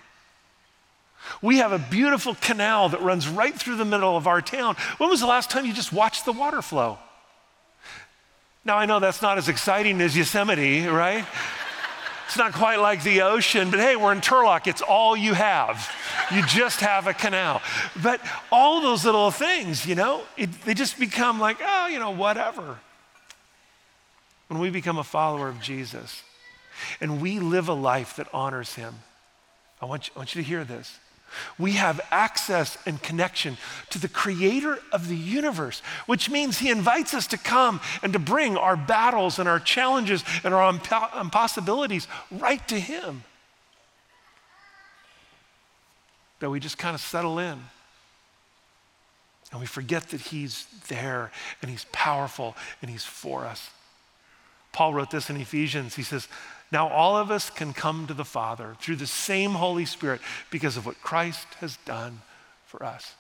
We 1.42 1.58
have 1.58 1.72
a 1.72 1.80
beautiful 1.80 2.36
canal 2.36 2.90
that 2.90 3.02
runs 3.02 3.28
right 3.28 3.54
through 3.54 3.78
the 3.78 3.86
middle 3.86 4.16
of 4.16 4.28
our 4.28 4.42
town. 4.42 4.76
When 4.98 5.10
was 5.10 5.20
the 5.20 5.28
last 5.28 5.50
time 5.50 5.66
you 5.66 5.74
just 5.74 5.94
watched 5.94 6.26
the 6.26 6.34
water 6.34 6.62
flow? 6.62 6.98
Now, 8.66 8.78
I 8.78 8.86
know 8.86 9.00
that's 9.00 9.22
not 9.22 9.38
as 9.38 9.48
exciting 9.48 10.02
as 10.02 10.16
Yosemite, 10.16 10.86
right? 10.88 11.26
It's 12.28 12.38
not 12.38 12.54
quite 12.54 12.80
like 12.80 13.04
the 13.04 13.22
ocean, 13.22 13.72
but 13.72 13.80
hey, 13.80 13.96
we're 13.96 14.12
in 14.12 14.22
Turlock. 14.22 14.68
It's 14.68 14.82
all 14.82 15.18
you 15.18 15.34
have. 15.34 15.90
You 16.32 16.46
just 16.46 16.82
have 16.82 17.08
a 17.08 17.14
canal. 17.14 17.62
But 18.04 18.22
all 18.52 18.82
those 18.82 19.04
little 19.04 19.32
things, 19.32 19.86
you 19.86 19.96
know, 19.96 20.22
it, 20.38 20.50
they 20.64 20.76
just 20.76 21.00
become 21.00 21.40
like, 21.40 21.58
oh, 21.64 21.88
you 21.88 21.98
know, 21.98 22.12
whatever 22.12 22.78
when 24.50 24.60
we 24.60 24.70
become 24.70 24.98
a 24.98 25.04
follower 25.04 25.48
of 25.48 25.62
Jesus 25.62 26.24
and 27.00 27.22
we 27.22 27.40
live 27.40 27.70
a 27.70 27.74
life 27.74 28.18
that 28.18 28.28
honors 28.34 28.76
him, 28.76 28.96
I 29.82 29.86
want 29.86 30.08
you, 30.08 30.14
I 30.16 30.20
want 30.20 30.36
you 30.36 30.42
to 30.42 30.48
hear 30.48 30.66
this. 30.66 31.00
We 31.60 31.74
have 31.74 32.02
access 32.10 32.76
and 32.88 33.02
connection 33.02 33.58
to 33.92 34.00
the 34.00 34.08
creator 34.08 34.80
of 34.92 35.08
the 35.08 35.16
universe, 35.16 35.84
which 36.08 36.28
means 36.28 36.58
he 36.58 36.72
invites 36.72 37.14
us 37.14 37.28
to 37.28 37.38
come 37.38 37.80
and 38.02 38.12
to 38.14 38.20
bring 38.20 38.58
our 38.58 38.76
battles 38.76 39.38
and 39.38 39.48
our 39.48 39.60
challenges 39.60 40.24
and 40.44 40.56
our 40.56 40.74
impossibilities 41.22 42.08
right 42.32 42.68
to 42.68 42.80
him. 42.80 43.24
That 46.40 46.50
we 46.50 46.60
just 46.60 46.80
kind 46.80 46.96
of 46.96 47.02
settle 47.02 47.38
in. 47.38 47.60
And 49.52 49.60
we 49.60 49.68
forget 49.68 50.10
that 50.10 50.22
he's 50.22 50.66
there 50.88 51.32
and 51.62 51.70
he's 51.70 51.86
powerful 51.92 52.56
and 52.82 52.90
he's 52.90 53.06
for 53.06 53.46
us. 53.46 53.70
Paul 54.72 54.94
wrote 54.94 55.12
this 55.12 55.30
in 55.30 55.38
Ephesians. 55.38 55.96
He 55.96 56.04
says, 56.04 56.28
Now 56.72 56.88
all 56.90 57.18
of 57.18 57.32
us 57.32 57.50
can 57.50 57.74
come 57.74 58.08
to 58.08 58.14
the 58.14 58.26
Father 58.26 58.76
through 58.80 58.98
the 58.98 59.08
same 59.08 59.52
Holy 59.52 59.86
Spirit 59.86 60.22
because 60.52 60.78
of 60.78 60.86
what 60.86 61.02
Christ 61.02 61.48
has 61.60 61.78
done 61.86 62.22
for 62.66 62.84
us. 62.84 63.14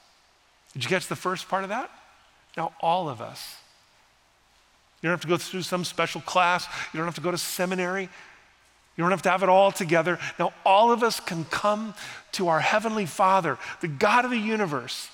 Did 0.73 0.83
you 0.83 0.89
catch 0.89 1.07
the 1.07 1.15
first 1.15 1.49
part 1.49 1.63
of 1.63 1.69
that? 1.69 1.89
Now 2.55 2.73
all 2.81 3.09
of 3.09 3.21
us 3.21 3.55
You 5.01 5.07
don't 5.07 5.13
have 5.13 5.21
to 5.21 5.27
go 5.27 5.37
through 5.37 5.61
some 5.61 5.85
special 5.85 6.21
class. 6.21 6.67
You 6.93 6.97
don't 6.97 7.07
have 7.07 7.15
to 7.15 7.21
go 7.21 7.31
to 7.31 7.37
seminary. 7.37 8.09
You 8.99 9.03
don't 9.03 9.11
have 9.11 9.21
to 9.21 9.29
have 9.29 9.43
it 9.43 9.49
all 9.49 9.71
together. 9.71 10.19
Now, 10.37 10.51
all 10.65 10.91
of 10.91 11.03
us 11.03 11.21
can 11.21 11.45
come 11.45 11.93
to 12.33 12.49
our 12.49 12.59
Heavenly 12.59 13.05
Father, 13.05 13.57
the 13.79 13.87
God 13.87 14.25
of 14.25 14.31
the 14.31 14.37
universe, 14.37 15.09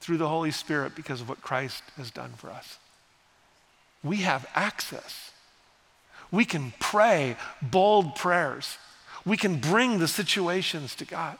through 0.00 0.16
the 0.16 0.28
Holy 0.28 0.50
Spirit 0.50 0.96
because 0.96 1.20
of 1.20 1.28
what 1.28 1.40
Christ 1.40 1.84
has 1.96 2.10
done 2.10 2.32
for 2.36 2.50
us. 2.50 2.78
We 4.02 4.18
have 4.18 4.46
access. 4.54 5.32
We 6.30 6.44
can 6.44 6.72
pray 6.78 7.36
bold 7.62 8.14
prayers. 8.14 8.78
We 9.24 9.36
can 9.36 9.56
bring 9.56 9.98
the 9.98 10.08
situations 10.08 10.94
to 10.96 11.04
God. 11.04 11.38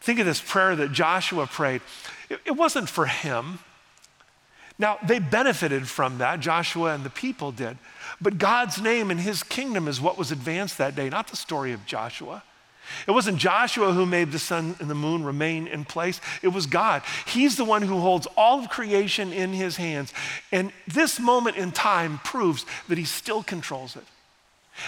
Think 0.00 0.20
of 0.20 0.26
this 0.26 0.40
prayer 0.40 0.76
that 0.76 0.92
Joshua 0.92 1.46
prayed. 1.46 1.80
It, 2.28 2.40
it 2.44 2.52
wasn't 2.52 2.88
for 2.88 3.06
him. 3.06 3.58
Now, 4.78 4.98
they 5.02 5.18
benefited 5.18 5.88
from 5.88 6.18
that, 6.18 6.40
Joshua 6.40 6.94
and 6.94 7.02
the 7.02 7.10
people 7.10 7.50
did. 7.50 7.78
But 8.20 8.38
God's 8.38 8.80
name 8.80 9.10
and 9.10 9.18
his 9.18 9.42
kingdom 9.42 9.88
is 9.88 10.00
what 10.00 10.18
was 10.18 10.30
advanced 10.30 10.78
that 10.78 10.94
day, 10.94 11.08
not 11.08 11.28
the 11.28 11.36
story 11.36 11.72
of 11.72 11.86
Joshua. 11.86 12.42
It 13.06 13.10
wasn't 13.10 13.38
Joshua 13.38 13.92
who 13.92 14.06
made 14.06 14.32
the 14.32 14.38
sun 14.38 14.76
and 14.80 14.88
the 14.88 14.94
moon 14.94 15.24
remain 15.24 15.66
in 15.66 15.84
place. 15.84 16.20
It 16.42 16.48
was 16.48 16.66
God. 16.66 17.02
He's 17.26 17.56
the 17.56 17.64
one 17.64 17.82
who 17.82 18.00
holds 18.00 18.26
all 18.36 18.60
of 18.60 18.68
creation 18.68 19.32
in 19.32 19.52
his 19.52 19.76
hands. 19.76 20.12
And 20.52 20.72
this 20.86 21.18
moment 21.20 21.56
in 21.56 21.72
time 21.72 22.18
proves 22.24 22.64
that 22.88 22.98
he 22.98 23.04
still 23.04 23.42
controls 23.42 23.96
it. 23.96 24.04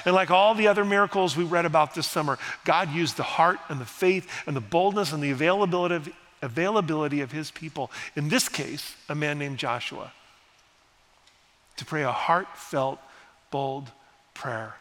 And 0.05 0.15
like 0.15 0.31
all 0.31 0.55
the 0.55 0.69
other 0.69 0.85
miracles 0.85 1.37
we 1.37 1.45
read 1.45 1.65
about 1.65 1.95
this 1.95 2.07
summer, 2.07 2.39
God 2.65 2.93
used 2.93 3.17
the 3.17 3.23
heart 3.23 3.59
and 3.69 3.81
the 3.81 3.87
faith 3.87 4.31
and 4.47 4.55
the 4.55 4.61
boldness 4.61 5.13
and 5.13 5.23
the 5.23 5.31
availability 5.31 5.95
of, 5.95 6.09
availability 6.43 7.21
of 7.21 7.33
his 7.33 7.51
people, 7.51 7.91
in 8.15 8.29
this 8.29 8.49
case, 8.49 8.95
a 9.09 9.15
man 9.15 9.39
named 9.39 9.59
Joshua, 9.59 10.13
to 11.77 11.85
pray 11.85 12.03
a 12.03 12.13
heartfelt, 12.13 12.99
bold 13.51 13.91
prayer 14.35 14.75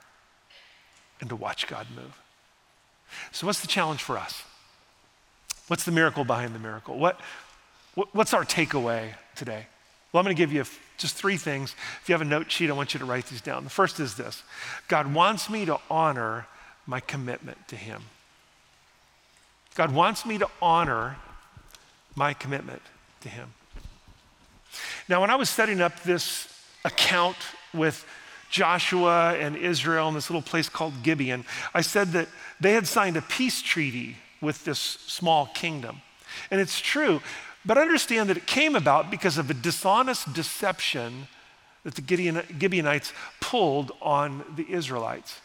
and 1.19 1.29
to 1.29 1.35
watch 1.35 1.67
God 1.67 1.87
move. 1.95 2.19
So, 3.31 3.47
what's 3.47 3.61
the 3.61 3.67
challenge 3.67 4.01
for 4.01 4.17
us? 4.17 4.43
What's 5.67 5.83
the 5.83 5.91
miracle 5.91 6.23
behind 6.23 6.55
the 6.55 6.59
miracle? 6.59 6.97
What, 6.97 7.19
what 7.95 8.13
what's 8.15 8.33
our 8.33 8.45
takeaway 8.45 9.13
today? 9.35 9.67
Well, 10.11 10.21
I'm 10.21 10.25
going 10.25 10.35
to 10.35 10.41
give 10.41 10.53
you 10.53 10.63
just 10.97 11.15
three 11.15 11.37
things. 11.37 11.75
If 12.01 12.09
you 12.09 12.13
have 12.13 12.21
a 12.21 12.25
note 12.25 12.49
sheet, 12.49 12.69
I 12.69 12.73
want 12.73 12.93
you 12.93 12.99
to 12.99 13.05
write 13.05 13.25
these 13.25 13.41
down. 13.41 13.63
The 13.63 13.69
first 13.69 13.99
is 13.99 14.15
this 14.15 14.43
God 14.87 15.13
wants 15.13 15.49
me 15.49 15.65
to 15.65 15.79
honor 15.89 16.47
my 16.85 16.99
commitment 16.99 17.67
to 17.67 17.75
Him. 17.75 18.03
God 19.75 19.93
wants 19.93 20.25
me 20.25 20.37
to 20.37 20.47
honor 20.61 21.17
my 22.15 22.33
commitment 22.33 22.81
to 23.21 23.29
Him. 23.29 23.53
Now, 25.07 25.21
when 25.21 25.29
I 25.29 25.35
was 25.35 25.49
setting 25.49 25.81
up 25.81 26.01
this 26.03 26.53
account 26.83 27.37
with 27.73 28.05
Joshua 28.49 29.35
and 29.35 29.55
Israel 29.55 30.07
in 30.07 30.13
this 30.13 30.29
little 30.29 30.41
place 30.41 30.69
called 30.69 31.03
Gibeon, 31.03 31.45
I 31.73 31.81
said 31.81 32.11
that 32.13 32.27
they 32.59 32.73
had 32.73 32.87
signed 32.87 33.17
a 33.17 33.21
peace 33.21 33.61
treaty 33.61 34.17
with 34.41 34.63
this 34.65 34.79
small 34.79 35.47
kingdom. 35.47 36.01
And 36.51 36.61
it's 36.61 36.79
true, 36.79 37.21
but 37.65 37.77
understand 37.77 38.29
that 38.29 38.37
it 38.37 38.47
came 38.47 38.75
about 38.75 39.11
because 39.11 39.37
of 39.37 39.49
a 39.49 39.53
dishonest 39.53 40.33
deception 40.33 41.27
that 41.83 41.95
the 41.95 42.01
Gideon, 42.01 42.41
Gibeonites 42.59 43.13
pulled 43.39 43.91
on 44.01 44.43
the 44.55 44.65
Israelites. 44.69 45.39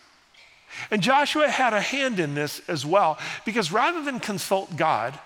And 0.91 1.03
Joshua 1.03 1.49
had 1.49 1.73
a 1.73 1.81
hand 1.81 2.19
in 2.19 2.35
this 2.35 2.61
as 2.69 2.87
well, 2.87 3.19
because 3.45 3.73
rather 3.73 4.03
than 4.03 4.21
consult 4.21 4.77
God, 4.77 5.19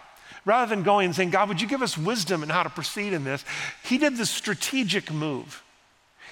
rather 0.44 0.68
than 0.74 0.82
going 0.82 1.06
and 1.06 1.14
saying, 1.14 1.30
God, 1.30 1.48
would 1.48 1.60
you 1.60 1.68
give 1.68 1.82
us 1.82 1.96
wisdom 1.96 2.42
in 2.42 2.48
how 2.48 2.62
to 2.62 2.70
proceed 2.70 3.12
in 3.12 3.24
this, 3.24 3.44
he 3.84 3.98
did 3.98 4.16
the 4.16 4.26
strategic 4.26 5.12
move. 5.12 5.62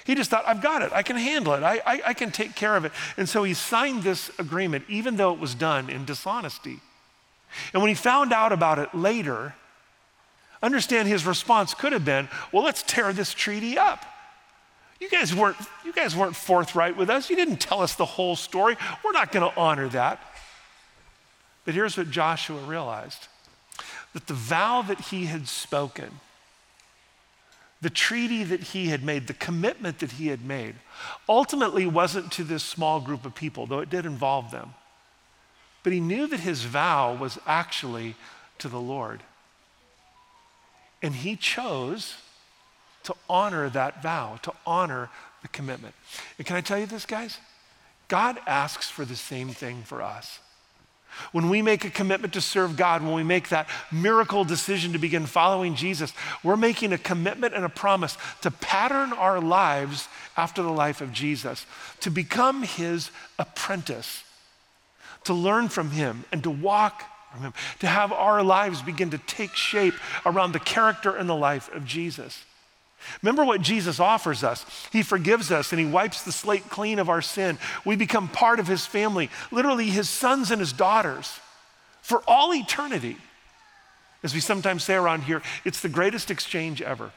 He 0.05 0.13
just 0.13 0.29
thought, 0.29 0.43
I've 0.47 0.61
got 0.61 0.83
it. 0.83 0.91
I 0.93 1.01
can 1.01 1.17
handle 1.17 1.53
it. 1.53 1.63
I, 1.63 1.81
I, 1.85 2.01
I, 2.07 2.13
can 2.13 2.31
take 2.31 2.55
care 2.55 2.77
of 2.77 2.85
it. 2.85 2.91
And 3.17 3.27
so 3.27 3.43
he 3.43 3.55
signed 3.55 4.03
this 4.03 4.31
agreement, 4.37 4.85
even 4.87 5.17
though 5.17 5.33
it 5.33 5.39
was 5.39 5.55
done 5.55 5.89
in 5.89 6.05
dishonesty. 6.05 6.79
And 7.73 7.81
when 7.81 7.89
he 7.89 7.95
found 7.95 8.31
out 8.31 8.51
about 8.51 8.77
it 8.77 8.93
later, 8.93 9.55
understand 10.61 11.07
his 11.07 11.25
response 11.25 11.73
could 11.73 11.91
have 11.91 12.05
been, 12.05 12.29
well, 12.51 12.63
let's 12.63 12.83
tear 12.83 13.13
this 13.13 13.33
treaty 13.33 13.79
up. 13.79 14.05
You 14.99 15.09
guys 15.09 15.33
weren't, 15.35 15.57
you 15.83 15.91
guys 15.91 16.15
weren't 16.15 16.35
forthright 16.35 16.95
with 16.95 17.09
us. 17.09 17.29
You 17.29 17.35
didn't 17.35 17.57
tell 17.57 17.81
us 17.81 17.95
the 17.95 18.05
whole 18.05 18.35
story. 18.35 18.77
We're 19.03 19.11
not 19.11 19.31
going 19.31 19.49
to 19.49 19.59
honor 19.59 19.89
that. 19.89 20.19
But 21.65 21.73
here's 21.73 21.97
what 21.97 22.11
Joshua 22.11 22.59
realized 22.59 23.27
that 24.13 24.27
the 24.27 24.33
vow 24.33 24.81
that 24.83 25.01
he 25.01 25.25
had 25.25 25.47
spoken 25.47 26.19
the 27.81 27.89
treaty 27.89 28.43
that 28.43 28.61
he 28.61 28.87
had 28.87 29.03
made, 29.03 29.27
the 29.27 29.33
commitment 29.33 29.99
that 29.99 30.13
he 30.13 30.27
had 30.27 30.43
made, 30.43 30.75
ultimately 31.27 31.85
wasn't 31.85 32.31
to 32.31 32.43
this 32.43 32.63
small 32.63 32.99
group 32.99 33.25
of 33.25 33.35
people, 33.35 33.65
though 33.65 33.79
it 33.79 33.89
did 33.89 34.05
involve 34.05 34.51
them. 34.51 34.73
But 35.83 35.93
he 35.93 35.99
knew 35.99 36.25
that 36.27 36.39
his 36.39 36.63
vow 36.63 37.13
was 37.13 37.37
actually 37.45 38.15
to 38.59 38.67
the 38.67 38.79
Lord. 38.79 39.21
And 41.03 41.13
he 41.13 41.35
chose 41.35 42.15
to 43.03 43.13
honor 43.29 43.69
that 43.69 44.01
vow, 44.01 44.39
to 44.41 44.53
honor 44.65 45.09
the 45.43 45.47
commitment. 45.49 45.93
And 46.37 46.47
can 46.47 46.55
I 46.55 46.61
tell 46.61 46.79
you 46.79 46.87
this, 46.87 47.05
guys? 47.05 47.37
God 48.07 48.39
asks 48.47 48.89
for 48.89 49.05
the 49.05 49.15
same 49.15 49.49
thing 49.49 49.83
for 49.83 50.01
us. 50.01 50.39
When 51.31 51.49
we 51.49 51.61
make 51.61 51.85
a 51.85 51.89
commitment 51.89 52.33
to 52.33 52.41
serve 52.41 52.77
God, 52.77 53.03
when 53.03 53.13
we 53.13 53.23
make 53.23 53.49
that 53.49 53.67
miracle 53.91 54.43
decision 54.43 54.93
to 54.93 54.97
begin 54.99 55.25
following 55.25 55.75
Jesus, 55.75 56.13
we're 56.43 56.57
making 56.57 56.93
a 56.93 56.97
commitment 56.97 57.53
and 57.53 57.65
a 57.65 57.69
promise 57.69 58.17
to 58.41 58.51
pattern 58.51 59.13
our 59.13 59.39
lives 59.39 60.07
after 60.37 60.61
the 60.61 60.69
life 60.69 61.01
of 61.01 61.11
Jesus, 61.11 61.65
to 62.01 62.09
become 62.09 62.63
his 62.63 63.11
apprentice, 63.39 64.23
to 65.23 65.33
learn 65.33 65.69
from 65.69 65.91
him 65.91 66.25
and 66.31 66.43
to 66.43 66.49
walk 66.49 67.03
from 67.31 67.41
him, 67.41 67.53
to 67.79 67.87
have 67.87 68.11
our 68.11 68.43
lives 68.43 68.81
begin 68.81 69.09
to 69.11 69.17
take 69.17 69.55
shape 69.55 69.95
around 70.25 70.51
the 70.51 70.59
character 70.59 71.15
and 71.15 71.29
the 71.29 71.35
life 71.35 71.73
of 71.73 71.85
Jesus. 71.85 72.43
Remember 73.21 73.45
what 73.45 73.61
Jesus 73.61 73.99
offers 73.99 74.43
us. 74.43 74.65
He 74.91 75.03
forgives 75.03 75.51
us 75.51 75.71
and 75.71 75.79
He 75.79 75.85
wipes 75.85 76.23
the 76.23 76.31
slate 76.31 76.69
clean 76.69 76.99
of 76.99 77.09
our 77.09 77.21
sin. 77.21 77.57
We 77.83 77.95
become 77.95 78.27
part 78.27 78.59
of 78.59 78.67
His 78.67 78.85
family, 78.85 79.29
literally 79.51 79.89
His 79.89 80.09
sons 80.09 80.51
and 80.51 80.59
His 80.59 80.73
daughters 80.73 81.39
for 82.01 82.23
all 82.27 82.53
eternity. 82.53 83.17
As 84.23 84.33
we 84.33 84.39
sometimes 84.39 84.83
say 84.83 84.95
around 84.95 85.23
here, 85.23 85.41
it's 85.63 85.81
the 85.81 85.89
greatest 85.89 86.31
exchange 86.31 86.81
ever. 86.81 87.11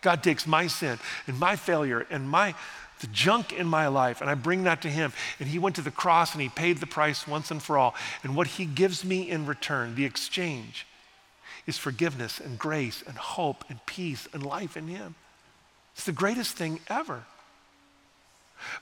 God 0.00 0.22
takes 0.22 0.46
my 0.46 0.66
sin 0.66 0.98
and 1.26 1.38
my 1.38 1.56
failure 1.56 2.06
and 2.10 2.28
my 2.28 2.54
the 3.00 3.06
junk 3.08 3.52
in 3.52 3.66
my 3.66 3.88
life 3.88 4.20
and 4.20 4.30
I 4.30 4.34
bring 4.34 4.64
that 4.64 4.82
to 4.82 4.88
him 4.88 5.12
and 5.40 5.48
he 5.48 5.58
went 5.58 5.76
to 5.76 5.82
the 5.82 5.90
cross 5.90 6.32
and 6.32 6.40
he 6.40 6.48
paid 6.48 6.78
the 6.78 6.86
price 6.86 7.26
once 7.26 7.50
and 7.50 7.62
for 7.62 7.76
all 7.76 7.94
and 8.22 8.36
what 8.36 8.46
he 8.46 8.66
gives 8.66 9.04
me 9.04 9.28
in 9.28 9.46
return 9.46 9.94
the 9.94 10.04
exchange 10.04 10.86
is 11.66 11.78
forgiveness 11.78 12.40
and 12.40 12.58
grace 12.58 13.02
and 13.06 13.16
hope 13.16 13.64
and 13.68 13.84
peace 13.86 14.28
and 14.32 14.44
life 14.44 14.76
in 14.76 14.88
Him. 14.88 15.14
It's 15.94 16.04
the 16.04 16.12
greatest 16.12 16.56
thing 16.56 16.80
ever. 16.88 17.24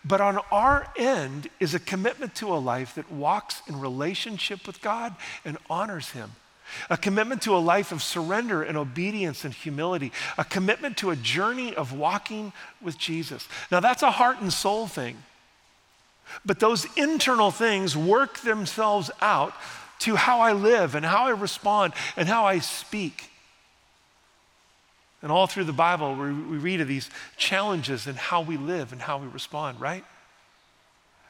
But 0.05 0.21
on 0.21 0.38
our 0.51 0.87
end 0.97 1.49
is 1.61 1.75
a 1.75 1.81
commitment 1.81 2.35
to 2.37 2.55
a 2.55 2.57
life 2.57 2.95
that 2.95 3.11
walks 3.11 3.62
in 3.68 3.81
relationship 3.81 4.66
with 4.66 4.81
God 4.81 5.14
and 5.45 5.59
honors 5.68 6.11
Him. 6.11 6.33
A 6.88 6.97
commitment 6.97 7.42
to 7.42 7.57
a 7.57 7.59
life 7.59 7.92
of 7.92 8.03
surrender 8.03 8.62
and 8.62 8.79
obedience 8.79 9.45
and 9.45 9.53
humility. 9.53 10.12
A 10.38 10.45
commitment 10.45 10.97
to 10.99 11.11
a 11.11 11.16
journey 11.16 11.75
of 11.75 11.92
walking 11.92 12.53
with 12.81 12.99
Jesus. 12.99 13.47
Now, 13.71 13.81
that's 13.81 14.03
a 14.03 14.11
heart 14.11 14.40
and 14.40 14.53
soul 14.53 14.87
thing. 14.87 15.18
But 16.47 16.61
those 16.61 16.87
internal 16.97 17.51
things 17.51 17.97
work 17.97 18.38
themselves 18.40 19.11
out 19.21 19.53
to 20.03 20.17
how 20.17 20.41
I 20.41 20.53
live 20.53 20.95
and 20.95 21.05
how 21.05 21.27
I 21.27 21.31
respond 21.31 21.95
and 22.17 22.29
how 22.29 22.45
I 22.45 22.59
speak. 22.59 23.31
And 25.23 25.31
all 25.31 25.47
through 25.47 25.65
the 25.65 25.73
Bible, 25.73 26.15
we, 26.15 26.33
we 26.33 26.59
read 26.59 26.81
of 26.81 26.88
these 26.88 27.09
challenges 27.37 28.07
and 28.07 28.17
how 28.17 28.43
we 28.43 28.57
live 28.57 28.93
and 28.93 29.01
how 29.01 29.19
we 29.19 29.29
respond, 29.29 29.81
right? 29.81 30.05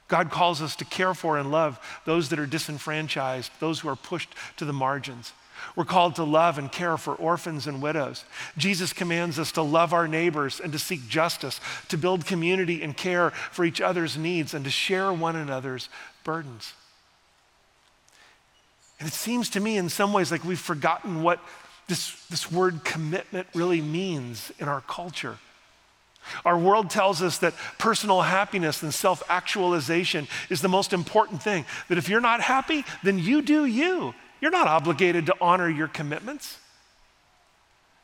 God 0.08 0.30
calls 0.30 0.60
us 0.62 0.76
to 0.76 0.84
care 0.84 1.14
for 1.14 1.38
and 1.38 1.50
love 1.50 1.78
those 2.04 2.30
that 2.30 2.38
are 2.38 2.46
disenfranchised, 2.46 3.50
those 3.60 3.80
who 3.80 3.88
are 3.88 3.96
pushed 3.96 4.34
to 4.56 4.64
the 4.64 4.72
margins. 4.72 5.32
We're 5.76 5.84
called 5.84 6.16
to 6.16 6.24
love 6.24 6.58
and 6.58 6.72
care 6.72 6.96
for 6.96 7.14
orphans 7.14 7.66
and 7.66 7.80
widows. 7.80 8.24
Jesus 8.58 8.92
commands 8.92 9.38
us 9.38 9.52
to 9.52 9.62
love 9.62 9.92
our 9.92 10.08
neighbors 10.08 10.60
and 10.60 10.72
to 10.72 10.78
seek 10.78 11.08
justice, 11.08 11.60
to 11.88 11.96
build 11.96 12.26
community 12.26 12.82
and 12.82 12.96
care 12.96 13.30
for 13.30 13.64
each 13.64 13.80
other's 13.80 14.16
needs, 14.16 14.54
and 14.54 14.64
to 14.64 14.70
share 14.70 15.12
one 15.12 15.36
another's 15.36 15.88
burdens. 16.24 16.72
And 19.02 19.08
it 19.08 19.14
seems 19.14 19.50
to 19.50 19.60
me 19.60 19.78
in 19.78 19.88
some 19.88 20.12
ways 20.12 20.30
like 20.30 20.44
we've 20.44 20.60
forgotten 20.60 21.24
what 21.24 21.40
this, 21.88 22.24
this 22.26 22.52
word 22.52 22.84
commitment 22.84 23.48
really 23.52 23.80
means 23.80 24.52
in 24.60 24.68
our 24.68 24.80
culture. 24.82 25.38
Our 26.44 26.56
world 26.56 26.88
tells 26.88 27.20
us 27.20 27.38
that 27.38 27.52
personal 27.78 28.22
happiness 28.22 28.80
and 28.80 28.94
self 28.94 29.24
actualization 29.28 30.28
is 30.50 30.62
the 30.62 30.68
most 30.68 30.92
important 30.92 31.42
thing. 31.42 31.64
That 31.88 31.98
if 31.98 32.08
you're 32.08 32.20
not 32.20 32.40
happy, 32.40 32.84
then 33.02 33.18
you 33.18 33.42
do 33.42 33.64
you. 33.64 34.14
You're 34.40 34.52
not 34.52 34.68
obligated 34.68 35.26
to 35.26 35.34
honor 35.40 35.68
your 35.68 35.88
commitments. 35.88 36.58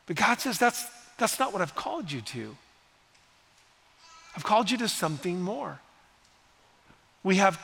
But 0.05 0.17
God 0.17 0.41
says 0.41 0.59
that's, 0.59 0.85
That's 1.17 1.39
not 1.39 1.53
what 1.53 1.61
I've 1.61 1.75
called 1.75 2.11
you 2.11 2.19
to. 2.19 2.57
I've 4.35 4.43
called 4.43 4.69
you 4.69 4.77
to 4.79 4.89
something 4.89 5.39
more. 5.39 5.79
We 7.23 7.37
have 7.37 7.57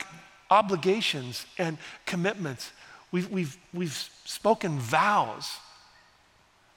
obligations 0.50 1.46
and 1.58 1.78
commitments. 2.06 2.72
We've, 3.12 3.30
we've, 3.30 3.58
we've 3.74 4.10
spoken 4.26 4.80
vows. 4.80 5.58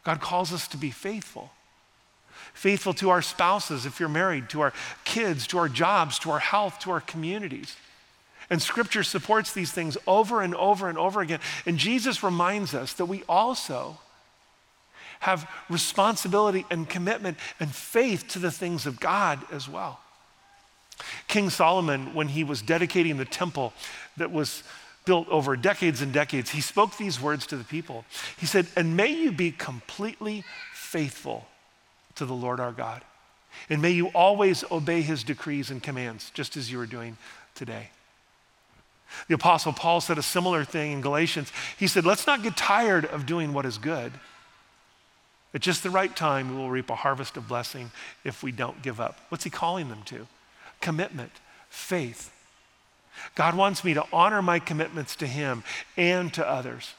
God 0.04 0.20
calls 0.20 0.52
us 0.52 0.68
to 0.68 0.76
be 0.76 0.90
faithful. 0.90 1.50
Faithful 2.54 2.94
to 2.94 3.10
our 3.10 3.22
spouses, 3.22 3.86
if 3.86 4.00
you're 4.00 4.08
married, 4.08 4.48
to 4.50 4.60
our 4.60 4.72
kids, 5.04 5.46
to 5.48 5.58
our 5.58 5.68
jobs, 5.68 6.18
to 6.20 6.30
our 6.30 6.38
health, 6.38 6.78
to 6.80 6.90
our 6.90 7.00
communities. 7.00 7.76
And 8.50 8.62
scripture 8.62 9.02
supports 9.02 9.52
these 9.52 9.72
things 9.72 9.98
over 10.06 10.40
and 10.40 10.54
over 10.54 10.88
and 10.88 10.96
over 10.96 11.20
again. 11.20 11.40
And 11.66 11.76
Jesus 11.78 12.22
reminds 12.22 12.74
us 12.74 12.94
that 12.94 13.06
we 13.06 13.22
also 13.28 13.98
have 15.20 15.50
responsibility 15.68 16.64
and 16.70 16.88
commitment 16.88 17.36
and 17.60 17.74
faith 17.74 18.28
to 18.28 18.38
the 18.38 18.50
things 18.50 18.86
of 18.86 19.00
God 19.00 19.40
as 19.52 19.68
well. 19.68 20.00
King 21.26 21.50
Solomon, 21.50 22.14
when 22.14 22.28
he 22.28 22.44
was 22.44 22.62
dedicating 22.62 23.16
the 23.16 23.24
temple 23.24 23.72
that 24.16 24.32
was 24.32 24.62
built 25.08 25.26
over 25.30 25.56
decades 25.56 26.02
and 26.02 26.12
decades, 26.12 26.50
he 26.50 26.60
spoke 26.60 26.98
these 26.98 27.18
words 27.18 27.46
to 27.46 27.56
the 27.56 27.64
people. 27.64 28.04
He 28.36 28.44
said, 28.44 28.66
And 28.76 28.94
may 28.94 29.10
you 29.10 29.32
be 29.32 29.50
completely 29.50 30.44
faithful 30.74 31.48
to 32.16 32.26
the 32.26 32.34
Lord 32.34 32.60
our 32.60 32.72
God. 32.72 33.00
And 33.70 33.80
may 33.80 33.92
you 33.92 34.08
always 34.08 34.64
obey 34.70 35.00
his 35.00 35.24
decrees 35.24 35.70
and 35.70 35.82
commands, 35.82 36.30
just 36.34 36.58
as 36.58 36.70
you 36.70 36.78
are 36.78 36.86
doing 36.86 37.16
today. 37.54 37.88
The 39.28 39.34
Apostle 39.34 39.72
Paul 39.72 40.02
said 40.02 40.18
a 40.18 40.22
similar 40.22 40.62
thing 40.62 40.92
in 40.92 41.00
Galatians. 41.00 41.50
He 41.78 41.86
said, 41.86 42.04
Let's 42.04 42.26
not 42.26 42.42
get 42.42 42.54
tired 42.54 43.06
of 43.06 43.24
doing 43.24 43.54
what 43.54 43.64
is 43.64 43.78
good. 43.78 44.12
At 45.54 45.62
just 45.62 45.82
the 45.82 45.88
right 45.88 46.14
time, 46.14 46.50
we 46.50 46.56
will 46.56 46.68
reap 46.68 46.90
a 46.90 46.94
harvest 46.94 47.38
of 47.38 47.48
blessing 47.48 47.92
if 48.24 48.42
we 48.42 48.52
don't 48.52 48.82
give 48.82 49.00
up. 49.00 49.18
What's 49.30 49.44
he 49.44 49.48
calling 49.48 49.88
them 49.88 50.02
to? 50.04 50.26
Commitment, 50.82 51.32
faith. 51.70 52.30
God 53.34 53.54
wants 53.54 53.84
me 53.84 53.94
to 53.94 54.04
honor 54.12 54.42
my 54.42 54.58
commitments 54.58 55.16
to 55.16 55.26
him 55.26 55.64
and 55.96 56.32
to 56.34 56.48
others. 56.48 56.94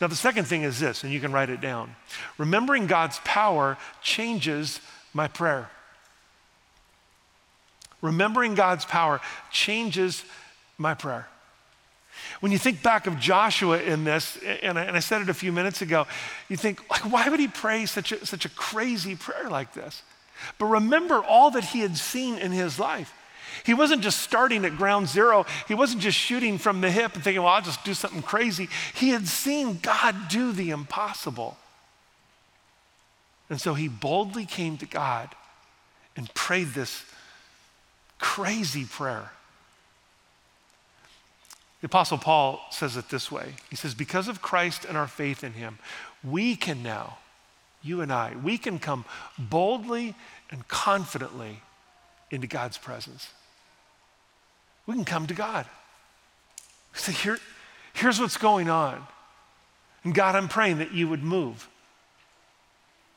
Now, 0.00 0.08
the 0.08 0.16
second 0.16 0.46
thing 0.46 0.62
is 0.62 0.80
this, 0.80 1.04
and 1.04 1.12
you 1.12 1.20
can 1.20 1.32
write 1.32 1.50
it 1.50 1.60
down. 1.60 1.94
Remembering 2.36 2.86
God's 2.86 3.20
power 3.24 3.76
changes 4.02 4.80
my 5.14 5.28
prayer. 5.28 5.70
Remembering 8.02 8.54
God's 8.54 8.84
power 8.84 9.20
changes 9.50 10.24
my 10.78 10.94
prayer. 10.94 11.28
When 12.40 12.52
you 12.52 12.58
think 12.58 12.82
back 12.82 13.06
of 13.06 13.18
Joshua 13.18 13.80
in 13.80 14.04
this, 14.04 14.38
and 14.62 14.78
I, 14.78 14.84
and 14.84 14.96
I, 14.96 15.00
said 15.00 15.22
it 15.22 15.28
a 15.28 15.34
few 15.34 15.52
minutes 15.52 15.82
ago, 15.82 16.06
you 16.48 16.56
think, 16.56 16.88
like, 16.90 17.10
why 17.10 17.28
would 17.28 17.40
he 17.40 17.48
pray 17.48 17.86
such 17.86 18.12
a, 18.12 18.26
such 18.26 18.44
a 18.44 18.48
crazy 18.48 19.14
prayer 19.14 19.48
like 19.48 19.72
this? 19.74 20.02
But 20.58 20.66
remember 20.66 21.22
all 21.22 21.50
that 21.52 21.64
he 21.64 21.80
had 21.80 21.96
seen 21.96 22.36
in 22.36 22.52
his 22.52 22.78
life. 22.78 23.12
He 23.64 23.74
wasn't 23.74 24.02
just 24.02 24.20
starting 24.20 24.64
at 24.64 24.76
ground 24.76 25.08
zero. 25.08 25.46
He 25.66 25.74
wasn't 25.74 26.02
just 26.02 26.18
shooting 26.18 26.58
from 26.58 26.80
the 26.80 26.90
hip 26.90 27.14
and 27.14 27.24
thinking, 27.24 27.42
well, 27.42 27.52
I'll 27.52 27.62
just 27.62 27.84
do 27.84 27.94
something 27.94 28.22
crazy. 28.22 28.68
He 28.94 29.10
had 29.10 29.26
seen 29.26 29.78
God 29.82 30.28
do 30.28 30.52
the 30.52 30.70
impossible. 30.70 31.56
And 33.50 33.60
so 33.60 33.74
he 33.74 33.88
boldly 33.88 34.46
came 34.46 34.76
to 34.78 34.86
God 34.86 35.34
and 36.16 36.32
prayed 36.34 36.68
this 36.68 37.04
crazy 38.18 38.84
prayer. 38.84 39.30
The 41.80 41.86
Apostle 41.86 42.18
Paul 42.18 42.60
says 42.70 42.96
it 42.96 43.08
this 43.08 43.30
way 43.30 43.54
He 43.70 43.76
says, 43.76 43.94
Because 43.94 44.28
of 44.28 44.42
Christ 44.42 44.84
and 44.84 44.96
our 44.96 45.06
faith 45.06 45.44
in 45.44 45.52
him, 45.52 45.78
we 46.24 46.56
can 46.56 46.82
now, 46.82 47.18
you 47.82 48.00
and 48.00 48.12
I, 48.12 48.34
we 48.42 48.58
can 48.58 48.78
come 48.78 49.04
boldly 49.38 50.14
and 50.50 50.66
confidently 50.68 51.62
into 52.30 52.46
God's 52.46 52.78
presence. 52.78 53.30
We 54.88 54.94
can 54.94 55.04
come 55.04 55.28
to 55.28 55.34
God. 55.34 55.66
Say, 56.94 57.12
Here, 57.12 57.38
here's 57.92 58.18
what's 58.18 58.38
going 58.38 58.68
on. 58.68 59.06
And 60.02 60.12
God, 60.12 60.34
I'm 60.34 60.48
praying 60.48 60.78
that 60.78 60.92
you 60.92 61.06
would 61.08 61.22
move 61.22 61.68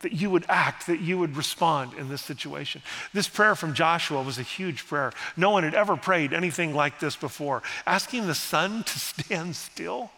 that 0.01 0.13
you 0.13 0.29
would 0.29 0.45
act, 0.49 0.87
that 0.87 0.99
you 0.99 1.17
would 1.17 1.37
respond 1.37 1.93
in 1.93 2.09
this 2.09 2.21
situation. 2.21 2.81
This 3.13 3.27
prayer 3.27 3.55
from 3.55 3.73
Joshua 3.73 4.21
was 4.21 4.37
a 4.37 4.43
huge 4.43 4.87
prayer. 4.87 5.13
No 5.37 5.51
one 5.51 5.63
had 5.63 5.75
ever 5.75 5.95
prayed 5.95 6.33
anything 6.33 6.73
like 6.73 6.99
this 6.99 7.15
before. 7.15 7.63
Asking 7.85 8.27
the 8.27 8.35
sun 8.35 8.83
to 8.83 8.99
stand 8.99 9.55
still. 9.55 10.11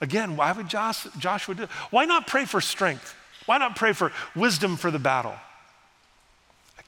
Again, 0.00 0.36
why 0.36 0.52
would 0.52 0.68
Joshua 0.68 1.54
do 1.54 1.62
it? 1.64 1.70
Why 1.90 2.04
not 2.04 2.26
pray 2.26 2.44
for 2.44 2.60
strength? 2.60 3.14
Why 3.46 3.58
not 3.58 3.76
pray 3.76 3.92
for 3.92 4.12
wisdom 4.34 4.76
for 4.76 4.90
the 4.90 4.98
battle? 4.98 5.34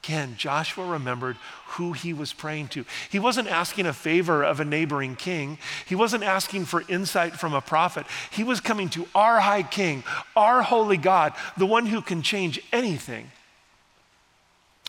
Again, 0.07 0.35
Joshua 0.37 0.85
remembered 0.85 1.35
who 1.71 1.91
he 1.91 2.13
was 2.13 2.31
praying 2.31 2.69
to. 2.69 2.85
He 3.09 3.19
wasn't 3.19 3.49
asking 3.49 3.87
a 3.87 3.91
favor 3.91 4.41
of 4.41 4.61
a 4.61 4.65
neighboring 4.65 5.17
king, 5.17 5.57
he 5.85 5.95
wasn't 5.95 6.23
asking 6.23 6.63
for 6.63 6.85
insight 6.87 7.33
from 7.33 7.53
a 7.53 7.59
prophet. 7.59 8.05
He 8.31 8.41
was 8.41 8.61
coming 8.61 8.87
to 8.91 9.05
our 9.13 9.41
high 9.41 9.63
king, 9.63 10.05
our 10.33 10.61
holy 10.61 10.95
God, 10.95 11.33
the 11.57 11.65
one 11.65 11.87
who 11.87 12.01
can 12.01 12.21
change 12.21 12.61
anything. 12.71 13.31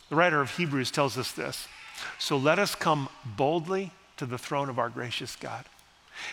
The 0.09 0.15
writer 0.15 0.41
of 0.41 0.53
Hebrews 0.53 0.93
tells 0.93 1.19
us 1.19 1.33
this 1.33 1.67
So 2.21 2.37
let 2.37 2.61
us 2.61 2.77
come 2.77 3.09
boldly 3.25 3.91
to 4.19 4.27
the 4.27 4.39
throne 4.39 4.69
of 4.69 4.79
our 4.79 4.89
gracious 4.89 5.35
God. 5.35 5.65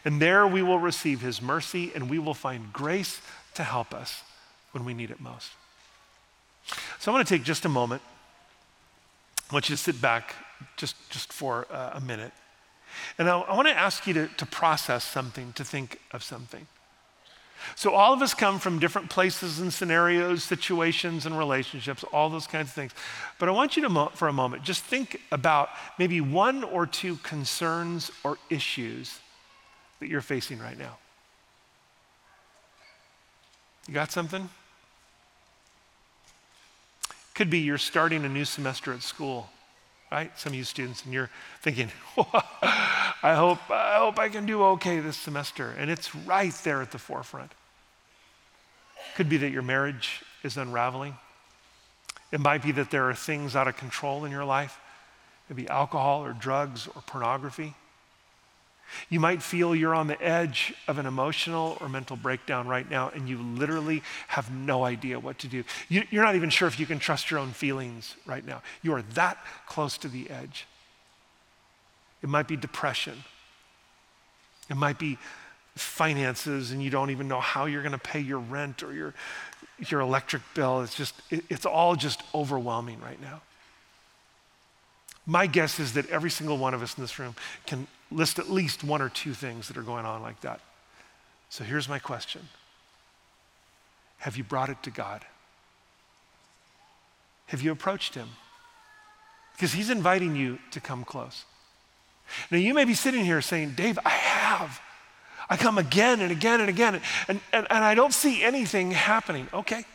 And 0.04 0.22
there 0.22 0.46
we 0.46 0.62
will 0.62 0.80
receive 0.80 1.22
his 1.22 1.42
mercy 1.42 1.92
and 1.96 2.08
we 2.08 2.20
will 2.20 2.36
find 2.36 2.72
grace 2.72 3.20
to 3.56 3.64
help 3.64 3.96
us 3.96 4.22
when 4.74 4.86
we 4.86 4.94
need 4.94 5.10
it 5.10 5.20
most. 5.20 5.50
So 7.00 7.12
I 7.12 7.16
want 7.16 7.28
to 7.28 7.36
take 7.36 7.44
just 7.44 7.66
a 7.66 7.70
moment 7.70 8.04
I 9.50 9.54
want 9.54 9.70
you 9.70 9.76
to 9.76 9.82
sit 9.82 10.02
back 10.02 10.36
just, 10.78 10.96
just 11.10 11.32
for 11.32 11.68
uh, 11.72 11.92
a 11.94 12.02
minute. 12.02 12.32
And 13.18 13.30
I, 13.30 13.40
I 13.40 13.56
want 13.56 13.68
to 13.68 13.78
ask 13.78 14.08
you 14.08 14.14
to, 14.14 14.28
to 14.28 14.46
process 14.46 15.04
something, 15.04 15.54
to 15.54 15.64
think 15.64 16.00
of 16.12 16.24
something. 16.24 16.68
So, 17.76 17.94
all 17.94 18.14
of 18.14 18.22
us 18.22 18.34
come 18.34 18.60
from 18.60 18.80
different 18.80 19.10
places 19.10 19.60
and 19.60 19.74
scenarios, 19.74 20.44
situations, 20.44 21.26
and 21.26 21.38
relationships, 21.38 22.04
all 22.14 22.30
those 22.30 22.46
kinds 22.48 22.68
of 22.68 22.74
things. 22.74 22.92
But 23.40 23.50
I 23.50 23.54
want 23.54 23.76
you 23.76 23.82
to, 23.84 23.90
mo- 23.90 24.12
for 24.14 24.28
a 24.28 24.34
moment, 24.34 24.64
just 24.64 24.84
think 24.84 25.22
about 25.32 25.70
maybe 25.98 26.22
one 26.22 26.64
or 26.64 26.86
two 26.86 27.16
concerns 27.18 28.12
or 28.24 28.38
issues 28.50 29.20
that 30.00 30.10
you're 30.10 30.22
facing 30.22 30.60
right 30.60 30.78
now. 30.78 30.98
You 33.88 33.94
got 33.94 34.12
something? 34.12 34.50
Could 37.36 37.50
be 37.50 37.60
you're 37.60 37.78
starting 37.78 38.26
a 38.26 38.30
new 38.30 38.46
semester 38.46 38.94
at 38.94 39.04
school, 39.04 39.50
right? 40.12 40.32
Some 40.40 40.54
of 40.54 40.56
you 40.56 40.64
students, 40.64 41.04
and 41.04 41.14
you're 41.14 41.30
thinking, 41.62 41.92
I 42.18 43.36
hope, 43.36 43.60
I 43.70 43.98
hope 43.98 44.18
I 44.18 44.30
can 44.30 44.46
do 44.46 44.64
okay 44.64 45.02
this 45.02 45.18
semester. 45.18 45.76
And 45.78 45.92
it's 45.92 46.16
right 46.16 46.54
there 46.64 46.82
at 46.82 46.92
the 46.92 46.98
forefront. 46.98 47.52
Could 49.16 49.30
be 49.30 49.38
that 49.38 49.52
your 49.52 49.62
marriage 49.62 50.24
is 50.44 50.58
unraveling. 50.58 51.16
It 52.32 52.40
might 52.40 52.64
be 52.64 52.72
that 52.74 52.90
there 52.90 53.10
are 53.10 53.14
things 53.14 53.56
out 53.56 53.68
of 53.68 53.78
control 53.78 54.26
in 54.26 54.32
your 54.32 54.46
life, 54.46 54.80
maybe 55.50 55.68
alcohol 55.68 56.26
or 56.26 56.34
drugs 56.34 56.88
or 56.88 57.02
pornography. 57.06 57.76
You 59.10 59.20
might 59.20 59.42
feel 59.42 59.76
you're 59.76 59.96
on 59.96 60.08
the 60.08 60.22
edge 60.22 60.74
of 60.88 60.98
an 60.98 61.06
emotional 61.06 61.78
or 61.82 61.90
mental 61.90 62.16
breakdown 62.16 62.68
right 62.68 62.90
now, 62.90 63.10
and 63.14 63.28
you 63.28 63.38
literally 63.38 64.04
have 64.28 64.52
no 64.52 64.84
idea 64.84 65.20
what 65.20 65.40
to 65.40 65.48
do. 65.48 65.64
You, 65.90 66.04
are 66.14 66.24
not 66.24 66.36
even 66.36 66.50
sure 66.50 66.68
if 66.68 66.80
you 66.80 66.86
can 66.86 67.00
trust 67.00 67.30
your 67.30 67.40
own 67.40 67.52
feelings 67.52 68.16
right 68.26 68.46
now. 68.46 68.62
You 68.82 68.94
are 68.94 69.02
that 69.14 69.38
close 69.68 69.98
to 70.00 70.08
the 70.08 70.30
edge. 70.30 70.66
It 72.22 72.30
might 72.30 72.48
be 72.48 72.56
depression, 72.56 73.24
it 74.70 74.78
might 74.78 74.98
be 74.98 75.18
finances, 75.76 76.72
and 76.72 76.82
you 76.82 76.90
don't 76.90 77.10
even 77.10 77.28
know 77.28 77.42
how 77.42 77.66
you're 77.66 77.82
going 77.82 77.92
to 77.92 77.98
pay 77.98 78.22
your 78.22 78.40
rent 78.40 78.82
or 78.82 78.94
your, 78.94 79.14
your 79.90 80.00
electric 80.00 80.42
bill. 80.54 80.82
It's 80.82 80.96
just, 80.96 81.14
it, 81.30 81.44
it's 81.50 81.66
all 81.66 81.96
just 81.96 82.24
overwhelming 82.34 83.02
right 83.02 83.22
now. 83.22 83.42
My 85.26 85.48
guess 85.48 85.80
is 85.80 85.94
that 85.94 86.10
every 86.10 86.30
single 86.30 86.58
one 86.58 86.74
of 86.74 86.82
us 86.82 86.98
in 86.98 87.04
this 87.04 87.20
room 87.20 87.36
can 87.66 87.88
list 88.12 88.40
at 88.40 88.50
least 88.50 88.84
one 88.84 89.02
or 89.02 89.10
two 89.10 89.34
things 89.34 89.68
that 89.68 89.78
are 89.78 89.84
going 89.84 90.06
on 90.06 90.22
like 90.22 90.42
that. 90.42 90.62
So 91.50 91.64
here's 91.64 91.90
my 91.90 92.00
question 92.00 92.42
Have 94.18 94.38
you 94.38 94.44
brought 94.44 94.70
it 94.70 94.82
to 94.84 94.92
God? 94.92 95.26
Have 97.48 97.62
you 97.62 97.72
approached 97.72 98.16
Him? 98.16 98.30
Because 99.54 99.74
He's 99.74 99.90
inviting 99.90 100.36
you 100.36 100.60
to 100.72 100.80
come 100.80 101.04
close. 101.04 101.46
Now, 102.50 102.58
you 102.58 102.74
may 102.74 102.86
be 102.86 102.96
sitting 102.96 103.24
here 103.24 103.42
saying, 103.42 103.74
Dave, 103.76 104.00
I 104.04 104.10
have. 104.10 104.82
I 105.48 105.58
come 105.58 105.78
again 105.78 106.22
and 106.22 106.32
again 106.32 106.60
and 106.60 106.70
again, 106.70 107.00
and, 107.28 107.40
and, 107.54 107.68
and 107.70 107.84
I 107.84 107.94
don't 107.94 108.14
see 108.14 108.44
anything 108.44 108.90
happening. 108.90 109.48
Okay. 109.54 109.86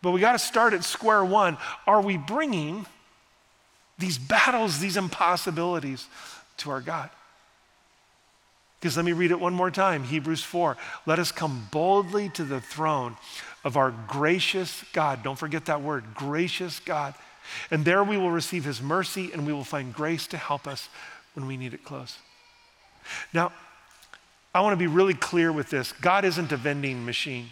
But 0.00 0.12
we 0.12 0.20
got 0.20 0.32
to 0.32 0.38
start 0.38 0.72
at 0.72 0.82
square 0.82 1.22
one. 1.22 1.58
Are 1.86 2.00
we 2.00 2.16
bringing 2.16 2.86
these 4.00 4.18
battles, 4.18 4.78
these 4.78 4.96
impossibilities 4.96 6.06
to 6.58 6.70
our 6.70 6.80
God? 6.80 7.10
Because 8.80 8.96
let 8.96 9.04
me 9.04 9.12
read 9.12 9.30
it 9.30 9.38
one 9.38 9.52
more 9.52 9.70
time 9.70 10.04
Hebrews 10.04 10.42
4. 10.42 10.76
Let 11.06 11.18
us 11.18 11.30
come 11.30 11.68
boldly 11.70 12.30
to 12.30 12.44
the 12.44 12.60
throne 12.60 13.16
of 13.62 13.76
our 13.76 13.94
gracious 14.08 14.84
God. 14.92 15.22
Don't 15.22 15.38
forget 15.38 15.66
that 15.66 15.82
word, 15.82 16.04
gracious 16.14 16.80
God. 16.80 17.14
And 17.70 17.84
there 17.84 18.02
we 18.02 18.16
will 18.16 18.30
receive 18.30 18.64
his 18.64 18.80
mercy 18.80 19.32
and 19.32 19.46
we 19.46 19.52
will 19.52 19.64
find 19.64 19.92
grace 19.92 20.26
to 20.28 20.36
help 20.36 20.66
us 20.66 20.88
when 21.34 21.46
we 21.46 21.56
need 21.56 21.74
it 21.74 21.84
close. 21.84 22.18
Now, 23.32 23.52
I 24.54 24.62
want 24.62 24.72
to 24.72 24.78
be 24.78 24.86
really 24.86 25.14
clear 25.14 25.52
with 25.52 25.70
this 25.70 25.92
God 25.92 26.24
isn't 26.24 26.52
a 26.52 26.56
vending 26.56 27.04
machine 27.04 27.50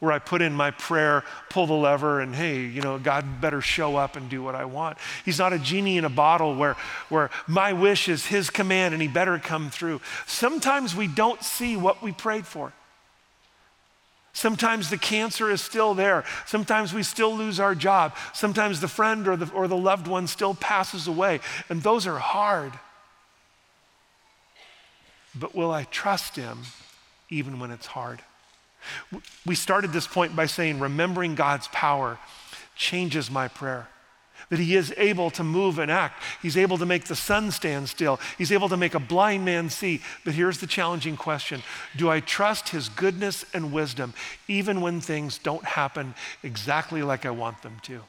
where 0.00 0.12
I 0.12 0.18
put 0.18 0.42
in 0.42 0.54
my 0.54 0.70
prayer, 0.70 1.24
pull 1.50 1.66
the 1.66 1.74
lever, 1.74 2.20
and 2.20 2.34
hey, 2.34 2.62
you 2.62 2.80
know, 2.80 2.98
God 2.98 3.40
better 3.40 3.60
show 3.60 3.96
up 3.96 4.16
and 4.16 4.28
do 4.28 4.42
what 4.42 4.54
I 4.54 4.64
want. 4.64 4.98
He's 5.24 5.38
not 5.38 5.52
a 5.52 5.58
genie 5.58 5.98
in 5.98 6.04
a 6.06 6.10
bottle 6.10 6.56
where, 6.56 6.74
where 7.10 7.30
my 7.46 7.74
wish 7.74 8.08
is 8.08 8.26
his 8.26 8.50
command 8.50 8.94
and 8.94 9.02
he 9.02 9.08
better 9.08 9.38
come 9.38 9.70
through. 9.70 10.00
Sometimes 10.26 10.96
we 10.96 11.06
don't 11.06 11.42
see 11.42 11.76
what 11.76 12.02
we 12.02 12.12
prayed 12.12 12.46
for. 12.46 12.72
Sometimes 14.32 14.88
the 14.88 14.96
cancer 14.96 15.50
is 15.50 15.60
still 15.60 15.92
there. 15.92 16.24
Sometimes 16.46 16.94
we 16.94 17.02
still 17.02 17.36
lose 17.36 17.60
our 17.60 17.74
job. 17.74 18.14
Sometimes 18.32 18.80
the 18.80 18.88
friend 18.88 19.28
or 19.28 19.36
the, 19.36 19.52
or 19.52 19.68
the 19.68 19.76
loved 19.76 20.06
one 20.06 20.26
still 20.26 20.54
passes 20.54 21.06
away. 21.06 21.40
And 21.68 21.82
those 21.82 22.06
are 22.06 22.18
hard. 22.18 22.72
But 25.34 25.54
will 25.54 25.70
I 25.70 25.84
trust 25.84 26.36
him 26.36 26.60
even 27.28 27.58
when 27.58 27.70
it's 27.70 27.86
hard? 27.86 28.22
We 29.46 29.54
started 29.54 29.92
this 29.92 30.06
point 30.06 30.34
by 30.34 30.46
saying, 30.46 30.78
remembering 30.80 31.34
God's 31.34 31.68
power 31.68 32.18
changes 32.76 33.30
my 33.30 33.48
prayer. 33.48 33.88
That 34.48 34.58
he 34.58 34.74
is 34.74 34.92
able 34.96 35.30
to 35.32 35.44
move 35.44 35.78
and 35.78 35.90
act. 35.90 36.22
He's 36.42 36.56
able 36.56 36.78
to 36.78 36.86
make 36.86 37.04
the 37.04 37.14
sun 37.14 37.52
stand 37.52 37.88
still. 37.88 38.18
He's 38.36 38.50
able 38.50 38.68
to 38.70 38.76
make 38.76 38.94
a 38.94 39.00
blind 39.00 39.44
man 39.44 39.70
see. 39.70 40.00
But 40.24 40.34
here's 40.34 40.58
the 40.58 40.66
challenging 40.66 41.16
question 41.16 41.62
Do 41.96 42.10
I 42.10 42.20
trust 42.20 42.70
his 42.70 42.88
goodness 42.88 43.44
and 43.54 43.72
wisdom 43.72 44.14
even 44.48 44.80
when 44.80 45.00
things 45.00 45.38
don't 45.38 45.64
happen 45.64 46.14
exactly 46.42 47.02
like 47.02 47.26
I 47.26 47.30
want 47.30 47.62
them 47.62 47.76
to? 47.82 48.00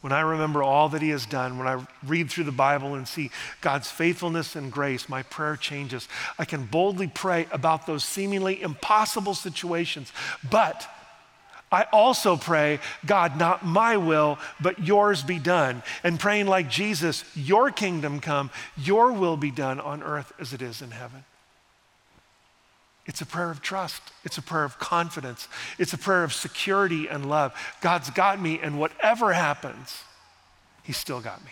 When 0.00 0.12
I 0.12 0.20
remember 0.20 0.62
all 0.62 0.88
that 0.90 1.02
He 1.02 1.08
has 1.08 1.26
done, 1.26 1.58
when 1.58 1.66
I 1.66 1.84
read 2.06 2.30
through 2.30 2.44
the 2.44 2.52
Bible 2.52 2.94
and 2.94 3.06
see 3.06 3.30
God's 3.60 3.90
faithfulness 3.90 4.54
and 4.54 4.70
grace, 4.70 5.08
my 5.08 5.24
prayer 5.24 5.56
changes. 5.56 6.08
I 6.38 6.44
can 6.44 6.66
boldly 6.66 7.08
pray 7.08 7.46
about 7.50 7.86
those 7.86 8.04
seemingly 8.04 8.62
impossible 8.62 9.34
situations. 9.34 10.12
But 10.48 10.88
I 11.70 11.84
also 11.92 12.36
pray, 12.36 12.78
God, 13.04 13.36
not 13.36 13.64
my 13.64 13.96
will, 13.96 14.38
but 14.60 14.86
yours 14.86 15.22
be 15.22 15.38
done. 15.38 15.82
And 16.04 16.18
praying 16.18 16.46
like 16.46 16.70
Jesus, 16.70 17.24
your 17.34 17.70
kingdom 17.70 18.20
come, 18.20 18.50
your 18.76 19.12
will 19.12 19.36
be 19.36 19.50
done 19.50 19.80
on 19.80 20.02
earth 20.02 20.32
as 20.38 20.52
it 20.52 20.62
is 20.62 20.80
in 20.80 20.92
heaven. 20.92 21.24
It's 23.08 23.22
a 23.22 23.26
prayer 23.26 23.50
of 23.50 23.62
trust. 23.62 24.02
It's 24.22 24.36
a 24.36 24.42
prayer 24.42 24.64
of 24.64 24.78
confidence. 24.78 25.48
It's 25.78 25.94
a 25.94 25.98
prayer 25.98 26.22
of 26.24 26.34
security 26.34 27.08
and 27.08 27.28
love. 27.28 27.54
God's 27.80 28.10
got 28.10 28.40
me, 28.40 28.60
and 28.62 28.78
whatever 28.78 29.32
happens, 29.32 30.02
He's 30.84 30.98
still 30.98 31.20
got 31.20 31.42
me. 31.44 31.50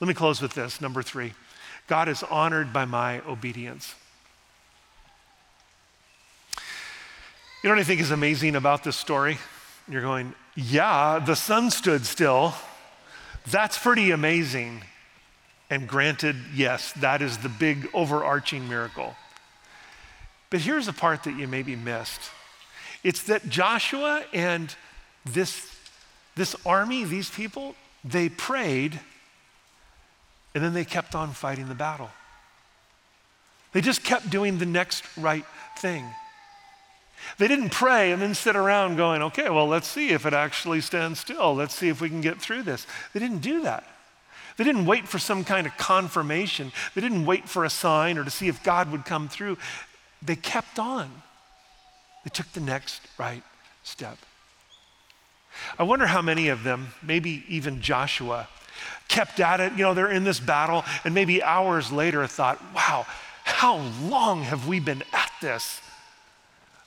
Let 0.00 0.08
me 0.08 0.14
close 0.14 0.42
with 0.42 0.54
this. 0.54 0.80
Number 0.80 1.02
three 1.02 1.34
God 1.86 2.08
is 2.08 2.22
honored 2.22 2.72
by 2.72 2.86
my 2.86 3.20
obedience. 3.20 3.94
You 7.62 7.70
know 7.70 7.76
what 7.76 7.80
I 7.80 7.84
think 7.84 8.00
is 8.00 8.10
amazing 8.10 8.56
about 8.56 8.84
this 8.84 8.96
story? 8.96 9.38
You're 9.88 10.02
going, 10.02 10.34
yeah, 10.54 11.18
the 11.18 11.34
sun 11.34 11.70
stood 11.70 12.04
still. 12.06 12.54
That's 13.46 13.78
pretty 13.78 14.10
amazing. 14.10 14.82
And 15.70 15.86
granted, 15.88 16.36
yes, 16.54 16.92
that 16.92 17.22
is 17.22 17.38
the 17.38 17.48
big 17.48 17.88
overarching 17.94 18.68
miracle. 18.68 19.16
But 20.54 20.60
here's 20.60 20.86
the 20.86 20.92
part 20.92 21.24
that 21.24 21.36
you 21.36 21.48
maybe 21.48 21.74
missed 21.74 22.30
it's 23.02 23.24
that 23.24 23.48
Joshua 23.48 24.22
and 24.32 24.72
this, 25.24 25.68
this 26.36 26.54
army, 26.64 27.02
these 27.02 27.28
people, 27.28 27.74
they 28.04 28.28
prayed 28.28 29.00
and 30.54 30.62
then 30.62 30.72
they 30.72 30.84
kept 30.84 31.16
on 31.16 31.32
fighting 31.32 31.66
the 31.68 31.74
battle. 31.74 32.08
They 33.72 33.80
just 33.80 34.04
kept 34.04 34.30
doing 34.30 34.58
the 34.58 34.64
next 34.64 35.02
right 35.16 35.44
thing. 35.78 36.04
They 37.38 37.48
didn't 37.48 37.70
pray 37.70 38.12
and 38.12 38.22
then 38.22 38.32
sit 38.32 38.54
around 38.54 38.94
going, 38.94 39.22
okay, 39.22 39.50
well, 39.50 39.66
let's 39.66 39.88
see 39.88 40.10
if 40.10 40.24
it 40.24 40.34
actually 40.34 40.82
stands 40.82 41.18
still. 41.18 41.52
Let's 41.56 41.74
see 41.74 41.88
if 41.88 42.00
we 42.00 42.08
can 42.08 42.20
get 42.20 42.40
through 42.40 42.62
this. 42.62 42.86
They 43.12 43.18
didn't 43.18 43.40
do 43.40 43.62
that. 43.62 43.82
They 44.56 44.62
didn't 44.62 44.86
wait 44.86 45.08
for 45.08 45.18
some 45.18 45.42
kind 45.42 45.66
of 45.66 45.76
confirmation. 45.76 46.70
They 46.94 47.00
didn't 47.00 47.26
wait 47.26 47.48
for 47.48 47.64
a 47.64 47.70
sign 47.70 48.18
or 48.18 48.22
to 48.22 48.30
see 48.30 48.46
if 48.46 48.62
God 48.62 48.92
would 48.92 49.04
come 49.04 49.28
through 49.28 49.58
they 50.24 50.36
kept 50.36 50.78
on. 50.78 51.10
They 52.24 52.30
took 52.30 52.50
the 52.52 52.60
next 52.60 53.02
right 53.18 53.42
step. 53.82 54.16
I 55.78 55.82
wonder 55.82 56.06
how 56.06 56.22
many 56.22 56.48
of 56.48 56.64
them, 56.64 56.88
maybe 57.02 57.44
even 57.48 57.80
Joshua, 57.80 58.48
kept 59.08 59.38
at 59.40 59.60
it. 59.60 59.72
You 59.72 59.84
know, 59.84 59.94
they're 59.94 60.10
in 60.10 60.24
this 60.24 60.40
battle, 60.40 60.84
and 61.04 61.14
maybe 61.14 61.42
hours 61.42 61.92
later 61.92 62.26
thought, 62.26 62.60
wow, 62.74 63.06
how 63.44 63.76
long 64.02 64.42
have 64.42 64.66
we 64.66 64.80
been 64.80 65.02
at 65.12 65.30
this? 65.40 65.80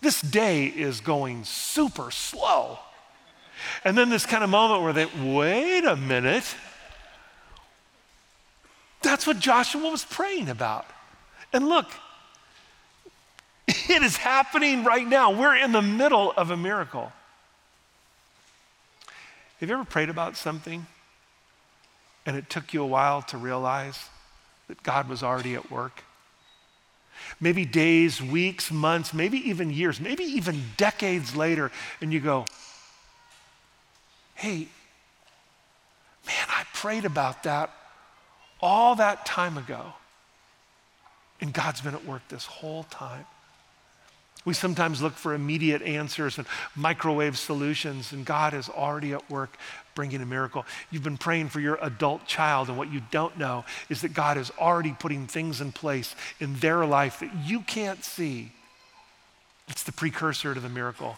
This 0.02 0.22
day 0.22 0.66
is 0.66 1.00
going 1.00 1.44
super 1.44 2.12
slow. 2.12 2.80
And 3.84 3.98
then 3.98 4.10
this 4.10 4.26
kind 4.26 4.44
of 4.44 4.50
moment 4.50 4.84
where 4.84 4.94
they, 4.94 5.06
wait 5.06 5.86
a 5.86 5.96
minute. 5.96 6.56
That's 9.02 9.26
what 9.26 9.40
Joshua 9.40 9.90
was 9.90 10.04
praying 10.04 10.50
about. 10.50 10.86
And 11.54 11.68
look, 11.68 11.90
It 13.90 14.04
is 14.04 14.18
happening 14.18 14.84
right 14.84 15.08
now. 15.08 15.32
We're 15.32 15.56
in 15.56 15.72
the 15.72 15.82
middle 15.82 16.32
of 16.32 16.52
a 16.52 16.58
miracle. 16.58 17.12
Have 19.60 19.70
you 19.70 19.76
ever 19.76 19.86
prayed 19.86 20.10
about 20.10 20.38
something 20.38 20.86
and 22.26 22.36
it 22.36 22.50
took 22.50 22.74
you 22.74 22.84
a 22.84 22.86
while 22.86 23.22
to 23.24 23.38
realize 23.38 24.10
that 24.68 24.84
God 24.84 25.10
was 25.10 25.24
already 25.24 25.56
at 25.56 25.72
work? 25.72 26.04
Maybe 27.40 27.66
days, 27.66 28.22
weeks, 28.22 28.72
months, 28.72 29.14
maybe 29.14 29.50
even 29.50 29.72
years, 29.72 30.00
maybe 30.00 30.24
even 30.24 30.62
decades 30.78 31.36
later, 31.36 31.72
and 32.00 32.14
you 32.14 32.20
go, 32.20 32.46
hey, 34.36 34.68
man, 36.28 36.46
I 36.50 36.64
prayed 36.74 37.06
about 37.06 37.44
that 37.44 37.72
all 38.62 38.96
that 38.96 39.26
time 39.26 39.58
ago. 39.58 39.94
And 41.42 41.52
God's 41.54 41.82
been 41.82 41.96
at 41.96 42.06
work 42.06 42.22
this 42.30 42.46
whole 42.46 42.84
time. 42.84 43.26
We 44.48 44.54
sometimes 44.54 45.02
look 45.02 45.16
for 45.16 45.34
immediate 45.34 45.82
answers 45.82 46.38
and 46.38 46.48
microwave 46.74 47.38
solutions, 47.38 48.14
and 48.14 48.26
God 48.26 48.54
is 48.54 48.70
already 48.70 49.12
at 49.12 49.30
work 49.30 49.58
bringing 49.94 50.22
a 50.22 50.26
miracle. 50.26 50.66
You've 50.90 51.04
been 51.04 51.18
praying 51.18 51.50
for 51.50 51.60
your 51.60 51.78
adult 51.82 52.26
child, 52.28 52.70
and 52.70 52.78
what 52.78 52.90
you 52.90 53.02
don't 53.12 53.38
know 53.38 53.66
is 53.90 54.00
that 54.04 54.14
God 54.14 54.38
is 54.38 54.50
already 54.58 54.96
putting 54.98 55.28
things 55.28 55.60
in 55.60 55.74
place 55.74 56.16
in 56.40 56.56
their 56.60 56.86
life 56.86 57.20
that 57.20 57.30
you 57.44 57.60
can't 57.60 58.06
see. 58.06 58.54
It's 59.68 59.84
the 59.84 59.92
precursor 59.92 60.54
to 60.54 60.62
the 60.62 60.70
miracle. 60.70 61.18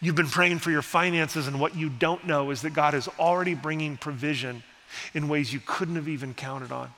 You've 0.00 0.14
been 0.14 0.26
praying 0.26 0.60
for 0.60 0.70
your 0.70 0.80
finances, 0.80 1.46
and 1.46 1.60
what 1.60 1.76
you 1.76 1.90
don't 1.90 2.26
know 2.26 2.50
is 2.50 2.62
that 2.62 2.72
God 2.72 2.94
is 2.94 3.06
already 3.18 3.52
bringing 3.52 3.98
provision 3.98 4.62
in 5.12 5.28
ways 5.28 5.52
you 5.52 5.60
couldn't 5.60 5.96
have 5.96 6.08
even 6.08 6.32
counted 6.32 6.72
on. 6.72 6.90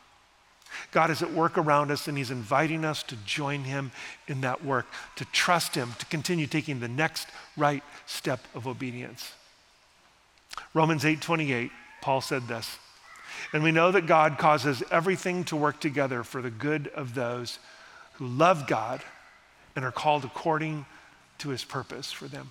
God 0.91 1.11
is 1.11 1.23
at 1.23 1.33
work 1.33 1.59
around 1.59 1.91
us 1.91 2.09
and 2.09 2.17
He's 2.17 2.31
inviting 2.31 2.85
us 2.85 3.03
to 3.05 3.17
join 3.25 3.65
Him 3.65 3.91
in 4.27 4.41
that 4.43 4.65
work, 4.65 4.87
to 5.17 5.25
trust 5.27 5.75
Him, 5.75 5.93
to 5.99 6.07
continue 6.07 6.47
taking 6.47 6.81
the 6.81 6.89
next 6.89 7.29
right 7.57 7.83
step 8.07 8.41
of 8.55 8.67
obedience. 8.67 9.33
Romans 10.75 11.05
8 11.05 11.21
28, 11.21 11.71
Paul 12.01 12.21
said 12.21 12.49
this. 12.49 12.79
And 13.53 13.63
we 13.63 13.73
know 13.73 13.91
that 13.93 14.07
God 14.07 14.39
causes 14.39 14.83
everything 14.91 15.45
to 15.45 15.57
work 15.57 15.81
together 15.81 16.23
for 16.23 16.43
the 16.43 16.51
good 16.51 16.89
of 16.89 17.15
those 17.15 17.59
who 18.15 18.27
love 18.27 18.67
God 18.67 19.03
and 19.77 19.85
are 19.85 19.93
called 19.93 20.25
according 20.25 20.87
to 21.39 21.51
his 21.51 21.65
purpose 21.65 22.11
for 22.11 22.27
them. 22.27 22.51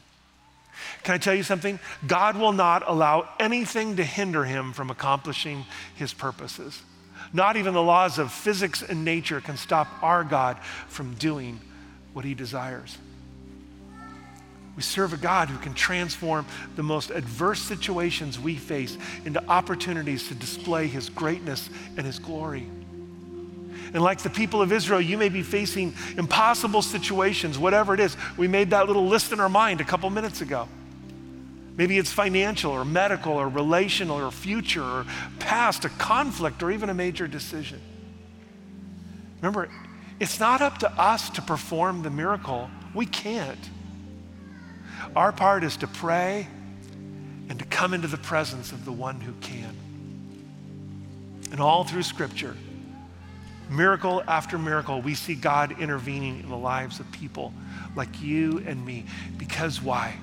Can 1.04 1.16
I 1.16 1.18
tell 1.18 1.34
you 1.34 1.44
something? 1.44 1.80
God 2.06 2.38
will 2.38 2.54
not 2.54 2.84
allow 2.88 3.28
anything 3.40 3.96
to 3.98 4.04
hinder 4.04 4.46
him 4.46 4.74
from 4.74 4.90
accomplishing 4.90 5.66
his 5.96 6.14
purposes. 6.14 6.82
Not 7.34 7.58
even 7.58 7.74
the 7.74 7.84
laws 7.84 8.20
of 8.20 8.32
physics 8.32 8.82
and 8.82 9.04
nature 9.04 9.42
can 9.42 9.58
stop 9.58 9.88
our 10.02 10.24
God 10.24 10.58
from 10.88 11.14
doing 11.16 11.60
what 12.14 12.26
he 12.26 12.34
desires. 12.34 12.98
We 14.76 14.84
serve 14.84 15.12
a 15.12 15.18
God 15.18 15.50
who 15.50 15.58
can 15.58 15.74
transform 15.74 16.46
the 16.76 16.84
most 16.84 17.10
adverse 17.10 17.60
situations 17.60 18.40
we 18.40 18.56
face 18.56 18.96
into 19.26 19.44
opportunities 19.50 20.28
to 20.28 20.36
display 20.36 20.88
his 20.88 21.10
greatness 21.10 21.70
and 21.98 22.06
his 22.06 22.20
glory. 22.20 22.68
And 23.94 24.04
like 24.04 24.20
the 24.20 24.30
people 24.30 24.62
of 24.62 24.72
Israel, 24.72 25.02
you 25.02 25.18
may 25.18 25.30
be 25.30 25.42
facing 25.42 25.96
impossible 26.18 26.82
situations, 26.82 27.58
whatever 27.58 27.94
it 27.94 28.00
is. 28.00 28.16
We 28.38 28.48
made 28.48 28.70
that 28.70 28.86
little 28.88 29.08
list 29.08 29.32
in 29.32 29.40
our 29.40 29.50
mind 29.50 29.82
a 29.82 29.84
couple 29.84 30.10
minutes 30.10 30.42
ago. 30.42 30.68
Maybe 31.78 32.00
it's 32.00 32.12
financial 32.12 32.72
or 32.72 32.84
medical 32.84 33.34
or 33.34 33.48
relational 33.48 34.18
or 34.18 34.32
future 34.32 34.84
or 34.84 35.06
past, 35.38 35.86
a 35.86 35.90
conflict 35.90 36.64
or 36.64 36.72
even 36.72 36.90
a 36.90 36.94
major 36.94 37.28
decision. 37.28 37.80
Remember, 39.42 39.70
it's 40.20 40.40
not 40.40 40.62
up 40.62 40.80
to 40.80 40.92
us 40.92 41.30
to 41.32 41.42
perform 41.44 42.02
the 42.02 42.10
miracle. 42.10 42.72
We 42.96 43.06
can't. 43.06 43.70
Our 45.16 45.32
part 45.32 45.64
is 45.64 45.78
to 45.78 45.88
pray 45.88 46.48
and 47.50 47.60
to 47.60 47.66
come 47.66 47.94
into 47.94 48.08
the 48.08 48.18
presence 48.18 48.72
of 48.72 48.84
the 48.84 48.92
one 48.92 49.22
who 49.22 49.34
can. 49.40 49.76
And 51.52 51.62
all 51.62 51.84
through 51.84 52.04
Scripture, 52.04 52.58
miracle 53.70 54.24
after 54.28 54.58
miracle, 54.58 55.02
we 55.02 55.14
see 55.14 55.36
God 55.36 55.80
intervening 55.80 56.40
in 56.40 56.50
the 56.50 56.58
lives 56.58 57.00
of 57.00 57.10
people 57.12 57.54
like 57.96 58.20
you 58.22 58.64
and 58.66 58.84
me. 58.84 59.06
Because 59.38 59.80
why? 59.80 60.16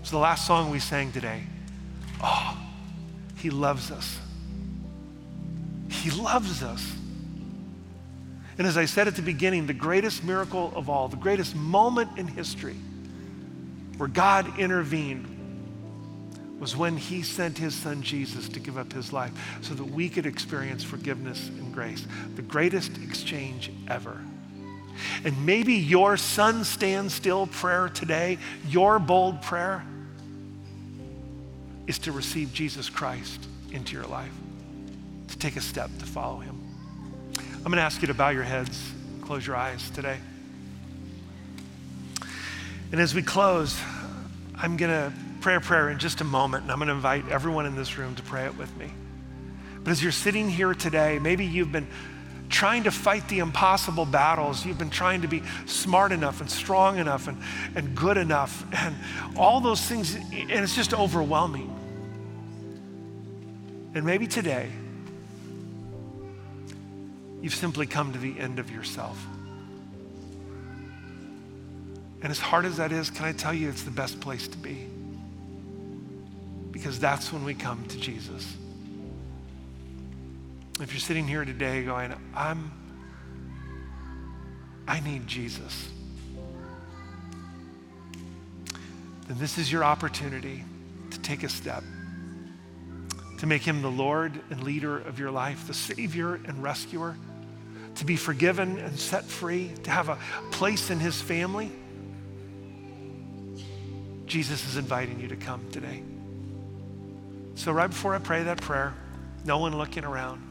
It's 0.00 0.10
the 0.10 0.18
last 0.18 0.46
song 0.46 0.70
we 0.70 0.78
sang 0.78 1.12
today. 1.12 1.42
Oh, 2.22 2.56
He 3.36 3.50
loves 3.50 3.90
us. 3.90 4.18
He 5.90 6.10
loves 6.10 6.62
us. 6.62 6.94
And 8.58 8.66
as 8.66 8.76
I 8.76 8.84
said 8.84 9.08
at 9.08 9.16
the 9.16 9.22
beginning, 9.22 9.66
the 9.66 9.72
greatest 9.72 10.22
miracle 10.22 10.72
of 10.76 10.90
all, 10.90 11.08
the 11.08 11.16
greatest 11.16 11.54
moment 11.54 12.18
in 12.18 12.26
history 12.26 12.76
where 13.96 14.08
God 14.08 14.58
intervened 14.58 15.36
was 16.58 16.76
when 16.76 16.96
he 16.96 17.22
sent 17.22 17.56
his 17.56 17.74
son 17.74 18.02
Jesus 18.02 18.48
to 18.50 18.60
give 18.60 18.76
up 18.76 18.92
his 18.92 19.14
life 19.14 19.32
so 19.62 19.72
that 19.74 19.84
we 19.84 20.10
could 20.10 20.26
experience 20.26 20.84
forgiveness 20.84 21.48
and 21.48 21.72
grace. 21.72 22.06
The 22.36 22.42
greatest 22.42 22.98
exchange 23.02 23.72
ever. 23.88 24.20
And 25.24 25.46
maybe 25.46 25.74
your 25.74 26.16
sun 26.16 26.64
stand 26.64 27.12
still 27.12 27.46
prayer 27.46 27.88
today, 27.88 28.38
your 28.68 28.98
bold 28.98 29.42
prayer, 29.42 29.84
is 31.86 31.98
to 32.00 32.12
receive 32.12 32.52
Jesus 32.52 32.88
Christ 32.88 33.46
into 33.72 33.94
your 33.94 34.06
life, 34.06 34.32
to 35.28 35.38
take 35.38 35.56
a 35.56 35.60
step 35.60 35.90
to 35.98 36.06
follow 36.06 36.38
him. 36.38 36.58
I'm 37.36 37.64
going 37.64 37.76
to 37.76 37.82
ask 37.82 38.00
you 38.00 38.08
to 38.08 38.14
bow 38.14 38.30
your 38.30 38.42
heads, 38.42 38.80
close 39.22 39.46
your 39.46 39.56
eyes 39.56 39.90
today. 39.90 40.18
And 42.92 43.00
as 43.00 43.14
we 43.14 43.22
close, 43.22 43.78
I'm 44.56 44.76
going 44.76 44.90
to 44.90 45.12
pray 45.40 45.54
a 45.54 45.60
prayer 45.60 45.90
in 45.90 45.98
just 45.98 46.20
a 46.20 46.24
moment, 46.24 46.64
and 46.64 46.72
I'm 46.72 46.78
going 46.78 46.88
to 46.88 46.94
invite 46.94 47.28
everyone 47.28 47.66
in 47.66 47.76
this 47.76 47.96
room 47.96 48.14
to 48.16 48.22
pray 48.22 48.44
it 48.46 48.56
with 48.56 48.76
me. 48.76 48.90
But 49.82 49.90
as 49.90 50.02
you're 50.02 50.12
sitting 50.12 50.48
here 50.50 50.74
today, 50.74 51.18
maybe 51.18 51.46
you've 51.46 51.72
been 51.72 51.86
trying 52.60 52.84
to 52.84 52.90
fight 52.90 53.26
the 53.28 53.38
impossible 53.38 54.04
battles. 54.04 54.66
You've 54.66 54.76
been 54.76 54.90
trying 54.90 55.22
to 55.22 55.28
be 55.28 55.42
smart 55.64 56.12
enough 56.12 56.42
and 56.42 56.50
strong 56.50 56.98
enough 56.98 57.26
and, 57.26 57.40
and 57.74 57.96
good 57.96 58.18
enough 58.18 58.66
and 58.72 58.94
all 59.34 59.60
those 59.60 59.80
things, 59.80 60.14
and 60.14 60.50
it's 60.50 60.76
just 60.76 60.92
overwhelming. 60.92 61.74
And 63.94 64.04
maybe 64.04 64.26
today, 64.26 64.70
you've 67.40 67.54
simply 67.54 67.86
come 67.86 68.12
to 68.12 68.18
the 68.18 68.38
end 68.38 68.58
of 68.58 68.70
yourself. 68.70 69.18
And 72.22 72.30
as 72.30 72.38
hard 72.38 72.66
as 72.66 72.76
that 72.76 72.92
is, 72.92 73.08
can 73.08 73.24
I 73.24 73.32
tell 73.32 73.54
you 73.54 73.70
it's 73.70 73.84
the 73.84 73.90
best 73.90 74.20
place 74.20 74.46
to 74.48 74.58
be? 74.58 74.86
because 76.80 76.98
that's 76.98 77.30
when 77.30 77.44
we 77.44 77.52
come 77.52 77.84
to 77.88 77.98
Jesus. 77.98 78.56
If 80.80 80.94
you're 80.94 81.00
sitting 81.00 81.28
here 81.28 81.44
today 81.44 81.84
going, 81.84 82.14
I'm, 82.34 82.72
I 84.88 85.00
need 85.00 85.26
Jesus, 85.26 85.90
then 89.28 89.38
this 89.38 89.58
is 89.58 89.70
your 89.70 89.84
opportunity 89.84 90.64
to 91.10 91.20
take 91.20 91.42
a 91.42 91.50
step, 91.50 91.84
to 93.40 93.46
make 93.46 93.60
him 93.60 93.82
the 93.82 93.90
Lord 93.90 94.32
and 94.48 94.62
leader 94.62 94.96
of 94.96 95.18
your 95.18 95.30
life, 95.30 95.66
the 95.66 95.74
Savior 95.74 96.36
and 96.46 96.62
rescuer, 96.62 97.14
to 97.96 98.06
be 98.06 98.16
forgiven 98.16 98.78
and 98.78 98.98
set 98.98 99.24
free, 99.24 99.72
to 99.82 99.90
have 99.90 100.08
a 100.08 100.16
place 100.50 100.88
in 100.88 100.98
his 100.98 101.20
family. 101.20 101.70
Jesus 104.24 104.66
is 104.66 104.78
inviting 104.78 105.20
you 105.20 105.28
to 105.28 105.36
come 105.36 105.70
today. 105.72 106.02
So, 107.54 107.70
right 107.70 107.90
before 107.90 108.14
I 108.14 108.18
pray 108.18 108.44
that 108.44 108.62
prayer, 108.62 108.94
no 109.44 109.58
one 109.58 109.76
looking 109.76 110.04
around, 110.04 110.49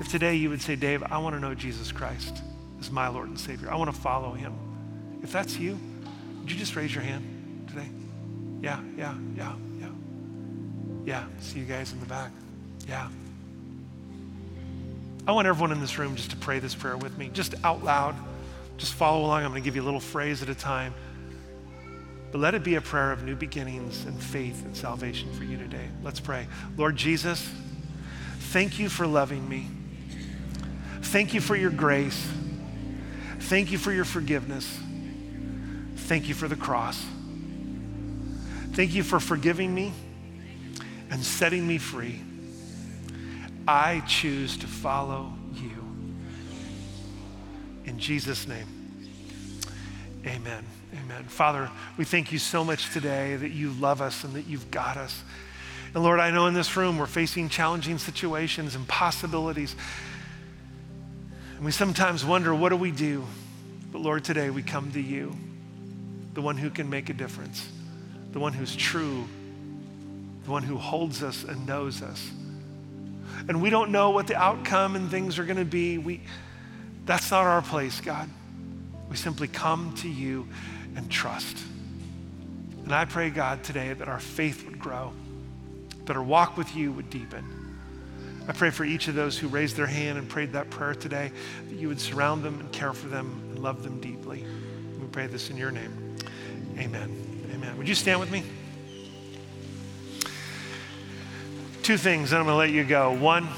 if 0.00 0.08
today 0.08 0.34
you 0.34 0.50
would 0.50 0.62
say, 0.62 0.76
Dave, 0.76 1.02
I 1.02 1.18
want 1.18 1.34
to 1.36 1.40
know 1.40 1.54
Jesus 1.54 1.92
Christ 1.92 2.42
as 2.80 2.90
my 2.90 3.08
Lord 3.08 3.28
and 3.28 3.38
Savior, 3.38 3.70
I 3.70 3.76
want 3.76 3.94
to 3.94 4.00
follow 4.00 4.32
him. 4.32 4.54
If 5.22 5.32
that's 5.32 5.56
you, 5.56 5.78
would 6.40 6.50
you 6.50 6.58
just 6.58 6.74
raise 6.74 6.94
your 6.94 7.04
hand 7.04 7.68
today? 7.68 7.88
Yeah, 8.60 8.80
yeah, 8.96 9.14
yeah, 9.36 9.54
yeah. 9.80 9.88
Yeah, 11.04 11.24
see 11.40 11.60
you 11.60 11.64
guys 11.64 11.92
in 11.92 12.00
the 12.00 12.06
back. 12.06 12.32
Yeah. 12.88 13.08
I 15.26 15.32
want 15.32 15.46
everyone 15.46 15.70
in 15.70 15.80
this 15.80 15.98
room 15.98 16.16
just 16.16 16.30
to 16.30 16.36
pray 16.36 16.58
this 16.58 16.74
prayer 16.74 16.96
with 16.96 17.16
me, 17.16 17.30
just 17.32 17.54
out 17.64 17.84
loud. 17.84 18.16
Just 18.76 18.94
follow 18.94 19.24
along. 19.24 19.44
I'm 19.44 19.50
going 19.50 19.62
to 19.62 19.64
give 19.64 19.76
you 19.76 19.82
a 19.82 19.84
little 19.84 20.00
phrase 20.00 20.42
at 20.42 20.48
a 20.48 20.54
time. 20.54 20.92
But 22.32 22.40
let 22.40 22.54
it 22.54 22.64
be 22.64 22.74
a 22.74 22.80
prayer 22.80 23.12
of 23.12 23.22
new 23.22 23.36
beginnings 23.36 24.04
and 24.06 24.20
faith 24.20 24.64
and 24.64 24.76
salvation 24.76 25.32
for 25.34 25.44
you 25.44 25.56
today. 25.56 25.86
Let's 26.02 26.18
pray. 26.18 26.48
Lord 26.76 26.96
Jesus, 26.96 27.48
thank 28.38 28.78
you 28.78 28.88
for 28.88 29.06
loving 29.06 29.48
me. 29.48 29.66
Thank 31.12 31.34
you 31.34 31.42
for 31.42 31.54
your 31.54 31.70
grace. 31.70 32.26
Thank 33.40 33.70
you 33.70 33.76
for 33.76 33.92
your 33.92 34.06
forgiveness. 34.06 34.66
Thank 35.94 36.26
you 36.26 36.32
for 36.32 36.48
the 36.48 36.56
cross. 36.56 37.04
Thank 38.72 38.94
you 38.94 39.02
for 39.02 39.20
forgiving 39.20 39.74
me 39.74 39.92
and 41.10 41.22
setting 41.22 41.66
me 41.66 41.76
free. 41.76 42.18
I 43.68 44.02
choose 44.08 44.56
to 44.56 44.66
follow 44.66 45.34
you. 45.52 45.84
In 47.84 47.98
Jesus' 47.98 48.48
name, 48.48 48.66
amen. 50.24 50.64
Amen. 51.04 51.24
Father, 51.24 51.70
we 51.98 52.06
thank 52.06 52.32
you 52.32 52.38
so 52.38 52.64
much 52.64 52.90
today 52.94 53.36
that 53.36 53.50
you 53.50 53.72
love 53.72 54.00
us 54.00 54.24
and 54.24 54.32
that 54.32 54.46
you've 54.46 54.70
got 54.70 54.96
us. 54.96 55.22
And 55.94 56.02
Lord, 56.02 56.20
I 56.20 56.30
know 56.30 56.46
in 56.46 56.54
this 56.54 56.74
room 56.74 56.96
we're 56.96 57.04
facing 57.04 57.50
challenging 57.50 57.98
situations 57.98 58.74
and 58.74 58.88
possibilities. 58.88 59.76
And 61.62 61.66
we 61.66 61.70
sometimes 61.70 62.24
wonder, 62.24 62.52
what 62.52 62.70
do 62.70 62.76
we 62.76 62.90
do? 62.90 63.24
But 63.92 64.00
Lord, 64.00 64.24
today 64.24 64.50
we 64.50 64.64
come 64.64 64.90
to 64.90 65.00
you, 65.00 65.36
the 66.34 66.42
one 66.42 66.56
who 66.56 66.70
can 66.70 66.90
make 66.90 67.08
a 67.08 67.12
difference, 67.12 67.68
the 68.32 68.40
one 68.40 68.52
who's 68.52 68.74
true, 68.74 69.28
the 70.42 70.50
one 70.50 70.64
who 70.64 70.76
holds 70.76 71.22
us 71.22 71.44
and 71.44 71.64
knows 71.64 72.02
us. 72.02 72.28
And 73.46 73.62
we 73.62 73.70
don't 73.70 73.92
know 73.92 74.10
what 74.10 74.26
the 74.26 74.34
outcome 74.34 74.96
and 74.96 75.08
things 75.08 75.38
are 75.38 75.44
going 75.44 75.56
to 75.56 75.64
be. 75.64 75.98
We, 75.98 76.22
that's 77.06 77.30
not 77.30 77.44
our 77.44 77.62
place, 77.62 78.00
God. 78.00 78.28
We 79.08 79.14
simply 79.14 79.46
come 79.46 79.94
to 79.98 80.08
you 80.08 80.48
and 80.96 81.08
trust. 81.08 81.58
And 82.82 82.92
I 82.92 83.04
pray, 83.04 83.30
God, 83.30 83.62
today 83.62 83.92
that 83.92 84.08
our 84.08 84.18
faith 84.18 84.66
would 84.66 84.80
grow, 84.80 85.12
that 86.06 86.16
our 86.16 86.24
walk 86.24 86.56
with 86.56 86.74
you 86.74 86.90
would 86.90 87.08
deepen. 87.08 87.61
I 88.48 88.52
pray 88.52 88.70
for 88.70 88.84
each 88.84 89.08
of 89.08 89.14
those 89.14 89.38
who 89.38 89.48
raised 89.48 89.76
their 89.76 89.86
hand 89.86 90.18
and 90.18 90.28
prayed 90.28 90.52
that 90.52 90.68
prayer 90.70 90.94
today, 90.94 91.30
that 91.68 91.78
you 91.78 91.88
would 91.88 92.00
surround 92.00 92.42
them 92.42 92.58
and 92.60 92.72
care 92.72 92.92
for 92.92 93.08
them 93.08 93.40
and 93.50 93.60
love 93.60 93.82
them 93.82 94.00
deeply. 94.00 94.44
We 95.00 95.06
pray 95.08 95.28
this 95.28 95.50
in 95.50 95.56
your 95.56 95.70
name. 95.70 96.16
Amen. 96.78 97.48
Amen. 97.54 97.78
Would 97.78 97.88
you 97.88 97.94
stand 97.94 98.18
with 98.18 98.30
me? 98.30 98.42
Two 101.82 101.96
things, 101.96 102.32
and 102.32 102.40
I'm 102.40 102.46
going 102.46 102.54
to 102.54 102.58
let 102.58 102.70
you 102.70 102.84
go. 102.84 103.12
One, 103.12 103.48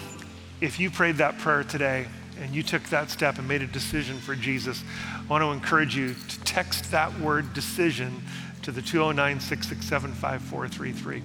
if 0.61 0.79
you 0.79 0.91
prayed 0.91 1.17
that 1.17 1.39
prayer 1.39 1.65
today, 1.65 2.07
and 2.41 2.55
you 2.55 2.63
took 2.63 2.83
that 2.85 3.11
step 3.11 3.39
and 3.39 3.47
made 3.47 3.63
a 3.63 3.67
decision 3.67 4.19
for 4.19 4.35
Jesus, 4.35 4.83
I 5.17 5.31
want 5.31 5.43
to 5.43 5.51
encourage 5.53 5.97
you 5.97 6.15
to 6.15 6.41
text 6.41 6.91
that 6.91 7.19
word 7.21 7.55
decision 7.55 8.23
to 8.65 8.73
the 8.73 8.81
209 8.81 9.41
667 9.41 10.13
5433. 10.13 11.23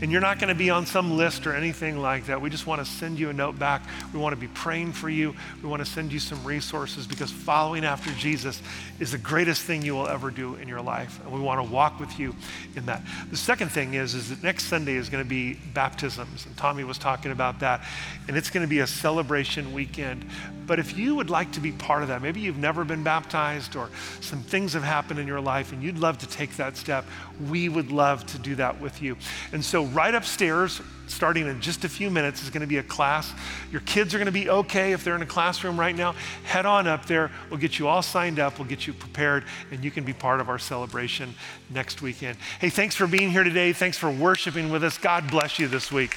And 0.00 0.10
you're 0.10 0.20
not 0.20 0.38
going 0.38 0.48
to 0.48 0.54
be 0.54 0.70
on 0.70 0.86
some 0.86 1.16
list 1.16 1.46
or 1.46 1.54
anything 1.54 1.98
like 1.98 2.26
that. 2.26 2.40
We 2.40 2.48
just 2.48 2.66
want 2.66 2.84
to 2.84 2.90
send 2.90 3.18
you 3.18 3.28
a 3.28 3.32
note 3.32 3.58
back. 3.58 3.82
We 4.12 4.18
want 4.18 4.34
to 4.34 4.40
be 4.40 4.48
praying 4.48 4.92
for 4.92 5.10
you. 5.10 5.34
We 5.62 5.68
want 5.68 5.84
to 5.84 5.90
send 5.90 6.12
you 6.12 6.18
some 6.18 6.42
resources 6.44 7.06
because 7.06 7.30
following 7.30 7.84
after 7.84 8.10
Jesus 8.12 8.62
is 9.00 9.12
the 9.12 9.18
greatest 9.18 9.62
thing 9.62 9.82
you 9.82 9.94
will 9.94 10.08
ever 10.08 10.30
do 10.30 10.54
in 10.54 10.66
your 10.66 10.80
life. 10.80 11.20
And 11.24 11.32
we 11.32 11.40
want 11.40 11.64
to 11.64 11.72
walk 11.72 12.00
with 12.00 12.18
you 12.18 12.34
in 12.74 12.86
that. 12.86 13.02
The 13.30 13.36
second 13.36 13.68
thing 13.70 13.94
is, 13.94 14.14
is 14.14 14.30
that 14.30 14.42
next 14.42 14.64
Sunday 14.64 14.94
is 14.94 15.10
going 15.10 15.22
to 15.22 15.28
be 15.28 15.54
baptisms. 15.74 16.46
And 16.46 16.56
Tommy 16.56 16.84
was 16.84 16.96
talking 16.96 17.32
about 17.32 17.60
that. 17.60 17.84
And 18.28 18.36
it's 18.36 18.48
going 18.48 18.64
to 18.64 18.70
be 18.70 18.78
a 18.78 18.86
celebration 18.86 19.74
weekend. 19.74 20.24
But 20.66 20.78
if 20.78 20.96
you 20.96 21.16
would 21.16 21.28
like 21.28 21.52
to 21.52 21.60
be 21.60 21.72
part 21.72 22.02
of 22.02 22.08
that, 22.08 22.22
maybe 22.22 22.40
you've 22.40 22.58
never 22.58 22.84
been 22.84 23.02
baptized 23.02 23.76
or 23.76 23.90
some 24.20 24.42
things 24.42 24.72
have 24.72 24.82
happened 24.82 25.20
in 25.20 25.26
your 25.26 25.40
life 25.40 25.72
and 25.72 25.82
you'd 25.82 25.98
love 25.98 26.18
to 26.18 26.28
take 26.28 26.56
that 26.56 26.77
step, 26.78 27.04
we 27.48 27.68
would 27.68 27.90
love 27.90 28.26
to 28.26 28.38
do 28.38 28.54
that 28.56 28.80
with 28.80 29.02
you. 29.02 29.16
And 29.52 29.64
so, 29.64 29.84
right 29.86 30.14
upstairs, 30.14 30.80
starting 31.06 31.46
in 31.46 31.60
just 31.60 31.84
a 31.84 31.88
few 31.88 32.10
minutes, 32.10 32.42
is 32.42 32.50
going 32.50 32.60
to 32.60 32.66
be 32.66 32.78
a 32.78 32.82
class. 32.82 33.32
Your 33.70 33.80
kids 33.82 34.14
are 34.14 34.18
going 34.18 34.26
to 34.26 34.32
be 34.32 34.48
okay 34.48 34.92
if 34.92 35.04
they're 35.04 35.16
in 35.16 35.22
a 35.22 35.26
classroom 35.26 35.78
right 35.78 35.94
now. 35.94 36.14
Head 36.44 36.66
on 36.66 36.86
up 36.86 37.06
there. 37.06 37.30
We'll 37.50 37.60
get 37.60 37.78
you 37.78 37.88
all 37.88 38.02
signed 38.02 38.38
up, 38.38 38.58
we'll 38.58 38.68
get 38.68 38.86
you 38.86 38.92
prepared, 38.92 39.44
and 39.70 39.84
you 39.84 39.90
can 39.90 40.04
be 40.04 40.12
part 40.12 40.40
of 40.40 40.48
our 40.48 40.58
celebration 40.58 41.34
next 41.70 42.02
weekend. 42.02 42.38
Hey, 42.60 42.70
thanks 42.70 42.94
for 42.94 43.06
being 43.06 43.30
here 43.30 43.44
today. 43.44 43.72
Thanks 43.72 43.98
for 43.98 44.10
worshiping 44.10 44.70
with 44.70 44.84
us. 44.84 44.98
God 44.98 45.30
bless 45.30 45.58
you 45.58 45.68
this 45.68 45.90
week. 45.90 46.16